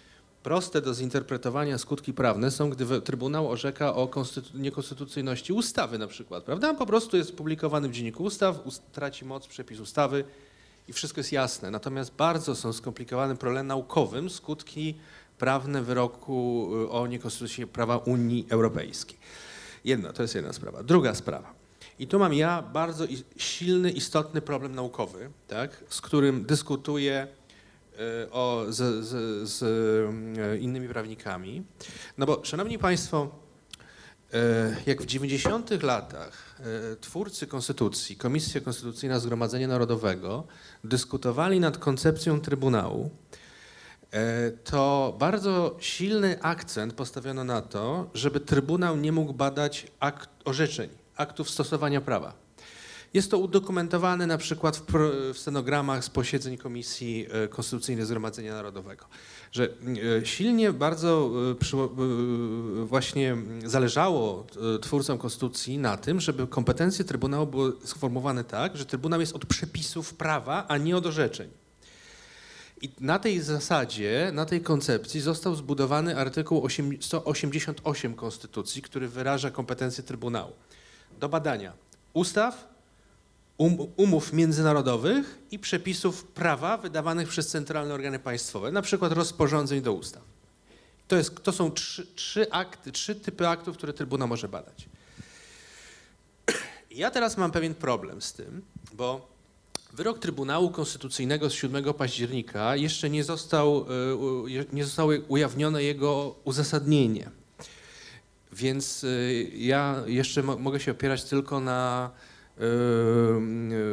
proste 0.43 0.83
do 0.83 0.95
zinterpretowania 0.95 1.79
skutki 1.79 2.13
prawne 2.15 2.51
są, 2.51 2.71
gdy 2.71 3.01
Trybunał 3.01 3.51
orzeka 3.51 3.95
o 3.95 4.07
konstytu- 4.07 4.59
niekonstytucyjności 4.59 5.53
ustawy 5.53 5.99
na 5.99 6.07
przykład, 6.07 6.45
prawda? 6.45 6.75
Po 6.75 6.87
prostu 6.87 7.17
jest 7.17 7.37
publikowany 7.37 7.89
w 7.89 7.93
Dzienniku 7.93 8.25
Ustaw, 8.25 8.67
ust- 8.67 8.83
traci 8.93 9.25
moc 9.25 9.47
przepis 9.47 9.81
ustawy 9.81 10.25
i 10.89 10.93
wszystko 10.93 11.21
jest 11.21 11.33
jasne. 11.33 11.71
Natomiast 11.71 12.13
bardzo 12.15 12.55
są 12.57 12.73
skomplikowane 12.73 13.37
problemem 13.37 13.67
naukowym 13.67 14.31
skutki 14.31 14.95
prawne 15.39 15.83
wyroku 15.83 16.69
y, 16.85 16.91
o 16.91 17.07
niekonstytucji 17.07 17.67
prawa 17.67 17.97
Unii 17.97 18.47
Europejskiej. 18.51 19.19
Jedna, 19.85 20.13
to 20.13 20.23
jest 20.23 20.35
jedna 20.35 20.53
sprawa. 20.53 20.83
Druga 20.83 21.15
sprawa. 21.15 21.55
I 21.99 22.07
tu 22.07 22.19
mam 22.19 22.35
ja 22.35 22.63
bardzo 22.63 23.05
silny, 23.37 23.91
istotny 23.91 24.41
problem 24.41 24.75
naukowy, 24.75 25.31
tak, 25.49 25.85
z 25.89 26.01
którym 26.01 26.45
dyskutuję 26.45 27.27
e, 27.99 28.31
o, 28.31 28.65
z, 28.69 29.05
z, 29.05 29.49
z 29.49 29.63
e, 29.63 30.59
innymi 30.59 30.89
prawnikami. 30.89 31.63
No 32.19 32.27
bo, 32.27 32.41
szanowni 32.45 32.79
państwo, 32.79 33.29
jak 34.87 35.03
w 35.03 35.07
90 35.07 35.83
latach 35.83 36.61
twórcy 37.01 37.47
konstytucji, 37.47 38.17
Komisja 38.17 38.61
Konstytucyjna 38.61 39.19
Zgromadzenia 39.19 39.69
Narodowego 39.69 40.47
dyskutowali 40.85 41.61
nad 41.61 41.79
koncepcją 41.79 42.41
Trybunału, 42.41 43.11
to 44.65 45.17
bardzo 45.19 45.77
silny 45.81 46.43
akcent 46.43 46.95
postawiono 46.95 47.45
na 47.45 47.63
to, 47.63 48.11
żeby 48.15 48.41
Trybunał 48.41 48.97
nie 48.97 49.13
mógł 49.13 49.33
badać 49.33 49.87
akt, 50.01 50.31
orzeczeń, 50.45 50.89
aktów 51.17 51.51
stosowania 51.51 52.01
prawa. 52.01 52.47
Jest 53.15 53.31
to 53.31 53.39
udokumentowane 53.39 54.27
na 54.27 54.39
przykład 54.39 54.77
w, 54.77 54.83
pro, 54.83 55.11
w 55.35 55.39
z 56.01 56.11
posiedzeń 56.11 56.57
Komisji 56.57 57.27
e, 57.31 57.49
Konstytucyjnej 57.49 58.07
Zgromadzenia 58.07 58.55
Narodowego, 58.55 59.07
że 59.53 59.69
e, 60.21 60.27
silnie 60.27 60.73
bardzo 60.73 61.31
e, 61.73 61.85
e, 61.85 62.85
właśnie 62.85 63.37
zależało 63.65 64.47
e, 64.77 64.79
twórcom 64.79 65.19
Konstytucji 65.19 65.79
na 65.79 65.97
tym, 65.97 66.21
żeby 66.21 66.47
kompetencje 66.47 67.05
Trybunału 67.05 67.47
były 67.47 67.73
sformułowane 67.85 68.45
tak, 68.45 68.77
że 68.77 68.87
Trybunał 68.87 69.21
jest 69.21 69.37
od 69.37 69.47
przepisów 69.47 70.15
prawa, 70.15 70.65
a 70.69 70.79
nie 70.79 70.97
od 70.97 71.07
orzeczeń. 71.07 71.66
I 72.81 72.91
na 73.01 73.19
tej 73.19 73.41
zasadzie, 73.41 74.31
na 74.35 74.45
tej 74.45 74.61
koncepcji 74.61 75.21
został 75.21 75.55
zbudowany 75.55 76.17
artykuł 76.17 76.65
8 76.65 77.03
188 77.03 78.15
Konstytucji, 78.15 78.83
który 78.83 79.09
wyraża 79.09 79.51
kompetencje 79.51 80.05
Trybunału 80.05 80.53
do 81.21 81.29
badania 81.29 81.73
ustaw, 82.13 82.69
um, 83.59 83.77
umów 83.97 84.33
międzynarodowych 84.33 85.39
i 85.51 85.59
przepisów 85.59 86.25
prawa 86.25 86.77
wydawanych 86.77 87.29
przez 87.29 87.49
centralne 87.49 87.95
organy 87.95 88.19
państwowe, 88.19 88.73
na 88.73 88.83
przykład 88.83 89.13
rozporządzeń 89.13 89.83
do 89.83 89.93
ustaw. 89.93 90.23
To, 91.09 91.17
jest, 91.17 91.43
to 91.43 91.53
są 91.53 91.71
trzy, 91.71 92.07
trzy, 92.15 92.51
akty, 92.51 92.93
trzy 92.93 93.15
typy 93.15 93.49
aktów, 93.49 93.77
które 93.77 93.93
Trybunał 93.93 94.29
może 94.29 94.49
badać. 94.49 94.89
Ja 96.91 97.11
teraz 97.11 97.37
mam 97.37 97.53
pewien 97.53 97.75
problem 97.75 98.23
z 98.23 98.33
tym, 98.33 98.63
bo 98.93 99.36
wyrok 99.97 100.19
Trybunału 100.19 100.71
Konstytucyjnego 100.71 101.51
z 101.51 101.53
7 101.53 101.95
października 101.95 102.77
jeszcze 102.77 103.11
nie 103.11 103.25
został, 103.25 103.87
je- 104.47 104.65
nie 104.73 104.85
zostało 104.85 105.13
ujawnione 105.29 105.83
jego 105.83 106.35
uzasadnienie. 106.45 107.31
Więc 108.53 109.05
y, 109.05 109.51
ja 109.57 110.03
jeszcze 110.07 110.43
mo- 110.43 110.59
mogę 110.59 110.81
się 110.81 110.93
opierać 110.93 111.25
tylko 111.25 111.61
na 111.61 112.11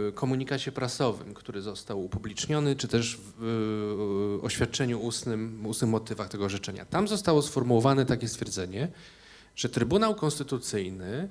y, 0.09 0.11
komunikacie 0.11 0.71
prasowym, 0.71 1.33
który 1.33 1.61
został 1.61 2.03
upubliczniony, 2.05 2.75
czy 2.75 2.87
też 2.87 3.19
w 3.39 4.39
oświadczeniu 4.43 4.99
ustnym, 4.99 5.65
ustnym 5.65 5.89
motywach 5.89 6.29
tego 6.29 6.45
orzeczenia. 6.45 6.85
Tam 6.85 7.07
zostało 7.07 7.41
sformułowane 7.41 8.05
takie 8.05 8.27
stwierdzenie, 8.27 8.87
że 9.55 9.69
Trybunał 9.69 10.15
Konstytucyjny 10.15 11.27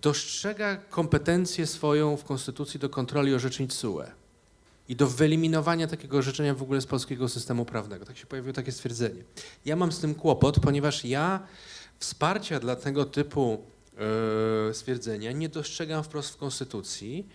dostrzega 0.00 0.76
kompetencję 0.76 1.66
swoją 1.66 2.16
w 2.16 2.24
Konstytucji 2.24 2.80
do 2.80 2.88
kontroli 2.88 3.34
orzeczeń 3.34 3.68
TSUE 3.68 4.02
i 4.88 4.96
do 4.96 5.06
wyeliminowania 5.06 5.86
takiego 5.86 6.18
orzeczenia 6.18 6.54
w 6.54 6.62
ogóle 6.62 6.80
z 6.80 6.86
polskiego 6.86 7.28
systemu 7.28 7.64
prawnego. 7.64 8.04
Tak 8.04 8.18
się 8.18 8.26
pojawiło 8.26 8.52
takie 8.52 8.72
stwierdzenie. 8.72 9.22
Ja 9.64 9.76
mam 9.76 9.92
z 9.92 10.00
tym 10.00 10.14
kłopot, 10.14 10.60
ponieważ 10.60 11.04
ja 11.04 11.40
wsparcia 11.98 12.60
dla 12.60 12.76
tego 12.76 13.04
typu 13.04 13.64
e, 14.70 14.74
stwierdzenia 14.74 15.32
nie 15.32 15.48
dostrzegam 15.48 16.04
wprost 16.04 16.30
w 16.30 16.36
Konstytucji, 16.36 17.26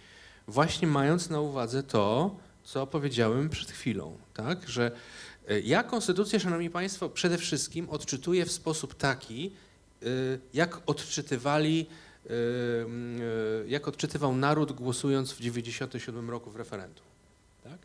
właśnie 0.47 0.87
mając 0.87 1.29
na 1.29 1.41
uwadze 1.41 1.83
to, 1.83 2.35
co 2.63 2.87
powiedziałem 2.87 3.49
przed 3.49 3.71
chwilą, 3.71 4.17
tak? 4.33 4.69
że 4.69 4.91
e, 5.47 5.59
ja 5.59 5.83
Konstytucję, 5.83 6.39
Szanowni 6.39 6.69
Państwo, 6.69 7.09
przede 7.09 7.37
wszystkim 7.37 7.89
odczytuję 7.89 8.45
w 8.45 8.51
sposób 8.51 8.95
taki, 8.95 9.51
e, 10.01 10.07
jak 10.53 10.81
odczytywali, 10.85 11.85
jak 13.67 13.87
odczytywał 13.87 14.35
naród 14.35 14.71
głosując 14.71 15.31
w 15.31 15.39
97 15.41 16.29
roku 16.29 16.51
w 16.51 16.55
referendum. 16.55 17.05
Tak? 17.63 17.77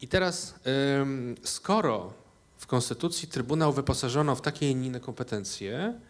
I 0.00 0.08
teraz, 0.08 0.54
skoro 1.42 2.12
w 2.56 2.66
Konstytucji 2.66 3.28
Trybunał 3.28 3.72
wyposażono 3.72 4.36
w 4.36 4.40
takie 4.40 4.70
i 4.70 4.72
inne 4.72 5.00
kompetencje, 5.00 6.00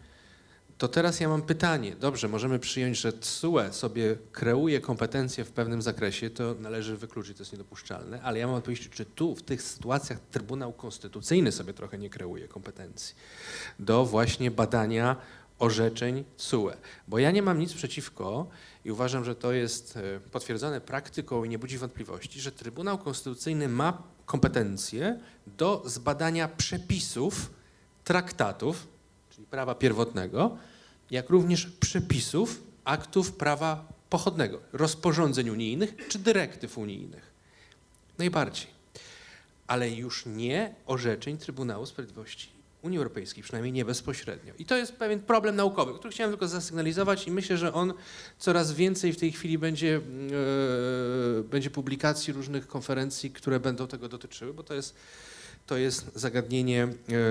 to 0.77 0.87
teraz 0.87 1.19
ja 1.19 1.29
mam 1.29 1.41
pytanie. 1.41 1.95
Dobrze, 1.95 2.27
możemy 2.27 2.59
przyjąć, 2.59 2.97
że 2.97 3.13
TSUE 3.13 3.71
sobie 3.71 4.15
kreuje 4.31 4.81
kompetencje 4.81 5.45
w 5.45 5.51
pewnym 5.51 5.81
zakresie, 5.81 6.29
to 6.29 6.55
należy 6.59 6.97
wykluczyć, 6.97 7.37
to 7.37 7.41
jest 7.41 7.51
niedopuszczalne, 7.51 8.21
ale 8.21 8.39
ja 8.39 8.47
mam 8.47 8.55
odpowiedzieć, 8.55 8.89
czy 8.89 9.05
tu 9.05 9.35
w 9.35 9.43
tych 9.43 9.61
sytuacjach 9.61 10.19
Trybunał 10.31 10.73
Konstytucyjny 10.73 11.51
sobie 11.51 11.73
trochę 11.73 11.97
nie 11.97 12.09
kreuje 12.09 12.47
kompetencji 12.47 13.15
do 13.79 14.05
właśnie 14.05 14.51
badania 14.51 15.15
orzeczeń 15.59 16.23
TSUE. 16.37 16.71
Bo 17.07 17.19
ja 17.19 17.31
nie 17.31 17.41
mam 17.41 17.59
nic 17.59 17.73
przeciwko 17.73 18.47
i 18.85 18.91
uważam, 18.91 19.25
że 19.25 19.35
to 19.35 19.51
jest 19.51 19.97
e, 19.97 20.19
potwierdzone 20.19 20.81
praktyką 20.81 21.43
i 21.43 21.49
nie 21.49 21.59
budzi 21.59 21.77
wątpliwości, 21.77 22.41
że 22.41 22.51
Trybunał 22.51 22.97
Konstytucyjny 22.97 23.67
ma 23.67 24.03
kompetencje 24.25 25.19
do 25.47 25.83
zbadania 25.85 26.47
przepisów 26.47 27.49
traktatów, 28.03 28.87
czyli 29.29 29.47
prawa 29.47 29.75
pierwotnego, 29.75 30.57
jak 31.11 31.29
również 31.29 31.65
przepisów 31.65 32.61
aktów 32.83 33.31
prawa 33.31 33.85
pochodnego, 34.09 34.59
rozporządzeń 34.73 35.49
unijnych 35.49 35.95
czy 36.09 36.19
dyrektyw 36.19 36.77
unijnych. 36.77 37.31
Najbardziej. 38.17 38.67
Ale 39.67 39.89
już 39.89 40.25
nie 40.25 40.75
orzeczeń 40.85 41.37
Trybunału 41.37 41.85
Sprawiedliwości 41.85 42.58
Unii 42.81 42.97
Europejskiej, 42.97 43.43
przynajmniej 43.43 43.73
nie 43.73 43.85
bezpośrednio. 43.85 44.53
I 44.59 44.65
to 44.65 44.77
jest 44.77 44.93
pewien 44.93 45.19
problem 45.19 45.55
naukowy, 45.55 45.93
który 45.93 46.11
chciałem 46.11 46.31
tylko 46.31 46.47
zasygnalizować 46.47 47.27
i 47.27 47.31
myślę, 47.31 47.57
że 47.57 47.73
on 47.73 47.93
coraz 48.37 48.73
więcej 48.73 49.13
w 49.13 49.17
tej 49.17 49.31
chwili 49.31 49.57
będzie, 49.57 50.01
e, 51.39 51.43
będzie 51.43 51.69
publikacji 51.69 52.33
różnych 52.33 52.67
konferencji, 52.67 53.31
które 53.31 53.59
będą 53.59 53.87
tego 53.87 54.09
dotyczyły, 54.09 54.53
bo 54.53 54.63
to 54.63 54.73
jest, 54.73 54.95
to 55.67 55.77
jest, 55.77 56.11
zagadnienie, 56.15 56.87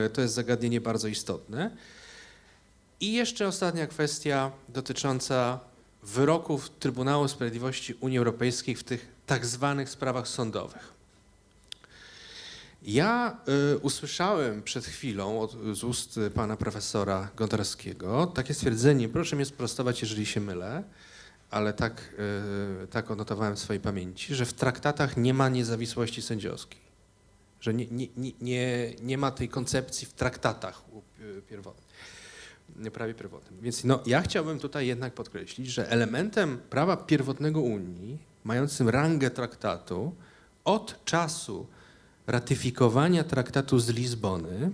e, 0.07 0.11
to 0.11 0.21
jest 0.21 0.35
zagadnienie 0.35 0.81
bardzo 0.81 1.09
istotne. 1.09 1.71
I 3.01 3.13
jeszcze 3.13 3.49
ostatnia 3.49 3.87
kwestia 3.87 4.51
dotycząca 4.69 5.61
wyroków 6.03 6.71
Trybunału 6.71 7.29
Sprawiedliwości 7.29 7.95
Unii 8.01 8.19
Europejskiej 8.19 8.75
w 8.75 8.85
tych 8.85 9.07
tak 9.27 9.47
zwanych 9.47 9.91
sprawach 9.91 10.29
sądowych. 10.29 10.98
Ja 12.83 13.41
y, 13.75 13.79
usłyszałem 13.79 14.63
przed 14.63 14.85
chwilą 14.85 15.41
od, 15.41 15.57
z 15.73 15.85
ust 15.85 16.21
pana 16.35 16.57
profesora 16.57 17.31
Gondarskiego 17.37 18.27
takie 18.27 18.55
stwierdzenie, 18.55 19.09
proszę 19.09 19.37
mnie 19.37 19.45
sprostować, 19.45 20.03
jeżeli 20.03 20.27
się 20.27 20.41
mylę, 20.41 20.83
ale 21.51 21.73
tak, 21.73 22.15
y, 22.85 22.87
tak 22.87 23.11
odnotowałem 23.11 23.57
w 23.57 23.59
swojej 23.59 23.81
pamięci, 23.81 24.35
że 24.35 24.47
w 24.47 24.53
traktatach 24.53 25.17
nie 25.17 25.35
ma 25.35 25.49
niezawisłości 25.49 26.23
sędziowskiej. 26.23 26.81
Że 27.61 27.75
nie, 27.75 27.87
nie, 27.87 28.07
nie, 28.17 28.33
nie, 28.41 28.95
nie 29.03 29.19
ma 29.19 29.31
tej 29.31 29.49
koncepcji 29.49 30.07
w 30.07 30.13
traktatach 30.13 30.83
y, 31.21 31.43
pierwotnych 31.43 31.89
prawie 32.93 33.15
pierwotnym. 33.15 33.61
Więc 33.61 33.85
no, 33.85 34.01
ja 34.07 34.23
chciałbym 34.23 34.59
tutaj 34.59 34.87
jednak 34.87 35.15
podkreślić, 35.15 35.67
że 35.69 35.91
elementem 35.91 36.59
prawa 36.71 36.97
pierwotnego 36.97 37.61
Unii, 37.61 38.19
mającym 38.45 38.89
rangę 38.89 39.31
traktatu, 39.31 40.15
od 40.65 41.05
czasu 41.05 41.67
ratyfikowania 42.29 43.25
traktatu 43.25 43.79
z 43.79 43.89
Lizbony 43.89 44.71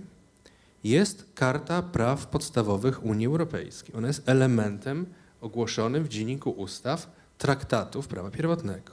jest 0.83 1.25
Karta 1.35 1.81
Praw 1.81 2.27
Podstawowych 2.27 3.05
Unii 3.05 3.27
Europejskiej. 3.27 3.95
Ona 3.95 4.07
jest 4.07 4.29
elementem 4.29 5.05
ogłoszonym 5.41 6.03
w 6.03 6.07
Dzienniku 6.07 6.49
Ustaw 6.49 7.11
traktatów 7.37 8.07
prawa 8.07 8.31
pierwotnego. 8.31 8.91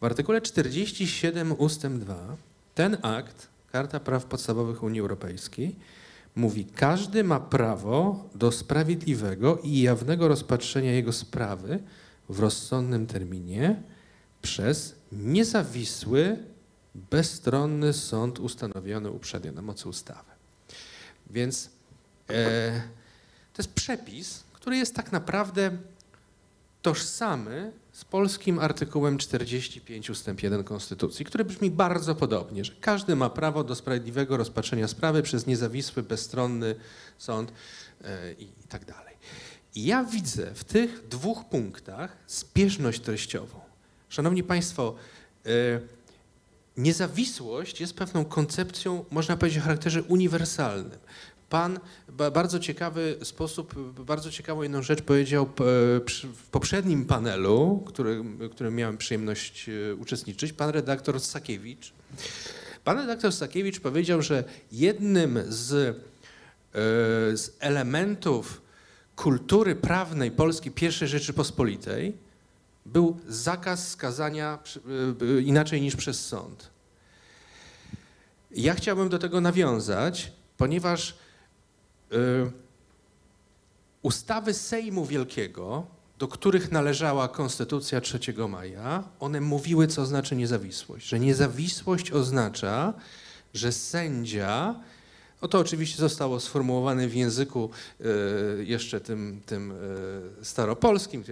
W 0.00 0.04
artykule 0.04 0.40
47 0.40 1.52
ustęp 1.52 2.04
2 2.04 2.36
ten 2.74 2.96
akt, 3.02 3.48
Karta 3.72 4.00
Praw 4.00 4.24
Podstawowych 4.24 4.82
Unii 4.82 5.00
Europejskiej, 5.00 5.76
mówi, 6.36 6.64
każdy 6.64 7.24
ma 7.24 7.40
prawo 7.40 8.28
do 8.34 8.52
sprawiedliwego 8.52 9.58
i 9.62 9.80
jawnego 9.80 10.28
rozpatrzenia 10.28 10.92
jego 10.92 11.12
sprawy 11.12 11.78
w 12.28 12.40
rozsądnym 12.40 13.06
terminie 13.06 13.82
przez 14.42 14.94
niezawisły, 15.12 16.36
bezstronny 17.10 17.92
sąd 17.92 18.38
ustanowiony 18.38 19.10
uprzednio 19.10 19.52
na 19.52 19.62
mocy 19.62 19.88
ustawy. 19.88 20.30
Więc 21.30 21.70
e, 22.30 22.70
to 23.52 23.62
jest 23.62 23.72
przepis, 23.74 24.44
który 24.52 24.76
jest 24.76 24.94
tak 24.94 25.12
naprawdę 25.12 25.78
tożsamy 26.82 27.72
z 27.92 28.04
polskim 28.04 28.58
artykułem 28.58 29.18
45 29.18 30.10
ust. 30.10 30.30
1 30.42 30.64
Konstytucji, 30.64 31.24
który 31.24 31.44
brzmi 31.44 31.70
bardzo 31.70 32.14
podobnie, 32.14 32.64
że 32.64 32.72
każdy 32.80 33.16
ma 33.16 33.30
prawo 33.30 33.64
do 33.64 33.74
sprawiedliwego 33.74 34.36
rozpatrzenia 34.36 34.88
sprawy 34.88 35.22
przez 35.22 35.46
niezawisły, 35.46 36.02
bezstronny 36.02 36.74
sąd 37.18 37.52
e, 38.04 38.32
i 38.32 38.48
tak 38.68 38.84
dalej. 38.84 39.14
I 39.74 39.84
ja 39.84 40.04
widzę 40.04 40.54
w 40.54 40.64
tych 40.64 41.08
dwóch 41.08 41.44
punktach 41.44 42.16
zbieżność 42.28 43.00
treściową. 43.00 43.60
Szanowni 44.08 44.42
Państwo, 44.42 44.94
e, 45.46 45.50
niezawisłość 46.76 47.80
jest 47.80 47.94
pewną 47.94 48.24
koncepcją, 48.24 49.04
można 49.10 49.36
powiedzieć, 49.36 49.58
o 49.58 49.62
charakterze 49.62 50.02
uniwersalnym. 50.02 50.98
Pan 51.50 51.80
bardzo 52.32 52.58
ciekawy 52.58 53.16
sposób, 53.22 53.92
bardzo 54.04 54.30
ciekawą 54.30 54.62
jedną 54.62 54.82
rzecz 54.82 55.02
powiedział 55.02 55.50
w 56.36 56.48
poprzednim 56.50 57.04
panelu, 57.04 57.82
który, 57.86 58.24
którym 58.50 58.74
miałem 58.74 58.98
przyjemność 58.98 59.68
e, 59.68 59.94
uczestniczyć, 59.94 60.52
pan 60.52 60.70
redaktor 60.70 61.20
Sakiewicz. 61.20 61.92
Pan 62.84 62.98
redaktor 62.98 63.32
Sakiewicz 63.32 63.80
powiedział, 63.80 64.22
że 64.22 64.44
jednym 64.72 65.38
z, 65.48 65.72
e, 65.72 65.96
z 67.36 67.56
elementów 67.60 68.62
kultury 69.16 69.76
prawnej 69.76 70.30
Polski 70.30 70.70
I 70.82 70.90
Rzeczypospolitej 70.90 72.29
był 72.92 73.20
zakaz 73.28 73.88
skazania 73.88 74.58
e, 75.38 75.40
inaczej 75.40 75.80
niż 75.80 75.96
przez 75.96 76.26
sąd. 76.26 76.70
Ja 78.50 78.74
chciałbym 78.74 79.08
do 79.08 79.18
tego 79.18 79.40
nawiązać, 79.40 80.32
ponieważ 80.56 81.14
Y, 82.12 82.50
ustawy 84.02 84.54
Sejmu 84.54 85.06
Wielkiego, 85.06 85.86
do 86.18 86.28
których 86.28 86.72
należała 86.72 87.28
Konstytucja 87.28 88.00
3 88.00 88.18
maja, 88.48 89.04
one 89.20 89.40
mówiły, 89.40 89.86
co 89.86 90.06
znaczy 90.06 90.36
niezawisłość. 90.36 91.08
Że 91.08 91.20
niezawisłość 91.20 92.12
oznacza, 92.12 92.94
że 93.54 93.72
sędzia, 93.72 94.74
no 95.42 95.48
to 95.48 95.58
oczywiście 95.58 95.98
zostało 95.98 96.40
sformułowane 96.40 97.08
w 97.08 97.14
języku 97.14 97.70
y, 98.00 98.64
jeszcze 98.64 99.00
tym, 99.00 99.40
tym 99.46 99.72
y, 100.40 100.44
staropolskim, 100.44 101.24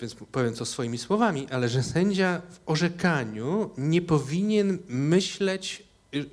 więc 0.00 0.14
powiem 0.14 0.54
to 0.54 0.64
swoimi 0.64 0.98
słowami, 0.98 1.46
ale 1.50 1.68
że 1.68 1.82
sędzia 1.82 2.42
w 2.50 2.60
orzekaniu 2.66 3.70
nie 3.78 4.02
powinien 4.02 4.78
myśleć, 4.88 5.82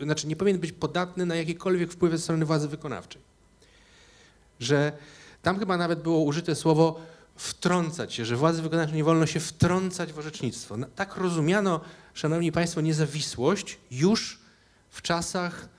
znaczy 0.02 0.28
nie 0.28 0.36
powinien 0.36 0.62
być 0.62 0.72
podatny 0.72 1.26
na 1.26 1.36
jakiekolwiek 1.36 1.92
wpływy 1.92 2.18
ze 2.18 2.24
strony 2.24 2.46
władzy 2.46 2.68
wykonawczej 2.68 3.30
że 4.60 4.92
tam 5.42 5.60
chyba 5.60 5.78
nawet 5.78 6.02
było 6.02 6.20
użyte 6.24 6.56
słowo 6.56 7.02
wtrącać 7.36 8.14
się, 8.14 8.26
że 8.26 8.36
władzy 8.36 8.62
wykonawczej 8.62 8.98
nie 8.98 9.04
wolno 9.04 9.26
się 9.26 9.40
wtrącać 9.40 10.14
w 10.14 10.20
orzecznictwo. 10.20 10.76
Tak 10.96 11.16
rozumiano, 11.16 11.82
szanowni 12.14 12.52
państwo, 12.52 12.82
niezawisłość 12.82 13.78
już 13.92 14.40
w 14.90 15.02
czasach, 15.02 15.70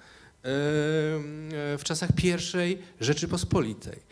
w 1.79 1.81
czasach 1.85 2.13
pierwszej 2.17 2.83
Rzeczypospolitej. 3.01 4.03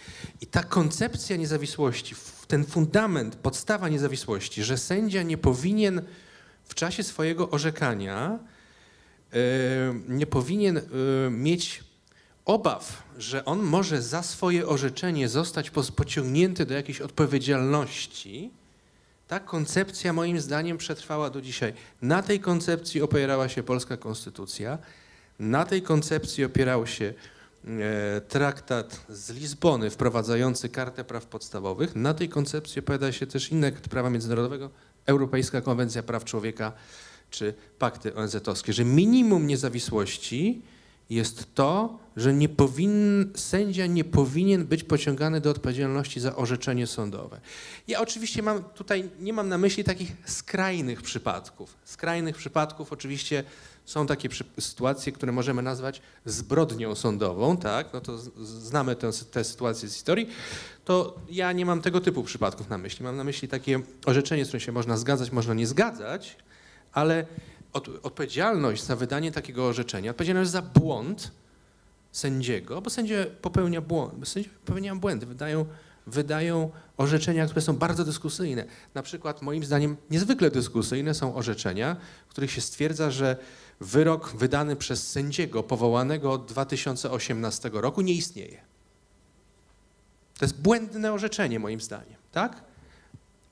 I 0.40 0.46
ta 0.46 0.62
koncepcja 0.62 1.36
niezawisłości, 1.36 2.14
ten 2.48 2.64
fundament, 2.64 3.36
podstawa 3.36 3.88
niezawisłości, 3.88 4.64
że 4.64 4.78
sędzia 4.78 5.22
nie 5.22 5.38
powinien 5.38 6.02
w 6.64 6.74
czasie 6.74 7.02
swojego 7.02 7.50
orzekania 7.50 8.38
nie 10.08 10.26
powinien 10.26 10.80
mieć 11.30 11.84
obaw, 12.44 13.02
że 13.18 13.44
on 13.44 13.62
może 13.62 14.02
za 14.02 14.22
swoje 14.22 14.66
orzeczenie 14.66 15.28
zostać 15.28 15.70
pociągnięty 15.96 16.66
do 16.66 16.74
jakiejś 16.74 17.00
odpowiedzialności, 17.00 18.50
ta 19.28 19.40
koncepcja 19.40 20.12
moim 20.12 20.40
zdaniem 20.40 20.78
przetrwała 20.78 21.30
do 21.30 21.40
dzisiaj. 21.40 21.72
Na 22.02 22.22
tej 22.22 22.40
koncepcji 22.40 23.02
opierała 23.02 23.48
się 23.48 23.62
polska 23.62 23.96
konstytucja, 23.96 24.78
na 25.38 25.64
tej 25.64 25.82
koncepcji 25.82 26.44
opierał 26.44 26.86
się 26.86 27.04
e, 27.04 27.37
traktat 28.28 29.00
z 29.08 29.30
Lizbony 29.30 29.90
wprowadzający 29.90 30.68
Kartę 30.68 31.04
Praw 31.04 31.26
Podstawowych, 31.26 31.96
na 31.96 32.14
tej 32.14 32.28
koncepcji 32.28 32.80
opowiada 32.80 33.12
się 33.12 33.26
też 33.26 33.52
inne 33.52 33.72
prawa 33.72 34.10
międzynarodowego, 34.10 34.70
Europejska 35.06 35.60
Konwencja 35.60 36.02
Praw 36.02 36.24
Człowieka 36.24 36.72
czy 37.30 37.54
pakty 37.78 38.14
ONZ-owskie, 38.14 38.72
że 38.72 38.84
minimum 38.84 39.46
niezawisłości 39.46 40.62
jest 41.10 41.54
to, 41.54 41.98
że 42.16 42.34
nie 42.34 42.48
powin, 42.48 43.30
sędzia 43.34 43.86
nie 43.86 44.04
powinien 44.04 44.66
być 44.66 44.84
pociągany 44.84 45.40
do 45.40 45.50
odpowiedzialności 45.50 46.20
za 46.20 46.36
orzeczenie 46.36 46.86
sądowe. 46.86 47.40
Ja 47.88 48.00
oczywiście 48.00 48.42
mam 48.42 48.64
tutaj, 48.64 49.10
nie 49.20 49.32
mam 49.32 49.48
na 49.48 49.58
myśli 49.58 49.84
takich 49.84 50.12
skrajnych 50.24 51.02
przypadków. 51.02 51.76
Skrajnych 51.84 52.36
przypadków 52.36 52.92
oczywiście 52.92 53.44
są 53.84 54.06
takie 54.06 54.28
sytuacje, 54.60 55.12
które 55.12 55.32
możemy 55.32 55.62
nazwać 55.62 56.02
zbrodnią 56.24 56.94
sądową, 56.94 57.56
tak? 57.56 57.92
No 57.92 58.00
to 58.00 58.18
znamy 58.44 58.96
tę, 58.96 59.10
tę 59.30 59.44
sytuację 59.44 59.88
z 59.88 59.94
historii. 59.94 60.28
To 60.84 61.18
ja 61.30 61.52
nie 61.52 61.66
mam 61.66 61.82
tego 61.82 62.00
typu 62.00 62.22
przypadków 62.22 62.68
na 62.68 62.78
myśli. 62.78 63.04
Mam 63.04 63.16
na 63.16 63.24
myśli 63.24 63.48
takie 63.48 63.80
orzeczenie, 64.06 64.44
z 64.44 64.48
którym 64.48 64.60
się 64.60 64.72
można 64.72 64.96
zgadzać, 64.96 65.32
można 65.32 65.54
nie 65.54 65.66
zgadzać, 65.66 66.36
ale 66.92 67.26
od, 67.72 67.88
odpowiedzialność 68.02 68.84
za 68.84 68.96
wydanie 68.96 69.32
takiego 69.32 69.66
orzeczenia, 69.66 70.10
odpowiedzialność 70.10 70.50
za 70.50 70.62
błąd 70.62 71.30
sędziego, 72.12 72.82
bo 72.82 72.90
sędzia 72.90 73.16
popełnia 73.42 73.80
błąd, 73.80 74.28
sędzia 74.28 74.50
popełnia 74.64 74.96
błędy, 74.96 75.26
wydają, 75.26 75.66
wydają 76.06 76.70
orzeczenia, 76.96 77.46
które 77.46 77.60
są 77.60 77.76
bardzo 77.76 78.04
dyskusyjne. 78.04 78.64
Na 78.94 79.02
przykład 79.02 79.42
moim 79.42 79.64
zdaniem 79.64 79.96
niezwykle 80.10 80.50
dyskusyjne 80.50 81.14
są 81.14 81.34
orzeczenia, 81.34 81.96
w 82.28 82.30
których 82.30 82.50
się 82.50 82.60
stwierdza, 82.60 83.10
że 83.10 83.36
wyrok 83.80 84.36
wydany 84.36 84.76
przez 84.76 85.10
sędziego 85.10 85.62
powołanego 85.62 86.32
od 86.32 86.46
2018 86.46 87.70
roku 87.72 88.00
nie 88.00 88.12
istnieje. 88.12 88.60
To 90.38 90.44
jest 90.44 90.60
błędne 90.60 91.12
orzeczenie 91.12 91.58
moim 91.58 91.80
zdaniem, 91.80 92.16
tak? 92.32 92.67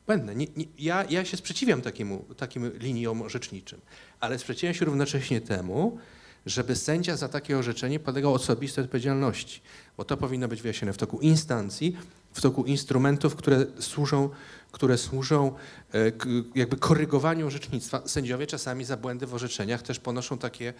Błędne. 0.06 0.34
Nie, 0.34 0.46
nie, 0.56 0.64
ja, 0.78 1.04
ja 1.10 1.24
się 1.24 1.36
sprzeciwiam 1.36 1.82
takiemu, 1.82 2.24
takim 2.36 2.78
liniom 2.78 3.22
orzeczniczym, 3.22 3.80
ale 4.20 4.38
sprzeciwiam 4.38 4.74
się 4.74 4.84
równocześnie 4.84 5.40
temu, 5.40 5.98
żeby 6.46 6.76
sędzia 6.76 7.16
za 7.16 7.28
takie 7.28 7.58
orzeczenie 7.58 8.00
podlegał 8.00 8.34
osobistej 8.34 8.84
odpowiedzialności, 8.84 9.60
bo 9.96 10.04
to 10.04 10.16
powinno 10.16 10.48
być 10.48 10.62
wyjaśnione 10.62 10.92
w 10.92 10.96
toku 10.96 11.18
instancji, 11.20 11.96
w 12.32 12.40
toku 12.40 12.64
instrumentów, 12.64 13.36
które 13.36 13.66
służą, 13.80 14.30
które 14.72 14.98
służą 14.98 15.54
e, 15.94 16.12
jakby 16.54 16.76
korygowaniu 16.76 17.46
orzecznictwa. 17.46 18.02
Sędziowie 18.06 18.46
czasami 18.46 18.84
za 18.84 18.96
błędy 18.96 19.26
w 19.26 19.34
orzeczeniach 19.34 19.82
też 19.82 19.98
ponoszą 19.98 20.38
takie, 20.38 20.74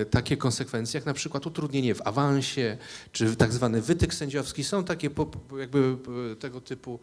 e, 0.00 0.04
takie 0.04 0.36
konsekwencje, 0.36 0.98
jak 0.98 1.06
na 1.06 1.14
przykład 1.14 1.46
utrudnienie 1.46 1.94
w 1.94 2.06
awansie, 2.06 2.78
czy 3.12 3.36
tak 3.36 3.52
zwany 3.52 3.82
wytyk 3.82 4.14
sędziowski. 4.14 4.64
Są 4.64 4.84
takie 4.84 5.10
jakby 5.58 5.96
e, 6.32 6.36
tego 6.36 6.60
typu, 6.60 7.00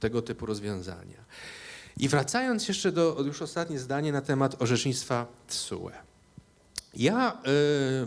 tego 0.00 0.22
typu 0.22 0.46
rozwiązania. 0.46 1.24
I 1.96 2.08
wracając 2.08 2.68
jeszcze 2.68 2.92
do, 2.92 3.22
już 3.26 3.42
ostatnie 3.42 3.78
zdanie 3.78 4.12
na 4.12 4.20
temat 4.20 4.62
orzecznictwa 4.62 5.26
TSUE. 5.46 5.90
Ja 6.94 7.32
y, 7.32 8.06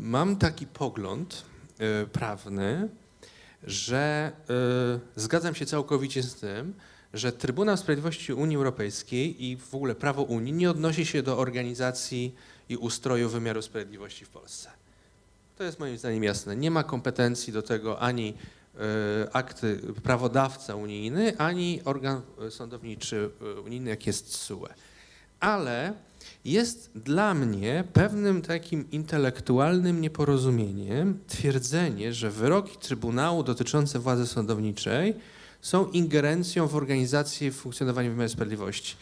mam 0.00 0.36
taki 0.36 0.66
pogląd 0.66 1.44
y, 2.02 2.06
prawny, 2.06 2.88
że 3.64 4.32
y, 5.16 5.20
zgadzam 5.20 5.54
się 5.54 5.66
całkowicie 5.66 6.22
z 6.22 6.34
tym, 6.34 6.74
że 7.14 7.32
Trybunał 7.32 7.76
Sprawiedliwości 7.76 8.32
Unii 8.32 8.56
Europejskiej 8.56 9.44
i 9.44 9.56
w 9.56 9.74
ogóle 9.74 9.94
prawo 9.94 10.22
Unii 10.22 10.52
nie 10.52 10.70
odnosi 10.70 11.06
się 11.06 11.22
do 11.22 11.38
organizacji 11.38 12.34
i 12.68 12.76
ustroju 12.76 13.28
wymiaru 13.28 13.62
sprawiedliwości 13.62 14.24
w 14.24 14.28
Polsce. 14.28 14.70
To 15.58 15.64
jest 15.64 15.78
moim 15.78 15.98
zdaniem 15.98 16.24
jasne. 16.24 16.56
Nie 16.56 16.70
ma 16.70 16.84
kompetencji 16.84 17.52
do 17.52 17.62
tego 17.62 18.00
ani 18.00 18.34
akty 19.32 19.80
prawodawca 20.02 20.74
unijny, 20.74 21.38
ani 21.38 21.80
organ 21.84 22.20
sądowniczy 22.50 23.30
y, 23.56 23.60
unijny, 23.60 23.90
jak 23.90 24.06
jest 24.06 24.26
TSUE. 24.26 24.68
Ale 25.40 25.94
jest 26.44 26.90
dla 26.94 27.34
mnie 27.34 27.84
pewnym 27.92 28.42
takim 28.42 28.90
intelektualnym 28.90 30.00
nieporozumieniem 30.00 31.18
twierdzenie, 31.26 32.12
że 32.12 32.30
wyroki 32.30 32.78
Trybunału 32.78 33.42
dotyczące 33.42 33.98
władzy 33.98 34.26
sądowniczej 34.26 35.14
są 35.60 35.86
ingerencją 35.90 36.66
w 36.68 36.76
organizację 36.76 37.48
i 37.48 37.50
funkcjonowanie 37.50 38.10
wymiaru 38.10 38.28
sprawiedliwości. 38.28 38.96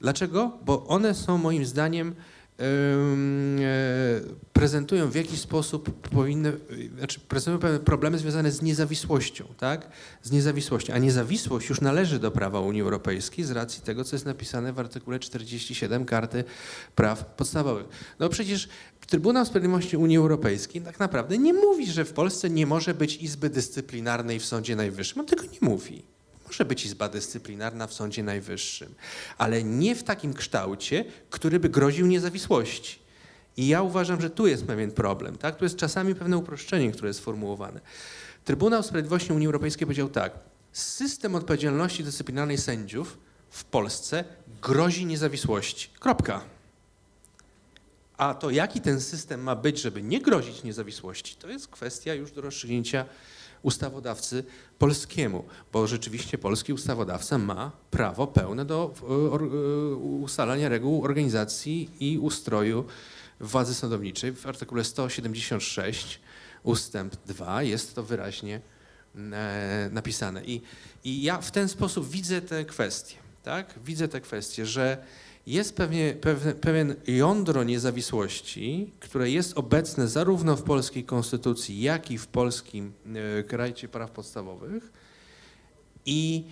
Dlaczego? 0.00 0.50
Bo 0.64 0.86
one 0.86 1.14
są 1.14 1.38
moim 1.38 1.66
zdaniem 1.66 2.08
e, 2.08 2.14
prezentują 4.52 5.10
w 5.10 5.14
jakiś 5.14 5.40
sposób 5.40 6.08
powinny, 6.08 6.52
znaczy 6.98 7.20
prezentują 7.20 7.58
pewne 7.58 7.80
problemy 7.80 8.18
związane 8.18 8.50
z 8.50 8.62
niezawisłością, 8.62 9.44
tak? 9.58 9.88
Z 10.22 10.30
niezawisłością. 10.30 10.94
A 10.94 10.98
niezawisłość 10.98 11.68
już 11.68 11.80
należy 11.80 12.18
do 12.18 12.30
prawa 12.30 12.60
Unii 12.60 12.82
Europejskiej 12.82 13.44
z 13.44 13.50
racji 13.50 13.82
tego, 13.82 14.04
co 14.04 14.16
jest 14.16 14.26
napisane 14.26 14.72
w 14.72 14.78
artykule 14.78 15.18
47 15.18 16.04
Karty 16.04 16.44
Praw 16.94 17.24
Podstawowych. 17.24 17.86
No 18.18 18.28
przecież 18.28 18.68
Trybunał 19.06 19.46
Sprawiedliwości 19.46 19.96
Unii 19.96 20.16
Europejskiej 20.16 20.82
tak 20.82 21.00
naprawdę 21.00 21.38
nie 21.38 21.52
mówi, 21.52 21.86
że 21.86 22.04
w 22.04 22.12
Polsce 22.12 22.50
nie 22.50 22.66
może 22.66 22.94
być 22.94 23.16
Izby 23.16 23.50
Dyscyplinarnej 23.50 24.40
w 24.40 24.46
Sądzie 24.46 24.76
Najwyższym. 24.76 25.20
On 25.20 25.26
tego 25.26 25.42
nie 25.42 25.58
mówi. 25.60 26.15
Może 26.46 26.64
być 26.64 26.84
Izba 26.84 27.08
Dyscyplinarna 27.08 27.86
w 27.86 27.92
Sądzie 27.92 28.22
Najwyższym, 28.22 28.94
ale 29.38 29.64
nie 29.64 29.94
w 29.94 30.02
takim 30.02 30.34
kształcie, 30.34 31.04
który 31.30 31.60
by 31.60 31.68
groził 31.68 32.06
niezawisłości. 32.06 32.98
I 33.56 33.68
ja 33.68 33.82
uważam, 33.82 34.20
że 34.20 34.30
tu 34.30 34.46
jest 34.46 34.64
pewien 34.66 34.92
problem. 34.92 35.38
Tak? 35.38 35.56
Tu 35.56 35.64
jest 35.64 35.76
czasami 35.76 36.14
pewne 36.14 36.38
uproszczenie, 36.38 36.92
które 36.92 37.08
jest 37.08 37.20
sformułowane. 37.20 37.80
Trybunał 38.44 38.82
Sprawiedliwości 38.82 39.32
Unii 39.32 39.46
Europejskiej 39.46 39.86
powiedział 39.86 40.08
tak. 40.08 40.32
System 40.72 41.34
odpowiedzialności 41.34 42.04
dyscyplinarnej 42.04 42.58
sędziów 42.58 43.18
w 43.50 43.64
Polsce 43.64 44.24
grozi 44.62 45.06
niezawisłości. 45.06 45.90
Kropka. 46.00 46.40
A 48.16 48.34
to 48.34 48.50
jaki 48.50 48.80
ten 48.80 49.00
system 49.00 49.42
ma 49.42 49.56
być, 49.56 49.80
żeby 49.80 50.02
nie 50.02 50.20
grozić 50.20 50.62
niezawisłości, 50.62 51.36
to 51.36 51.48
jest 51.48 51.68
kwestia 51.68 52.14
już 52.14 52.32
do 52.32 52.40
rozstrzygnięcia 52.40 53.04
ustawodawcy 53.66 54.44
polskiemu, 54.78 55.44
bo 55.72 55.86
rzeczywiście 55.86 56.38
polski 56.38 56.72
ustawodawca 56.72 57.38
ma 57.38 57.72
prawo 57.90 58.26
pełne 58.26 58.64
do 58.64 58.94
e, 59.02 59.04
e, 59.06 59.96
ustalania 59.96 60.68
reguł 60.68 61.04
organizacji 61.04 61.90
i 62.00 62.18
ustroju 62.18 62.84
władzy 63.40 63.74
sądowniczej. 63.74 64.32
W 64.32 64.46
artykule 64.46 64.84
176 64.84 66.20
ustęp 66.62 67.16
2 67.26 67.62
jest 67.62 67.94
to 67.94 68.02
wyraźnie 68.02 68.60
e, 69.16 69.88
napisane. 69.92 70.44
I, 70.44 70.62
I 71.04 71.22
ja 71.22 71.40
w 71.40 71.50
ten 71.50 71.68
sposób 71.68 72.08
widzę 72.10 72.42
te 72.42 72.64
kwestie, 72.64 73.16
tak? 73.42 73.74
Widzę 73.84 74.08
te 74.08 74.20
kwestie, 74.20 74.66
że 74.66 75.04
jest 75.46 75.76
pewnie, 75.76 76.14
pewne, 76.20 76.54
pewien 76.54 76.94
jądro 77.06 77.64
niezawisłości, 77.64 78.92
które 79.00 79.30
jest 79.30 79.58
obecne 79.58 80.08
zarówno 80.08 80.56
w 80.56 80.62
polskiej 80.62 81.04
konstytucji, 81.04 81.80
jak 81.82 82.10
i 82.10 82.18
w 82.18 82.26
polskim 82.26 82.92
e, 83.38 83.42
krajcie 83.42 83.88
praw 83.88 84.10
podstawowych. 84.10 84.92
I 86.06 86.44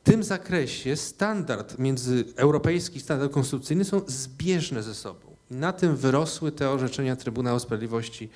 w 0.00 0.04
tym 0.04 0.24
zakresie 0.24 0.96
standard 0.96 1.78
między 1.78 2.24
europejski 2.36 3.00
standard 3.00 3.32
konstytucyjny 3.32 3.84
są 3.84 4.02
zbieżne 4.06 4.82
ze 4.82 4.94
sobą. 4.94 5.36
Na 5.50 5.72
tym 5.72 5.96
wyrosły 5.96 6.52
te 6.52 6.70
orzeczenia 6.70 7.16
Trybunału 7.16 7.58
Sprawiedliwości 7.58 8.28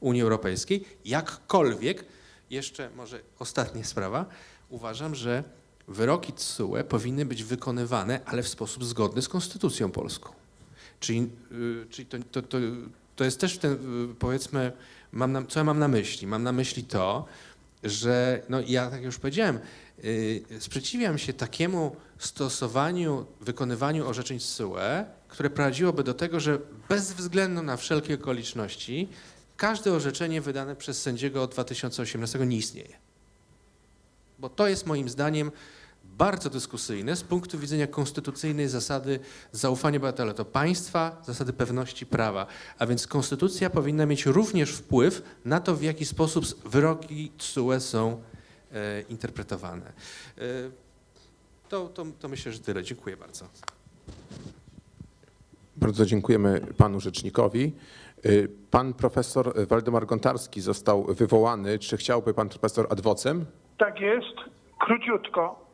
Unii 0.00 0.22
Europejskiej. 0.22 0.84
Jakkolwiek, 1.04 2.04
jeszcze 2.50 2.90
może 2.96 3.20
ostatnia 3.38 3.84
sprawa, 3.84 4.26
uważam, 4.68 5.14
że 5.14 5.44
wyroki 5.88 6.32
TSUE 6.32 6.84
powinny 6.88 7.24
być 7.24 7.44
wykonywane, 7.44 8.20
ale 8.24 8.42
w 8.42 8.48
sposób 8.48 8.84
zgodny 8.84 9.22
z 9.22 9.28
konstytucją 9.28 9.90
polską. 9.90 10.32
Czyli, 11.00 11.28
y, 11.52 11.86
czyli 11.90 12.06
to, 12.06 12.18
to, 12.30 12.42
to, 12.42 12.58
to 13.16 13.24
jest 13.24 13.40
też 13.40 13.58
ten, 13.58 13.72
y, 13.72 14.14
powiedzmy, 14.14 14.72
mam 15.12 15.32
na, 15.32 15.44
co 15.44 15.60
ja 15.60 15.64
mam 15.64 15.78
na 15.78 15.88
myśli? 15.88 16.26
Mam 16.26 16.42
na 16.42 16.52
myśli 16.52 16.84
to, 16.84 17.26
że 17.84 18.42
no 18.48 18.60
ja 18.66 18.90
tak 18.90 19.02
już 19.02 19.18
powiedziałem, 19.18 19.58
y, 20.04 20.42
sprzeciwiam 20.58 21.18
się 21.18 21.32
takiemu 21.32 21.96
stosowaniu, 22.18 23.26
wykonywaniu 23.40 24.08
orzeczeń 24.08 24.38
TSUE, 24.38 25.04
które 25.28 25.50
prowadziłoby 25.50 26.04
do 26.04 26.14
tego, 26.14 26.40
że 26.40 26.58
bez 26.88 27.12
względu 27.12 27.62
na 27.62 27.76
wszelkie 27.76 28.14
okoliczności 28.14 29.08
każde 29.56 29.92
orzeczenie 29.92 30.40
wydane 30.40 30.76
przez 30.76 31.02
sędziego 31.02 31.42
od 31.42 31.52
2018 31.52 32.38
nie 32.38 32.56
istnieje. 32.56 33.09
Bo 34.40 34.48
to 34.48 34.68
jest 34.68 34.86
moim 34.86 35.08
zdaniem 35.08 35.50
bardzo 36.04 36.50
dyskusyjne 36.50 37.16
z 37.16 37.22
punktu 37.22 37.58
widzenia 37.58 37.86
konstytucyjnej 37.86 38.68
zasady 38.68 39.20
zaufania 39.52 39.96
obywatela 39.96 40.34
do 40.34 40.44
państwa, 40.44 41.22
zasady 41.26 41.52
pewności 41.52 42.06
prawa. 42.06 42.46
A 42.78 42.86
więc 42.86 43.06
konstytucja 43.06 43.70
powinna 43.70 44.06
mieć 44.06 44.26
również 44.26 44.70
wpływ 44.70 45.22
na 45.44 45.60
to, 45.60 45.76
w 45.76 45.82
jaki 45.82 46.06
sposób 46.06 46.44
wyroki 46.64 47.32
TSUE 47.38 47.80
są 47.80 48.22
e, 48.72 49.00
interpretowane. 49.00 49.86
E, 49.86 50.42
to, 51.68 51.88
to, 51.88 52.06
to 52.20 52.28
myślę, 52.28 52.52
że 52.52 52.58
tyle. 52.58 52.82
Dziękuję 52.82 53.16
bardzo. 53.16 53.48
Bardzo 55.76 56.06
dziękujemy 56.06 56.60
panu 56.76 57.00
rzecznikowi. 57.00 57.72
Y, 58.26 58.48
Pan 58.70 58.94
profesor 58.94 59.66
Waldemar 59.68 60.06
Gontarski 60.06 60.60
został 60.60 61.04
wywołany. 61.04 61.78
Czy 61.78 61.96
chciałby 61.96 62.34
pan 62.34 62.48
profesor 62.48 62.86
adwocem? 62.90 63.46
Tak 63.80 64.00
jest. 64.00 64.36
Króciutko. 64.78 65.66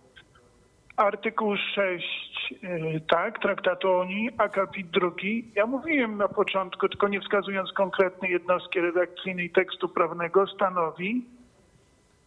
Artykuł 0.96 1.56
6, 1.74 2.54
yy, 2.62 3.00
tak, 3.08 3.38
Traktatu 3.38 3.88
o 3.88 4.00
Unii, 4.00 4.30
akapit 4.38 4.90
drugi. 4.90 5.44
Ja 5.54 5.66
mówiłem 5.66 6.16
na 6.16 6.28
początku, 6.28 6.88
tylko 6.88 7.08
nie 7.08 7.20
wskazując 7.20 7.72
konkretnej 7.72 8.30
jednostki 8.30 8.80
redakcyjnej 8.80 9.50
tekstu 9.50 9.88
prawnego, 9.88 10.46
stanowi, 10.46 11.24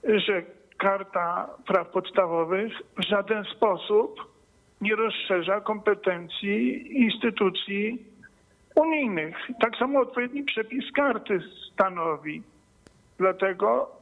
że 0.03 0.43
Karta 0.77 1.49
Praw 1.67 1.89
Podstawowych 1.89 2.73
w 2.97 3.03
żaden 3.03 3.43
sposób 3.43 4.19
nie 4.81 4.95
rozszerza 4.95 5.61
kompetencji 5.61 6.87
instytucji 7.01 8.05
unijnych. 8.75 9.35
Tak 9.61 9.75
samo 9.77 9.99
odpowiedni 9.99 10.43
przepis 10.43 10.91
karty 10.91 11.39
stanowi. 11.73 12.43
Dlatego 13.17 13.98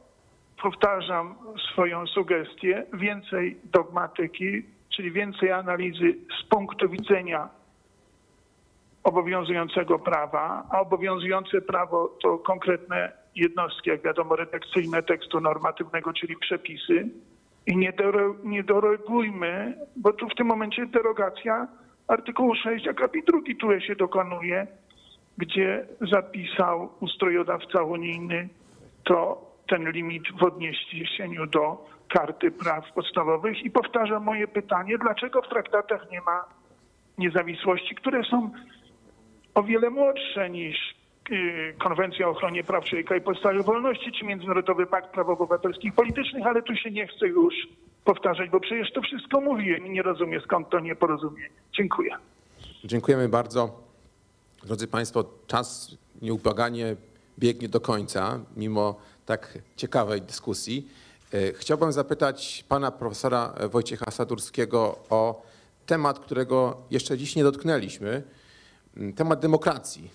powtarzam 0.62 1.34
swoją 1.72 2.06
sugestię, 2.06 2.86
więcej 2.92 3.56
dogmatyki, 3.64 4.62
czyli 4.96 5.12
więcej 5.12 5.52
analizy 5.52 6.14
z 6.40 6.48
punktu 6.48 6.88
widzenia 6.88 7.48
obowiązującego 9.04 9.98
prawa, 9.98 10.66
a 10.70 10.80
obowiązujące 10.80 11.60
prawo 11.60 12.16
to 12.22 12.38
konkretne 12.38 13.12
jednostki, 13.34 13.90
jak 13.90 14.02
wiadomo, 14.02 14.36
redakcyjne 14.36 15.02
tekstu 15.02 15.40
normatywnego, 15.40 16.12
czyli 16.12 16.36
przepisy. 16.36 17.08
I 17.66 17.76
nie, 17.76 17.92
dero, 17.92 18.34
nie 18.44 18.64
dorogujmy, 18.64 19.74
bo 19.96 20.12
tu 20.12 20.28
w 20.28 20.34
tym 20.34 20.46
momencie 20.46 20.86
derogacja 20.86 21.68
artykułu 22.08 22.54
6 22.54 22.88
akapit 22.88 23.26
drugi, 23.26 23.56
które 23.56 23.80
się 23.80 23.96
dokonuje, 23.96 24.66
gdzie 25.38 25.86
zapisał 26.10 26.88
ustrojodawca 27.00 27.82
unijny 27.82 28.48
to 29.04 29.47
ten 29.68 29.90
limit 29.90 30.22
w 30.40 30.42
odniesieniu 30.42 31.46
do 31.46 31.86
karty 32.08 32.50
praw 32.50 32.92
podstawowych. 32.92 33.64
I 33.64 33.70
powtarzam 33.70 34.24
moje 34.24 34.48
pytanie, 34.48 34.98
dlaczego 34.98 35.42
w 35.42 35.48
traktatach 35.48 36.10
nie 36.10 36.20
ma 36.20 36.44
niezawisłości, 37.18 37.94
które 37.94 38.24
są 38.24 38.50
o 39.54 39.62
wiele 39.62 39.90
młodsze 39.90 40.50
niż 40.50 40.94
y, 41.30 41.74
Konwencja 41.78 42.28
o 42.28 42.30
ochronie 42.30 42.64
praw 42.64 42.84
człowieka 42.84 43.16
i 43.16 43.20
podstawowych 43.20 43.66
wolności, 43.66 44.12
czy 44.12 44.24
Międzynarodowy 44.24 44.86
Pakt 44.86 45.10
Praw 45.10 45.28
Obywatelskich 45.28 45.92
i 45.92 45.92
Politycznych, 45.92 46.46
ale 46.46 46.62
tu 46.62 46.76
się 46.76 46.90
nie 46.90 47.06
chcę 47.06 47.26
już 47.26 47.54
powtarzać, 48.04 48.50
bo 48.50 48.60
przecież 48.60 48.92
to 48.92 49.02
wszystko 49.02 49.40
mówiłem 49.40 49.86
i 49.86 49.90
nie 49.90 50.02
rozumiem 50.02 50.40
skąd 50.40 50.70
to 50.70 50.80
nieporozumienie. 50.80 51.48
Dziękuję. 51.72 52.16
Dziękujemy 52.84 53.28
bardzo. 53.28 53.80
Drodzy 54.64 54.88
Państwo, 54.88 55.24
czas 55.46 55.96
nieubłaganie 56.22 56.96
biegnie 57.38 57.68
do 57.68 57.80
końca, 57.80 58.40
mimo 58.56 59.00
tak 59.28 59.58
ciekawej 59.76 60.22
dyskusji. 60.22 60.88
E, 61.34 61.52
Chciałbym 61.52 61.92
zapytać 61.92 62.64
pana 62.68 62.90
profesora 62.90 63.54
Wojciecha 63.70 64.10
Sadurskiego 64.10 64.98
o 65.10 65.42
temat, 65.86 66.18
którego 66.18 66.76
jeszcze 66.90 67.18
dziś 67.18 67.36
nie 67.36 67.42
dotknęliśmy. 67.42 68.22
Mm, 68.96 69.12
Temat 69.12 69.40
demokracji, 69.40 70.10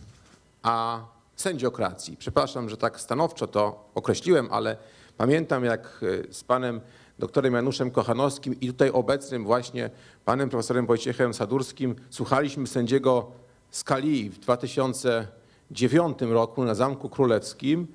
a 0.63 1.05
sędziokracji. 1.35 2.17
Przepraszam, 2.17 2.69
że 2.69 2.77
tak 2.77 2.99
stanowczo 2.99 3.47
to 3.47 3.89
określiłem, 3.95 4.47
ale 4.51 4.77
pamiętam 5.17 5.65
jak 5.65 6.01
e, 6.29 6.33
z 6.33 6.43
panem 6.43 6.81
doktorem 7.19 7.53
Januszem 7.53 7.91
Kochanowskim 7.91 8.59
i 8.59 8.67
tutaj 8.67 8.89
obecnym 8.89 9.43
właśnie 9.43 9.89
panem 10.25 10.49
profesorem 10.49 10.85
Wojciechem 10.85 11.33
Sadurskim 11.33 11.95
słuchaliśmy 12.09 12.67
sędziego 12.67 13.31
Skalii 13.71 14.29
w 14.29 14.39
2009 14.39 16.21
roku 16.21 16.63
na 16.63 16.75
Zamku 16.75 17.09
Królewskim 17.09 17.87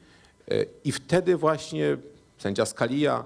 i 0.85 0.93
wtedy 0.93 1.37
właśnie 1.37 1.97
sędzia 2.39 2.67
Scalia, 2.67 3.25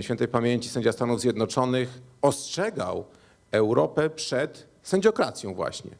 świętej 0.00 0.28
pamięci 0.28 0.68
sędzia 0.68 0.92
Stanów 0.92 1.20
Zjednoczonych, 1.20 2.00
ostrzegał 2.22 3.04
Europę 3.50 4.10
przed 4.10 4.66
sędziokracją 4.82 5.54
właśnie, 5.54 5.90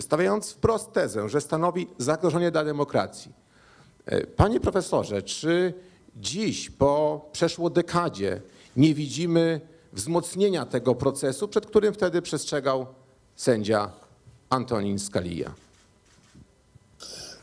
stawiając 0.00 0.52
wprost 0.52 0.92
tezę, 0.92 1.28
że 1.28 1.40
stanowi 1.40 1.86
zagrożenie 1.98 2.50
dla 2.50 2.64
demokracji. 2.64 3.32
E, 4.06 4.26
Panie 4.26 4.60
profesorze, 4.60 5.22
czy 5.22 5.74
dziś 6.16 6.70
po 6.70 7.24
przeszło 7.32 7.70
dekadzie 7.70 8.40
nie 8.76 8.94
widzimy 8.94 9.60
wzmocnienia 9.92 10.66
tego 10.66 10.94
procesu, 10.94 11.48
przed 11.48 11.66
którym 11.66 11.94
wtedy 11.94 12.22
przestrzegał 12.22 12.86
sędzia 13.36 13.92
Antonin 14.50 14.98
Scalia? 14.98 15.54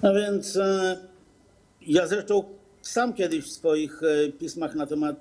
No 0.04 0.14
więc 0.14 0.56
e, 0.56 0.98
ja 1.88 2.08
zresztą 2.08 2.44
sam 2.82 3.14
kiedyś 3.14 3.46
w 3.46 3.52
swoich 3.52 4.02
e, 4.04 4.32
pismach 4.32 4.76
na 4.76 4.86
temat 4.86 5.16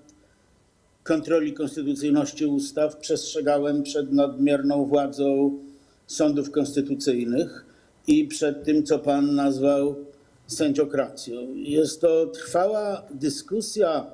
kontroli 1.03 1.53
konstytucyjności 1.53 2.47
ustaw 2.47 2.97
przestrzegałem 2.97 3.83
przed 3.83 4.13
nadmierną 4.13 4.85
władzą 4.85 5.59
sądów 6.07 6.51
konstytucyjnych 6.51 7.65
i 8.07 8.25
przed 8.25 8.65
tym, 8.65 8.85
co 8.85 8.99
pan 8.99 9.35
nazwał 9.35 9.97
sędziokracją. 10.47 11.55
Jest 11.55 12.01
to 12.01 12.27
trwała 12.27 13.03
dyskusja 13.11 14.07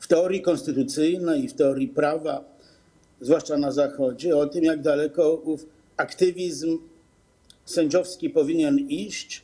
w 0.00 0.08
teorii 0.08 0.42
konstytucyjnej 0.42 1.48
w 1.48 1.54
teorii 1.54 1.88
prawa, 1.88 2.44
zwłaszcza 3.20 3.56
na 3.56 3.72
Zachodzie, 3.72 4.36
o 4.36 4.46
tym, 4.46 4.64
jak 4.64 4.82
daleko 4.82 5.34
ów 5.34 5.66
aktywizm 5.96 6.78
sędziowski 7.64 8.30
powinien 8.30 8.78
iść 8.78 9.42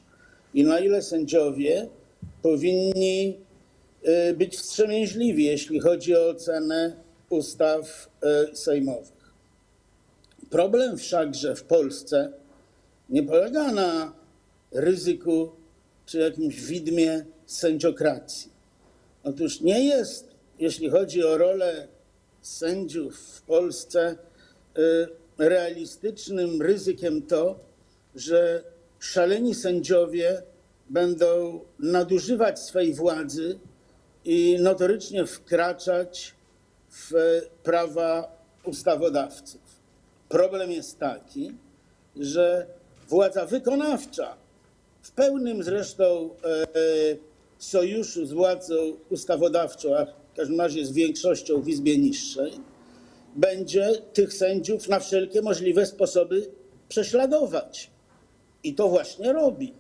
i 0.55 0.65
na 0.65 0.81
ile 0.81 1.03
sędziowie 1.03 1.89
powinni 2.43 3.39
y, 4.31 4.35
być 4.35 4.57
wstrzemięźliwi, 4.57 5.45
jeśli 5.45 5.81
chodzi 5.81 6.17
o 6.17 6.29
ocenę 6.29 6.97
ustaw 7.31 8.09
y, 8.53 8.57
sejmowych. 8.57 9.35
Problem 10.51 10.99
wszakże 10.99 11.57
w 11.57 11.63
Polsce 11.63 12.33
nie 13.09 13.23
polega 13.23 13.73
na 13.73 14.13
ryzyku 14.73 15.51
czy 16.07 16.19
jakimś 16.19 16.61
widmie 16.61 17.25
sędziokracji. 17.47 18.51
Otóż 19.25 19.61
nie 19.61 19.85
jest, 19.85 20.29
jeśli 20.59 20.91
chodzi 20.91 21.25
o 21.25 21.39
rolę 21.39 21.89
sędziów 22.43 23.19
w 23.19 23.43
Polsce, 23.43 24.17
y, 24.79 25.09
realistycznym 25.39 26.63
ryzykiem 26.63 27.23
to, 27.23 27.59
że 28.15 28.74
szaleni 29.05 29.55
sędziowie 29.55 30.43
będą 30.91 31.61
nadużywać 31.79 32.61
swej 32.61 32.95
władzy 32.95 33.59
i 34.25 34.57
notorycznie 34.61 35.27
wkraczać 35.27 36.35
w 36.91 37.13
prawa 37.63 38.37
ustawodawców. 38.65 39.61
Problem 40.29 40.73
jest 40.73 40.99
taki, 40.99 41.53
że 42.17 42.67
władza 43.09 43.47
wykonawcza 43.47 44.37
w 45.03 45.11
pełnym 45.11 45.63
zresztą 45.63 46.31
e, 46.45 46.67
sojuszu 47.59 48.27
z 48.27 48.33
władzą 48.33 48.75
ustawodawczą, 49.11 49.97
a 49.97 50.07
w 50.07 50.37
każdym 50.37 50.61
razie 50.61 50.87
z 50.87 50.93
większością 50.93 51.63
w 51.63 51.69
Izbie 51.69 51.99
Niższej, 51.99 52.53
będzie 53.37 53.93
tych 54.13 54.35
sędziów 54.35 54.89
na 54.89 55.01
wszelkie 55.01 55.43
możliwe 55.43 55.87
sposoby 55.87 56.51
prześladować. 56.89 57.94
I 58.65 58.75
to 58.75 58.89
właśnie 58.89 59.33
robi, 59.33 59.73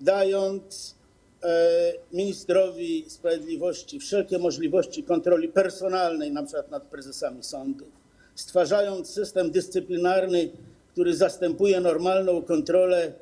dając 0.00 0.94
e, 1.42 1.92
ministrowi 2.12 3.04
sprawiedliwości 3.08 4.00
wszelkie 4.00 4.38
możliwości 4.38 5.02
kontroli 5.02 5.48
personalnej, 5.48 6.32
na 6.32 6.42
przykład 6.42 6.70
nad 6.70 6.82
prezesami 6.82 7.42
sądów, 7.42 7.88
stwarzając 8.34 9.10
system 9.10 9.50
dyscyplinarny, 9.50 10.50
który 10.92 11.16
zastępuje 11.16 11.80
normalną 11.80 12.42
kontrolę 12.42 13.12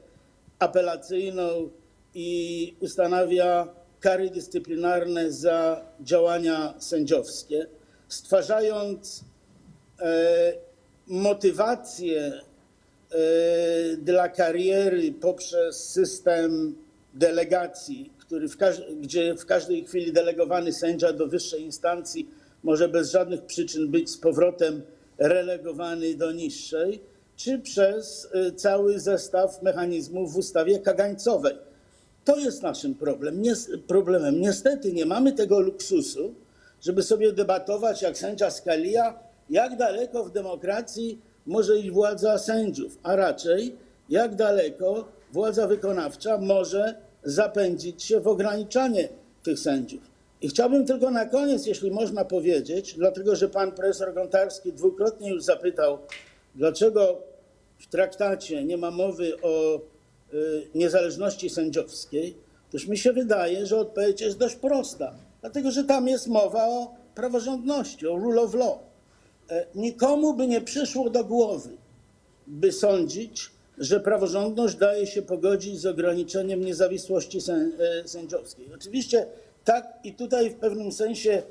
apelacyjną 0.58 1.70
i 2.14 2.74
ustanawia 2.80 3.68
kary 4.00 4.30
dyscyplinarne 4.30 5.32
za 5.32 5.84
działania 6.00 6.74
sędziowskie, 6.78 7.66
stwarzając 8.08 9.24
e, 10.00 10.52
motywację 11.06 12.40
dla 13.98 14.28
kariery 14.28 15.12
poprzez 15.12 15.88
system 15.88 16.74
delegacji, 17.14 18.12
który 18.18 18.48
w 18.48 18.56
gdzie 19.00 19.34
w 19.34 19.46
każdej 19.46 19.84
chwili 19.84 20.12
delegowany 20.12 20.72
sędzia 20.72 21.12
do 21.12 21.26
wyższej 21.26 21.62
instancji 21.62 22.28
może 22.62 22.88
bez 22.88 23.10
żadnych 23.10 23.42
przyczyn 23.42 23.88
być 23.88 24.10
z 24.10 24.16
powrotem 24.16 24.82
relegowany 25.18 26.14
do 26.14 26.32
niższej, 26.32 27.00
czy 27.36 27.58
przez 27.58 28.28
e, 28.32 28.52
cały 28.52 29.00
zestaw 29.00 29.62
mechanizmów 29.62 30.32
w 30.32 30.36
ustawie 30.36 30.78
kagańcowej. 30.78 31.54
To 32.24 32.36
jest 32.36 32.62
naszym 32.62 32.94
problem. 32.94 33.42
Problemem. 33.86 34.40
Niestety 34.40 34.92
nie 34.92 35.06
mamy 35.06 35.32
tego 35.32 35.60
luksusu, 35.60 36.34
żeby 36.80 37.02
sobie 37.02 37.32
debatować 37.32 38.02
jak 38.02 38.18
sędzia 38.18 38.50
Scalia, 38.50 39.18
jak 39.50 39.76
daleko 39.76 40.24
w 40.24 40.30
demokracji 40.30 41.18
może 41.50 41.78
iść 41.78 41.90
władza 41.90 42.38
sędziów, 42.38 42.98
a 43.02 43.16
raczej 43.16 43.76
jak 44.08 44.34
daleko 44.34 45.04
władza 45.32 45.66
wykonawcza 45.66 46.38
może 46.38 46.94
zapędzić 47.24 48.02
się 48.02 48.20
w 48.20 48.28
ograniczanie 48.28 49.08
tych 49.42 49.58
sędziów. 49.58 50.02
I 50.42 50.48
chciałbym 50.48 50.86
tylko 50.86 51.10
na 51.10 51.26
koniec, 51.26 51.66
jeśli 51.66 51.90
można 51.90 52.24
powiedzieć, 52.24 52.94
dlatego 52.94 53.36
że 53.36 53.48
pan 53.48 53.72
profesor 53.72 54.14
Gontarski 54.14 54.72
dwukrotnie 54.72 55.30
już 55.30 55.44
zapytał, 55.44 55.98
dlaczego 56.54 57.22
w 57.78 57.86
traktacie 57.86 58.64
nie 58.64 58.76
ma 58.76 58.90
mowy 58.90 59.40
o 59.42 59.76
y, 59.76 59.80
niezależności 60.74 61.50
sędziowskiej, 61.50 62.36
toż 62.72 62.86
mi 62.86 62.98
się 62.98 63.12
wydaje, 63.12 63.66
że 63.66 63.76
odpowiedź 63.76 64.20
jest 64.20 64.38
dość 64.38 64.56
prosta. 64.56 65.14
Dlatego, 65.40 65.70
że 65.70 65.84
tam 65.84 66.08
jest 66.08 66.26
mowa 66.26 66.68
o 66.68 66.94
praworządności, 67.14 68.06
o 68.06 68.16
rule 68.16 68.42
of 68.42 68.54
law. 68.54 68.89
E, 69.50 69.66
Nikomu 69.74 70.34
by 70.34 70.46
nie 70.46 70.60
przyszło 70.60 71.10
do 71.10 71.24
głowy, 71.24 71.70
by 72.46 72.72
sądzić, 72.72 73.50
że 73.78 74.00
praworządność 74.00 74.74
daje 74.76 75.06
się 75.06 75.22
pogodzić 75.22 75.80
z 75.80 75.86
ograniczeniem 75.86 76.64
niezawisłości 76.64 77.38
e, 77.38 78.08
sędziowskiej. 78.08 78.66
Oczywiście 78.74 79.26
tak 79.64 79.98
i 80.04 80.14
tutaj 80.14 80.50
w 80.50 80.54
pewnym 80.54 80.92
sensie 80.92 81.42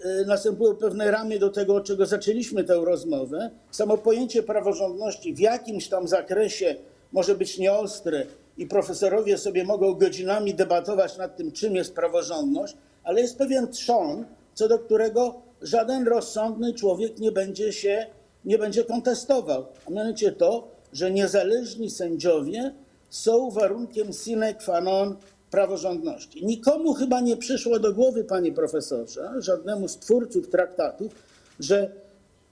e, 0.00 0.24
następują 0.24 0.76
pewne 0.76 1.10
ramy 1.10 1.38
do 1.38 1.50
tego, 1.50 1.74
od 1.74 1.84
czego 1.84 2.06
zaczęliśmy 2.06 2.64
tę 2.64 2.74
rozmowę. 2.74 3.50
Samo 3.70 3.98
pojęcie 3.98 4.42
praworządności 4.42 5.34
w 5.34 5.38
jakimś 5.38 5.88
tam 5.88 6.08
zakresie 6.08 6.76
może 7.12 7.34
być 7.34 7.58
nieostre 7.58 8.26
i 8.58 8.66
profesorowie 8.66 9.38
sobie 9.38 9.64
mogą 9.64 9.94
godzinami 9.94 10.54
debatować 10.54 11.16
nad 11.16 11.36
tym, 11.36 11.52
czym 11.52 11.76
jest 11.76 11.94
praworządność, 11.94 12.76
ale 13.04 13.20
jest 13.20 13.38
pewien 13.38 13.68
trzon, 13.68 14.24
co 14.54 14.68
do 14.68 14.78
którego 14.78 15.47
żaden 15.62 16.08
rozsądny 16.08 16.74
człowiek 16.74 17.18
nie 17.18 17.32
będzie 17.32 17.72
się, 17.72 18.06
nie 18.44 18.58
będzie 18.58 18.84
kontestował. 18.84 19.66
A 19.86 19.90
mianowicie 19.90 20.32
to, 20.32 20.68
że 20.92 21.10
niezależni 21.10 21.90
sędziowie 21.90 22.74
są 23.10 23.50
warunkiem 23.50 24.12
sine 24.12 24.54
qua 24.54 24.80
non 24.80 25.16
praworządności. 25.50 26.46
Nikomu 26.46 26.94
chyba 26.94 27.20
nie 27.20 27.36
przyszło 27.36 27.78
do 27.78 27.92
głowy, 27.92 28.24
panie 28.24 28.52
profesorze, 28.52 29.30
żadnemu 29.38 29.88
z 29.88 29.98
twórców 29.98 30.48
traktatów, 30.48 31.12
że 31.60 31.90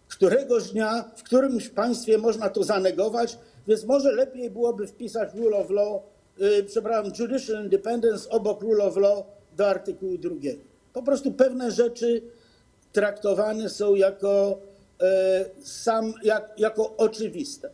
któregoś 0.08 0.70
dnia 0.70 1.10
w 1.16 1.22
którymś 1.22 1.68
państwie 1.68 2.18
można 2.18 2.50
to 2.50 2.64
zanegować, 2.64 3.38
Więc 3.68 3.84
może 3.84 4.12
lepiej 4.12 4.50
byłoby 4.50 4.86
wpisać 4.86 5.34
rule 5.34 5.56
of 5.56 5.70
law, 5.70 6.02
yy, 6.38 6.64
przepraszam, 6.64 7.12
judicial 7.18 7.64
independence 7.64 8.30
obok 8.30 8.62
rule 8.62 8.84
of 8.84 8.96
law 8.96 9.24
do 9.56 9.68
artykułu 9.68 10.18
drugiego. 10.18 10.62
Po 10.92 11.02
prostu 11.02 11.32
pewne 11.32 11.70
rzeczy 11.70 12.22
traktowane 12.96 13.68
są 13.68 13.94
jako, 13.94 14.58
e, 15.00 15.44
sam, 15.62 16.14
jak, 16.24 16.50
jako 16.58 16.96
oczywiste. 16.96 17.70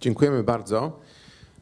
Dziękujemy 0.00 0.42
bardzo. 0.42 1.00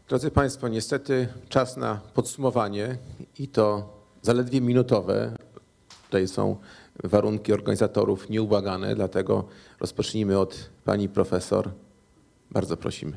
Drodzy 0.09 0.31
Państwo, 0.31 0.69
niestety 0.69 1.29
czas 1.49 1.77
na 1.77 2.01
podsumowanie 2.15 2.99
i 3.39 3.49
to 3.49 3.89
zaledwie 4.23 4.61
minutowe. 4.61 5.33
Tutaj 6.05 6.29
są 6.29 6.57
warunki 7.05 7.53
organizatorów 7.53 8.31
nieubłagane, 8.31 8.95
dlatego 8.95 9.45
rozpocznijmy 9.81 10.39
od 10.39 10.71
pani 10.85 11.09
profesor. 11.09 11.71
Bardzo 12.51 12.77
prosimy. 12.77 13.17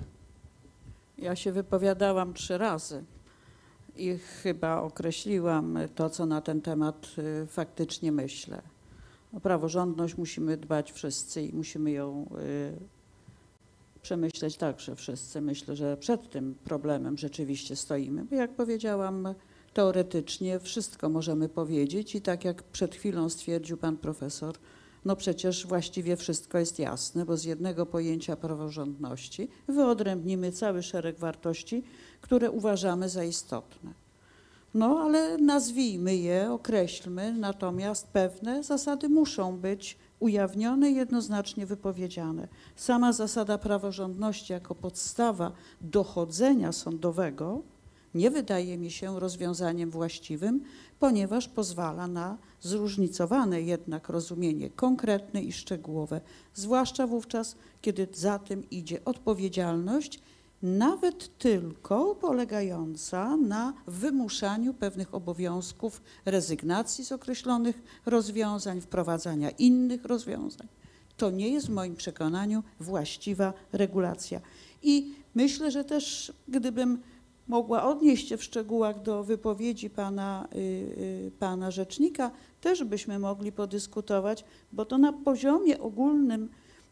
Ja 1.17 1.35
się 1.35 1.51
wypowiadałam 1.51 2.33
trzy 2.33 2.57
razy 2.57 3.03
i 3.97 4.17
chyba 4.17 4.81
określiłam 4.81 5.77
to, 5.95 6.09
co 6.09 6.25
na 6.25 6.41
ten 6.41 6.61
temat 6.61 7.07
y, 7.43 7.47
faktycznie 7.47 8.11
myślę. 8.11 8.61
O 9.33 9.39
praworządność 9.39 10.17
musimy 10.17 10.57
dbać 10.57 10.91
wszyscy 10.91 11.41
i 11.41 11.53
musimy 11.53 11.91
ją 11.91 12.29
y, 12.39 14.01
przemyśleć 14.01 14.57
także 14.57 14.95
wszyscy. 14.95 15.41
Myślę, 15.41 15.75
że 15.75 15.97
przed 15.97 16.29
tym 16.29 16.55
problemem 16.63 17.17
rzeczywiście 17.17 17.75
stoimy. 17.75 18.25
Bo 18.25 18.35
jak 18.35 18.51
powiedziałam, 18.51 19.35
teoretycznie 19.73 20.59
wszystko 20.59 21.09
możemy 21.09 21.49
powiedzieć 21.49 22.15
i 22.15 22.21
tak 22.21 22.45
jak 22.45 22.63
przed 22.63 22.95
chwilą 22.95 23.29
stwierdził 23.29 23.77
pan 23.77 23.97
profesor, 23.97 24.55
no 25.05 25.15
przecież 25.15 25.67
właściwie 25.67 26.17
wszystko 26.17 26.57
jest 26.57 26.79
jasne, 26.79 27.25
bo 27.25 27.37
z 27.37 27.43
jednego 27.43 27.85
pojęcia 27.85 28.35
praworządności 28.35 29.49
wyodrębnimy 29.67 30.51
cały 30.51 30.83
szereg 30.83 31.19
wartości, 31.19 31.83
które 32.21 32.51
uważamy 32.51 33.09
za 33.09 33.23
istotne. 33.23 33.93
No 34.73 34.99
ale 34.99 35.37
nazwijmy 35.37 36.15
je, 36.15 36.51
określmy, 36.51 37.33
natomiast 37.33 38.07
pewne 38.07 38.63
zasady 38.63 39.09
muszą 39.09 39.57
być 39.57 39.97
ujawnione 40.19 40.91
i 40.91 40.95
jednoznacznie 40.95 41.65
wypowiedziane. 41.65 42.47
Sama 42.75 43.13
zasada 43.13 43.57
praworządności 43.57 44.53
jako 44.53 44.75
podstawa 44.75 45.51
dochodzenia 45.81 46.71
sądowego 46.71 47.61
nie 48.15 48.31
wydaje 48.31 48.77
mi 48.77 48.91
się 48.91 49.19
rozwiązaniem 49.19 49.89
właściwym, 49.91 50.61
ponieważ 50.99 51.47
pozwala 51.47 52.07
na 52.07 52.37
zróżnicowane 52.61 53.61
jednak 53.61 54.09
rozumienie 54.09 54.69
konkretne 54.69 55.41
i 55.41 55.51
szczegółowe, 55.51 56.21
zwłaszcza 56.53 57.07
wówczas, 57.07 57.55
kiedy 57.81 58.07
za 58.13 58.39
tym 58.39 58.69
idzie 58.69 59.05
odpowiedzialność, 59.05 60.19
nawet 60.63 61.37
tylko 61.37 62.15
polegająca 62.15 63.37
na 63.37 63.73
wymuszaniu 63.87 64.73
pewnych 64.73 65.13
obowiązków, 65.13 66.01
rezygnacji 66.25 67.05
z 67.05 67.11
określonych 67.11 67.83
rozwiązań, 68.05 68.81
wprowadzania 68.81 69.49
innych 69.49 70.05
rozwiązań. 70.05 70.67
To 71.17 71.31
nie 71.31 71.49
jest 71.49 71.67
w 71.67 71.69
moim 71.69 71.95
przekonaniu 71.95 72.63
właściwa 72.79 73.53
regulacja. 73.71 74.41
I 74.83 75.15
myślę, 75.35 75.71
że 75.71 75.83
też 75.83 76.33
gdybym 76.47 77.01
mogła 77.47 77.83
odnieść 77.83 78.27
się 78.29 78.37
w 78.37 78.43
szczegółach 78.43 79.01
do 79.01 79.23
wypowiedzi 79.23 79.89
pana, 79.89 80.47
y, 80.55 80.57
y, 80.57 81.31
pana 81.39 81.71
rzecznika, 81.71 82.31
też 82.61 82.83
byśmy 82.83 83.19
mogli 83.19 83.51
podyskutować, 83.51 84.43
bo 84.71 84.85
to 84.85 84.97
na 84.97 85.13
poziomie 85.13 85.79
ogólnym 85.79 86.49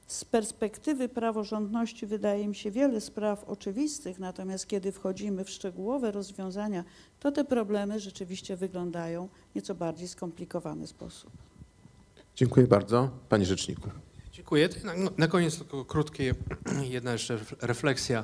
z 0.08 0.26
perspektywy 0.26 1.10
praworządności 1.10 2.06
wydaje 2.06 2.48
mi 2.48 2.56
się 2.56 2.72
wiele 2.72 3.02
spraw 3.02 3.44
oczywistych, 3.44 4.20
natomiast 4.20 4.68
kiedy 4.68 4.92
wchodzimy 4.92 5.44
w 5.44 5.50
szczegółowe 5.50 6.12
rozwiązania, 6.12 6.84
to 7.20 7.32
te 7.32 7.46
problemy 7.46 8.00
rzeczywiście 8.00 8.58
wyglądają 8.58 9.30
w 9.52 9.56
nieco 9.56 9.76
bardziej 9.76 10.08
skomplikowany 10.08 10.88
sposób. 10.88 11.32
Dziękuję 12.36 12.68
bardzo. 12.68 13.10
Panie 13.30 13.46
Rzeczniku. 13.46 13.90
Dziękuję. 14.32 14.70
Na, 14.84 14.94
na 15.18 15.28
koniec 15.28 15.58
tylko 15.58 15.86
krótkie, 15.86 16.36
jedna 16.82 17.12
jeszcze 17.12 17.40
refleksja. 17.62 18.24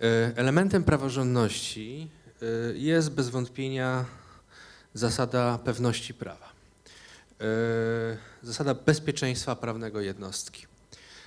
E, 0.00 0.32
Elementem 0.36 0.84
praworządności 0.84 2.10
e, 2.42 2.46
jest 2.78 3.10
bez 3.10 3.28
wątpienia 3.28 4.04
zasada 4.94 5.58
pewności 5.64 6.14
prawa. 6.14 6.52
E, 7.40 7.44
Zasada 8.42 8.74
bezpieczeństwa 8.74 9.56
prawnego 9.56 10.00
jednostki. 10.00 10.66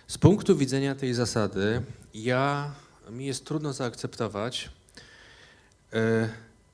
Z 0.08 0.18
punktu 0.18 0.58
widzenia 0.58 0.96
tej 0.96 1.14
zasady, 1.14 1.82
ja, 2.14 2.72
mi 3.10 3.26
jest 3.26 3.46
trudno 3.46 3.74
zaakceptować 3.74 4.70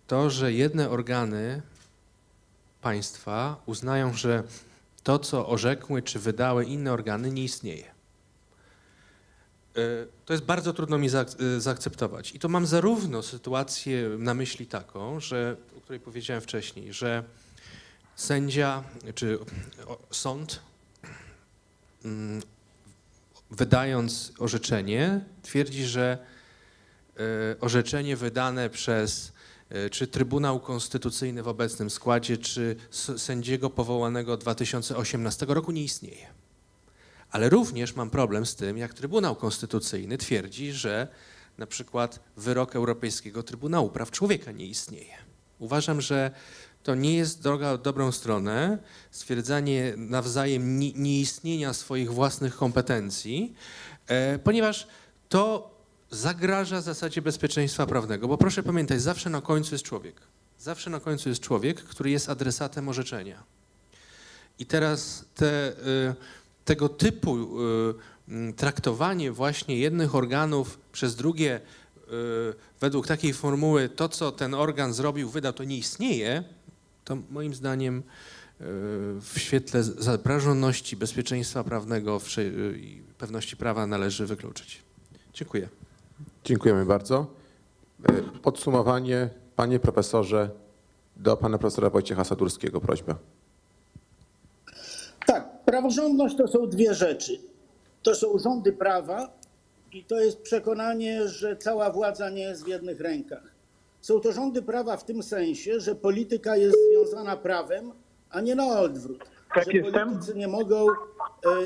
to, 0.07 0.29
że 0.29 0.53
jedne 0.53 0.89
organy 0.89 1.61
państwa 2.81 3.61
uznają, 3.65 4.13
że 4.13 4.43
to, 5.03 5.19
co 5.19 5.47
orzekły 5.47 6.01
czy 6.01 6.19
wydały 6.19 6.65
inne 6.65 6.93
organy, 6.93 7.31
nie 7.31 7.43
istnieje. 7.43 7.98
E, 9.79 10.05
To 10.25 10.33
jest 10.33 10.45
bardzo 10.45 10.73
trudno 10.73 10.97
mi 10.97 11.07
e, 11.07 11.61
zaakceptować. 11.61 12.35
I 12.35 12.39
to 12.39 12.49
mam 12.49 12.65
zarówno 12.65 13.23
sytuację 13.23 14.09
na 14.17 14.33
myśli 14.33 14.67
taką, 14.67 15.19
że, 15.19 15.57
o 15.77 15.81
której 15.81 15.99
powiedziałem 15.99 16.41
wcześniej, 16.41 16.93
że 16.93 17.23
sędzia 18.15 18.83
czy 19.15 19.39
sąd, 20.11 20.59
mm, 22.05 22.41
wydając 23.51 24.33
orzeczenie, 24.39 25.25
twierdzi, 25.41 25.85
że 25.85 26.17
e, 27.17 27.59
orzeczenie 27.59 28.15
wydane 28.15 28.69
przez 28.69 29.31
czy 29.91 30.07
Trybunał 30.07 30.59
Konstytucyjny 30.59 31.43
w 31.43 31.47
obecnym 31.47 31.89
składzie, 31.89 32.37
czy 32.37 32.75
sędziego 33.17 33.69
powołanego 33.69 34.37
2018 34.37 35.45
roku 35.45 35.71
nie 35.71 35.83
istnieje. 35.83 36.27
Ale 37.31 37.49
również 37.49 37.95
mam 37.95 38.09
problem 38.09 38.45
z 38.45 38.55
tym, 38.55 38.77
jak 38.77 38.93
Trybunał 38.93 39.35
Konstytucyjny 39.35 40.17
twierdzi, 40.17 40.71
że 40.71 41.07
na 41.57 41.67
przykład 41.67 42.19
wyrok 42.37 42.75
Europejskiego 42.75 43.43
Trybunału 43.43 43.89
Praw 43.89 44.11
Człowieka 44.11 44.51
nie 44.51 44.65
istnieje. 44.65 45.13
Uważam, 45.59 46.01
że 46.01 46.31
to 46.83 46.95
nie 46.95 47.17
jest 47.17 47.41
droga 47.43 47.77
w 47.77 47.81
dobrą 47.81 48.11
stronę, 48.11 48.77
stwierdzanie 49.11 49.93
nawzajem 49.97 50.79
ni- 50.79 50.93
nieistnienia 50.95 51.73
swoich 51.73 52.13
własnych 52.13 52.55
kompetencji, 52.55 53.53
e, 54.07 54.39
ponieważ 54.39 54.87
to 55.29 55.71
zagraża 56.11 56.81
zasadzie 56.81 57.21
bezpieczeństwa 57.21 57.85
prawnego. 57.85 58.27
Bo 58.27 58.37
proszę 58.37 58.63
pamiętać, 58.63 59.01
zawsze 59.01 59.29
na 59.29 59.41
końcu 59.41 59.75
jest 59.75 59.85
człowiek. 59.85 60.21
Zawsze 60.59 60.89
na 60.89 60.99
końcu 60.99 61.29
jest 61.29 61.41
człowiek, 61.41 61.83
który 61.83 62.09
jest 62.09 62.29
adresatem 62.29 62.89
orzeczenia. 62.89 63.43
I 64.59 64.65
teraz 64.65 65.25
te, 65.35 65.69
y, 65.71 66.15
tego 66.69 66.89
typu 66.89 67.37
y, 68.49 68.53
traktowanie 68.53 69.31
właśnie 69.31 69.77
jednych 69.77 70.15
organów 70.15 70.79
przez 70.91 71.15
drugie 71.15 71.55
y, 71.59 72.09
według 72.81 73.07
takiej 73.07 73.33
formuły 73.33 73.89
to, 73.89 74.09
co 74.09 74.31
ten 74.31 74.53
organ 74.53 74.93
zrobił, 74.93 75.29
wydał, 75.29 75.53
to 75.53 75.63
nie 75.63 75.77
istnieje, 75.77 76.43
to 77.05 77.17
moim 77.31 77.53
zdaniem 77.53 77.97
y, 77.97 78.01
w 79.21 79.33
świetle 79.37 79.83
za- 79.83 80.17
praworządności, 80.17 80.95
bezpieczeństwa 80.97 81.63
prawnego 81.63 82.19
i 82.75 83.01
pewności 83.17 83.57
prawa 83.57 83.87
należy 83.87 84.25
wykluczyć. 84.25 84.81
Dziękuję. 85.33 85.69
Dziękujemy 86.45 86.85
bardzo. 86.85 87.27
Podsumowanie, 88.41 89.29
panie 89.55 89.79
profesorze, 89.79 90.49
do 91.15 91.37
pana 91.37 91.57
profesora 91.57 91.89
Wojciecha 91.89 92.23
Sadurskiego 92.23 92.81
prośba. 92.81 93.15
Praworządność 95.69 96.35
to 96.35 96.47
są 96.47 96.67
dwie 96.67 96.93
rzeczy. 96.93 97.39
To 98.03 98.15
są 98.15 98.37
rządy 98.39 98.73
prawa 98.73 99.29
i 99.93 100.03
to 100.03 100.19
jest 100.19 100.41
przekonanie, 100.41 101.27
że 101.27 101.57
cała 101.57 101.91
władza 101.91 102.29
nie 102.29 102.41
jest 102.41 102.63
w 102.65 102.67
jednych 102.67 103.01
rękach. 103.01 103.43
Są 104.01 104.19
to 104.19 104.31
rządy 104.31 104.61
prawa 104.61 104.97
w 104.97 105.05
tym 105.05 105.23
sensie, 105.23 105.79
że 105.79 105.95
polityka 105.95 106.57
jest 106.57 106.77
związana 106.91 107.37
prawem, 107.37 107.91
a 108.29 108.41
nie 108.41 108.55
na 108.55 108.79
odwrót. 108.79 109.25
Tak 109.55 109.65
że 109.65 109.71
jestem. 109.71 110.09
politycy 110.09 110.35
nie 110.35 110.47
mogą 110.47 110.87
e, 110.87 110.93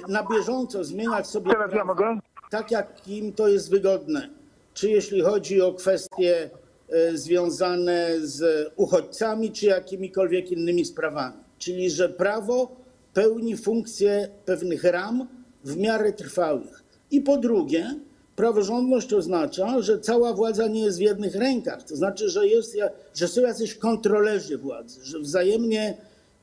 na 0.08 0.28
bieżąco 0.28 0.84
zmieniać 0.84 1.28
sobie 1.28 1.52
Teraz 1.52 1.72
ja 1.72 1.76
prawa 1.76 1.94
mogę? 1.94 2.20
tak, 2.50 2.72
jak 2.72 3.08
im 3.08 3.34
to 3.34 3.48
jest 3.48 3.70
wygodne. 3.70 4.30
Czy 4.74 4.90
jeśli 4.90 5.22
chodzi 5.22 5.62
o 5.62 5.74
kwestie 5.74 6.50
e, 6.90 7.18
związane 7.18 8.10
z 8.22 8.68
uchodźcami, 8.76 9.52
czy 9.52 9.66
jakimikolwiek 9.66 10.52
innymi 10.52 10.86
sprawami. 10.86 11.36
Czyli, 11.58 11.90
że 11.90 12.10
prawo 12.10 12.83
pełni 13.14 13.58
funkcję 13.58 14.30
pewnych 14.46 14.84
ram 14.84 15.28
w 15.64 15.78
miarę 15.78 16.14
trwałych. 16.14 16.84
I 17.12 17.22
po 17.22 17.38
drugie, 17.38 17.96
praworządność 18.36 19.14
oznacza, 19.14 19.82
że 19.82 20.00
cała 20.00 20.34
władza 20.34 20.68
nie 20.68 20.82
jest 20.82 20.98
w 20.98 21.02
jednych 21.02 21.36
rękach. 21.36 21.84
To 21.84 21.96
znaczy, 21.96 22.30
że, 22.30 22.48
jest, 22.48 22.78
że 23.16 23.28
są 23.28 23.42
jacyś 23.42 23.76
kontrolerzy 23.76 24.58
władzy, 24.58 25.00
że 25.06 25.20
wzajemnie 25.20 25.98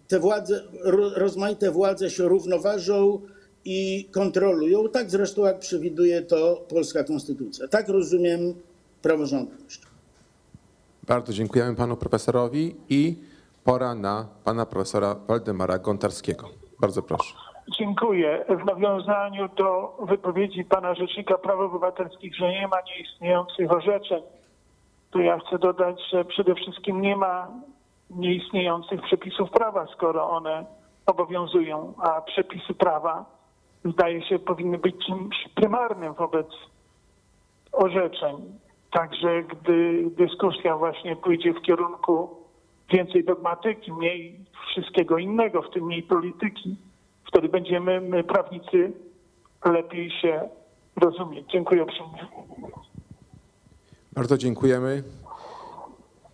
te 0.09 0.21
władze, 0.21 0.63
ro- 0.81 1.11
rozmaite 1.15 1.71
władze 1.71 2.11
się 2.11 2.29
równoważą 2.29 3.21
i 3.65 4.09
kontrolują, 4.13 4.89
tak 4.89 5.11
zresztą 5.11 5.45
jak 5.45 5.59
przewiduje 5.59 6.23
to 6.23 6.65
polska 6.69 7.05
konstytucja. 7.05 7.69
Tak 7.69 7.89
rozumiem 7.89 8.55
praworządność. 9.03 9.83
Bardzo 11.07 11.33
dziękujemy 11.33 11.77
panu 11.77 11.97
profesorowi 11.97 12.77
i 12.89 13.17
pora 13.65 13.95
na 13.95 14.29
pana 14.45 14.67
profesora 14.67 15.15
Waldemara 15.29 15.79
Gontarskiego. 15.79 16.60
Bardzo 16.81 17.03
proszę. 17.03 17.35
Dziękuję. 17.79 18.45
W 18.49 18.65
nawiązaniu 18.65 19.49
do 19.49 19.97
wypowiedzi 20.03 20.65
pana 20.65 20.95
Rzecznika 20.95 21.39
Praw 21.39 21.59
Obywatelskich, 21.59 22.37
że 22.37 22.49
nie 22.49 22.69
ma 22.69 22.77
nieistniejących 22.83 23.73
orzeczeń, 23.73 24.23
to 25.11 25.19
ja 25.19 25.39
chcę 25.39 25.59
dodać, 25.59 26.01
że 26.13 26.25
przede 26.25 26.55
wszystkim 26.55 27.01
nie 27.01 27.17
ma 27.17 27.49
nieistniejących 28.11 29.03
przepisów 29.03 29.51
prawa, 29.51 29.87
skoro 29.87 30.31
one 30.31 30.65
obowiązują, 31.07 31.95
a 31.99 32.21
przepisy 32.21 32.75
prawa, 32.75 33.25
zdaje 33.85 34.23
się, 34.23 34.39
powinny 34.39 34.79
być 34.79 35.07
czymś 35.07 35.49
prymarnym 35.55 36.15
wobec 36.15 36.47
orzeczeń. 37.73 38.59
Także 38.91 39.43
gdy 39.43 40.05
dyskusja 40.11 40.77
właśnie 40.77 41.17
pójdzie 41.17 41.53
w 41.53 41.63
kierunku 41.63 42.37
więcej 42.93 43.25
dogmatyki, 43.25 43.93
mniej 43.93 44.41
wszystkiego 44.71 45.19
innego, 45.19 45.63
w 45.63 45.71
tym 45.71 45.85
mniej 45.85 46.03
polityki, 46.03 46.77
wtedy 47.29 47.49
będziemy 47.49 48.01
my, 48.01 48.25
prawnicy, 48.25 48.93
lepiej 49.65 50.11
się 50.11 50.49
rozumieć. 50.97 51.47
Dziękuję 51.53 51.83
uprzejmie. 51.83 52.27
Bardzo 54.13 54.39
dziękujemy 54.39 55.03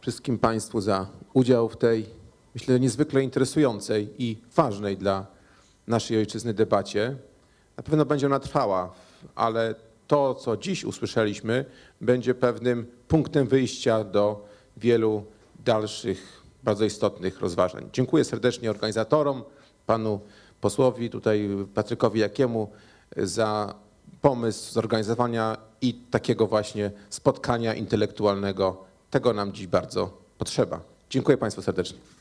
wszystkim 0.01 0.39
Państwu 0.39 0.81
za 0.81 1.07
udział 1.33 1.69
w 1.69 1.77
tej, 1.77 2.07
myślę, 2.55 2.81
niezwykle 2.81 3.23
interesującej 3.23 4.09
i 4.19 4.39
ważnej 4.57 4.97
dla 4.97 5.27
naszej 5.87 6.19
ojczyzny 6.19 6.55
debacie. 6.55 7.17
Na 7.77 7.83
pewno 7.83 8.05
będzie 8.05 8.27
ona 8.27 8.41
trwała, 8.41 8.93
ale 9.35 9.75
to, 10.07 10.35
co 10.35 10.57
dziś 10.57 10.85
usłyszeliśmy, 10.85 11.65
będzie 12.01 12.35
pewnym 12.35 12.87
punktem 13.09 13.47
wyjścia 13.47 14.05
do 14.05 14.49
wielu 14.77 15.25
dalszych, 15.65 16.36
bardzo 16.67 16.85
istotnych 16.85 17.41
rozważań. 17.41 17.89
Dziękuję 17.93 18.25
serdecznie 18.25 18.71
organizatorom, 18.71 19.43
panu 19.87 20.21
posłowi, 20.61 21.11
tutaj 21.11 21.49
Patrykowi 21.75 22.21
Jakiemu 22.21 22.71
za 23.17 23.75
pomysł 24.21 24.73
zorganizowania 24.73 25.57
i 25.81 25.95
takiego 25.95 26.47
właśnie 26.47 26.91
spotkania 27.11 27.75
intelektualnego. 27.75 28.85
Tego 29.11 29.33
nam 29.33 29.53
dziś 29.53 29.67
bardzo 29.67 30.11
potrzeba. 30.39 30.81
Dziękuję 31.11 31.37
Państwu 31.39 31.63
serdecznie. 31.63 32.16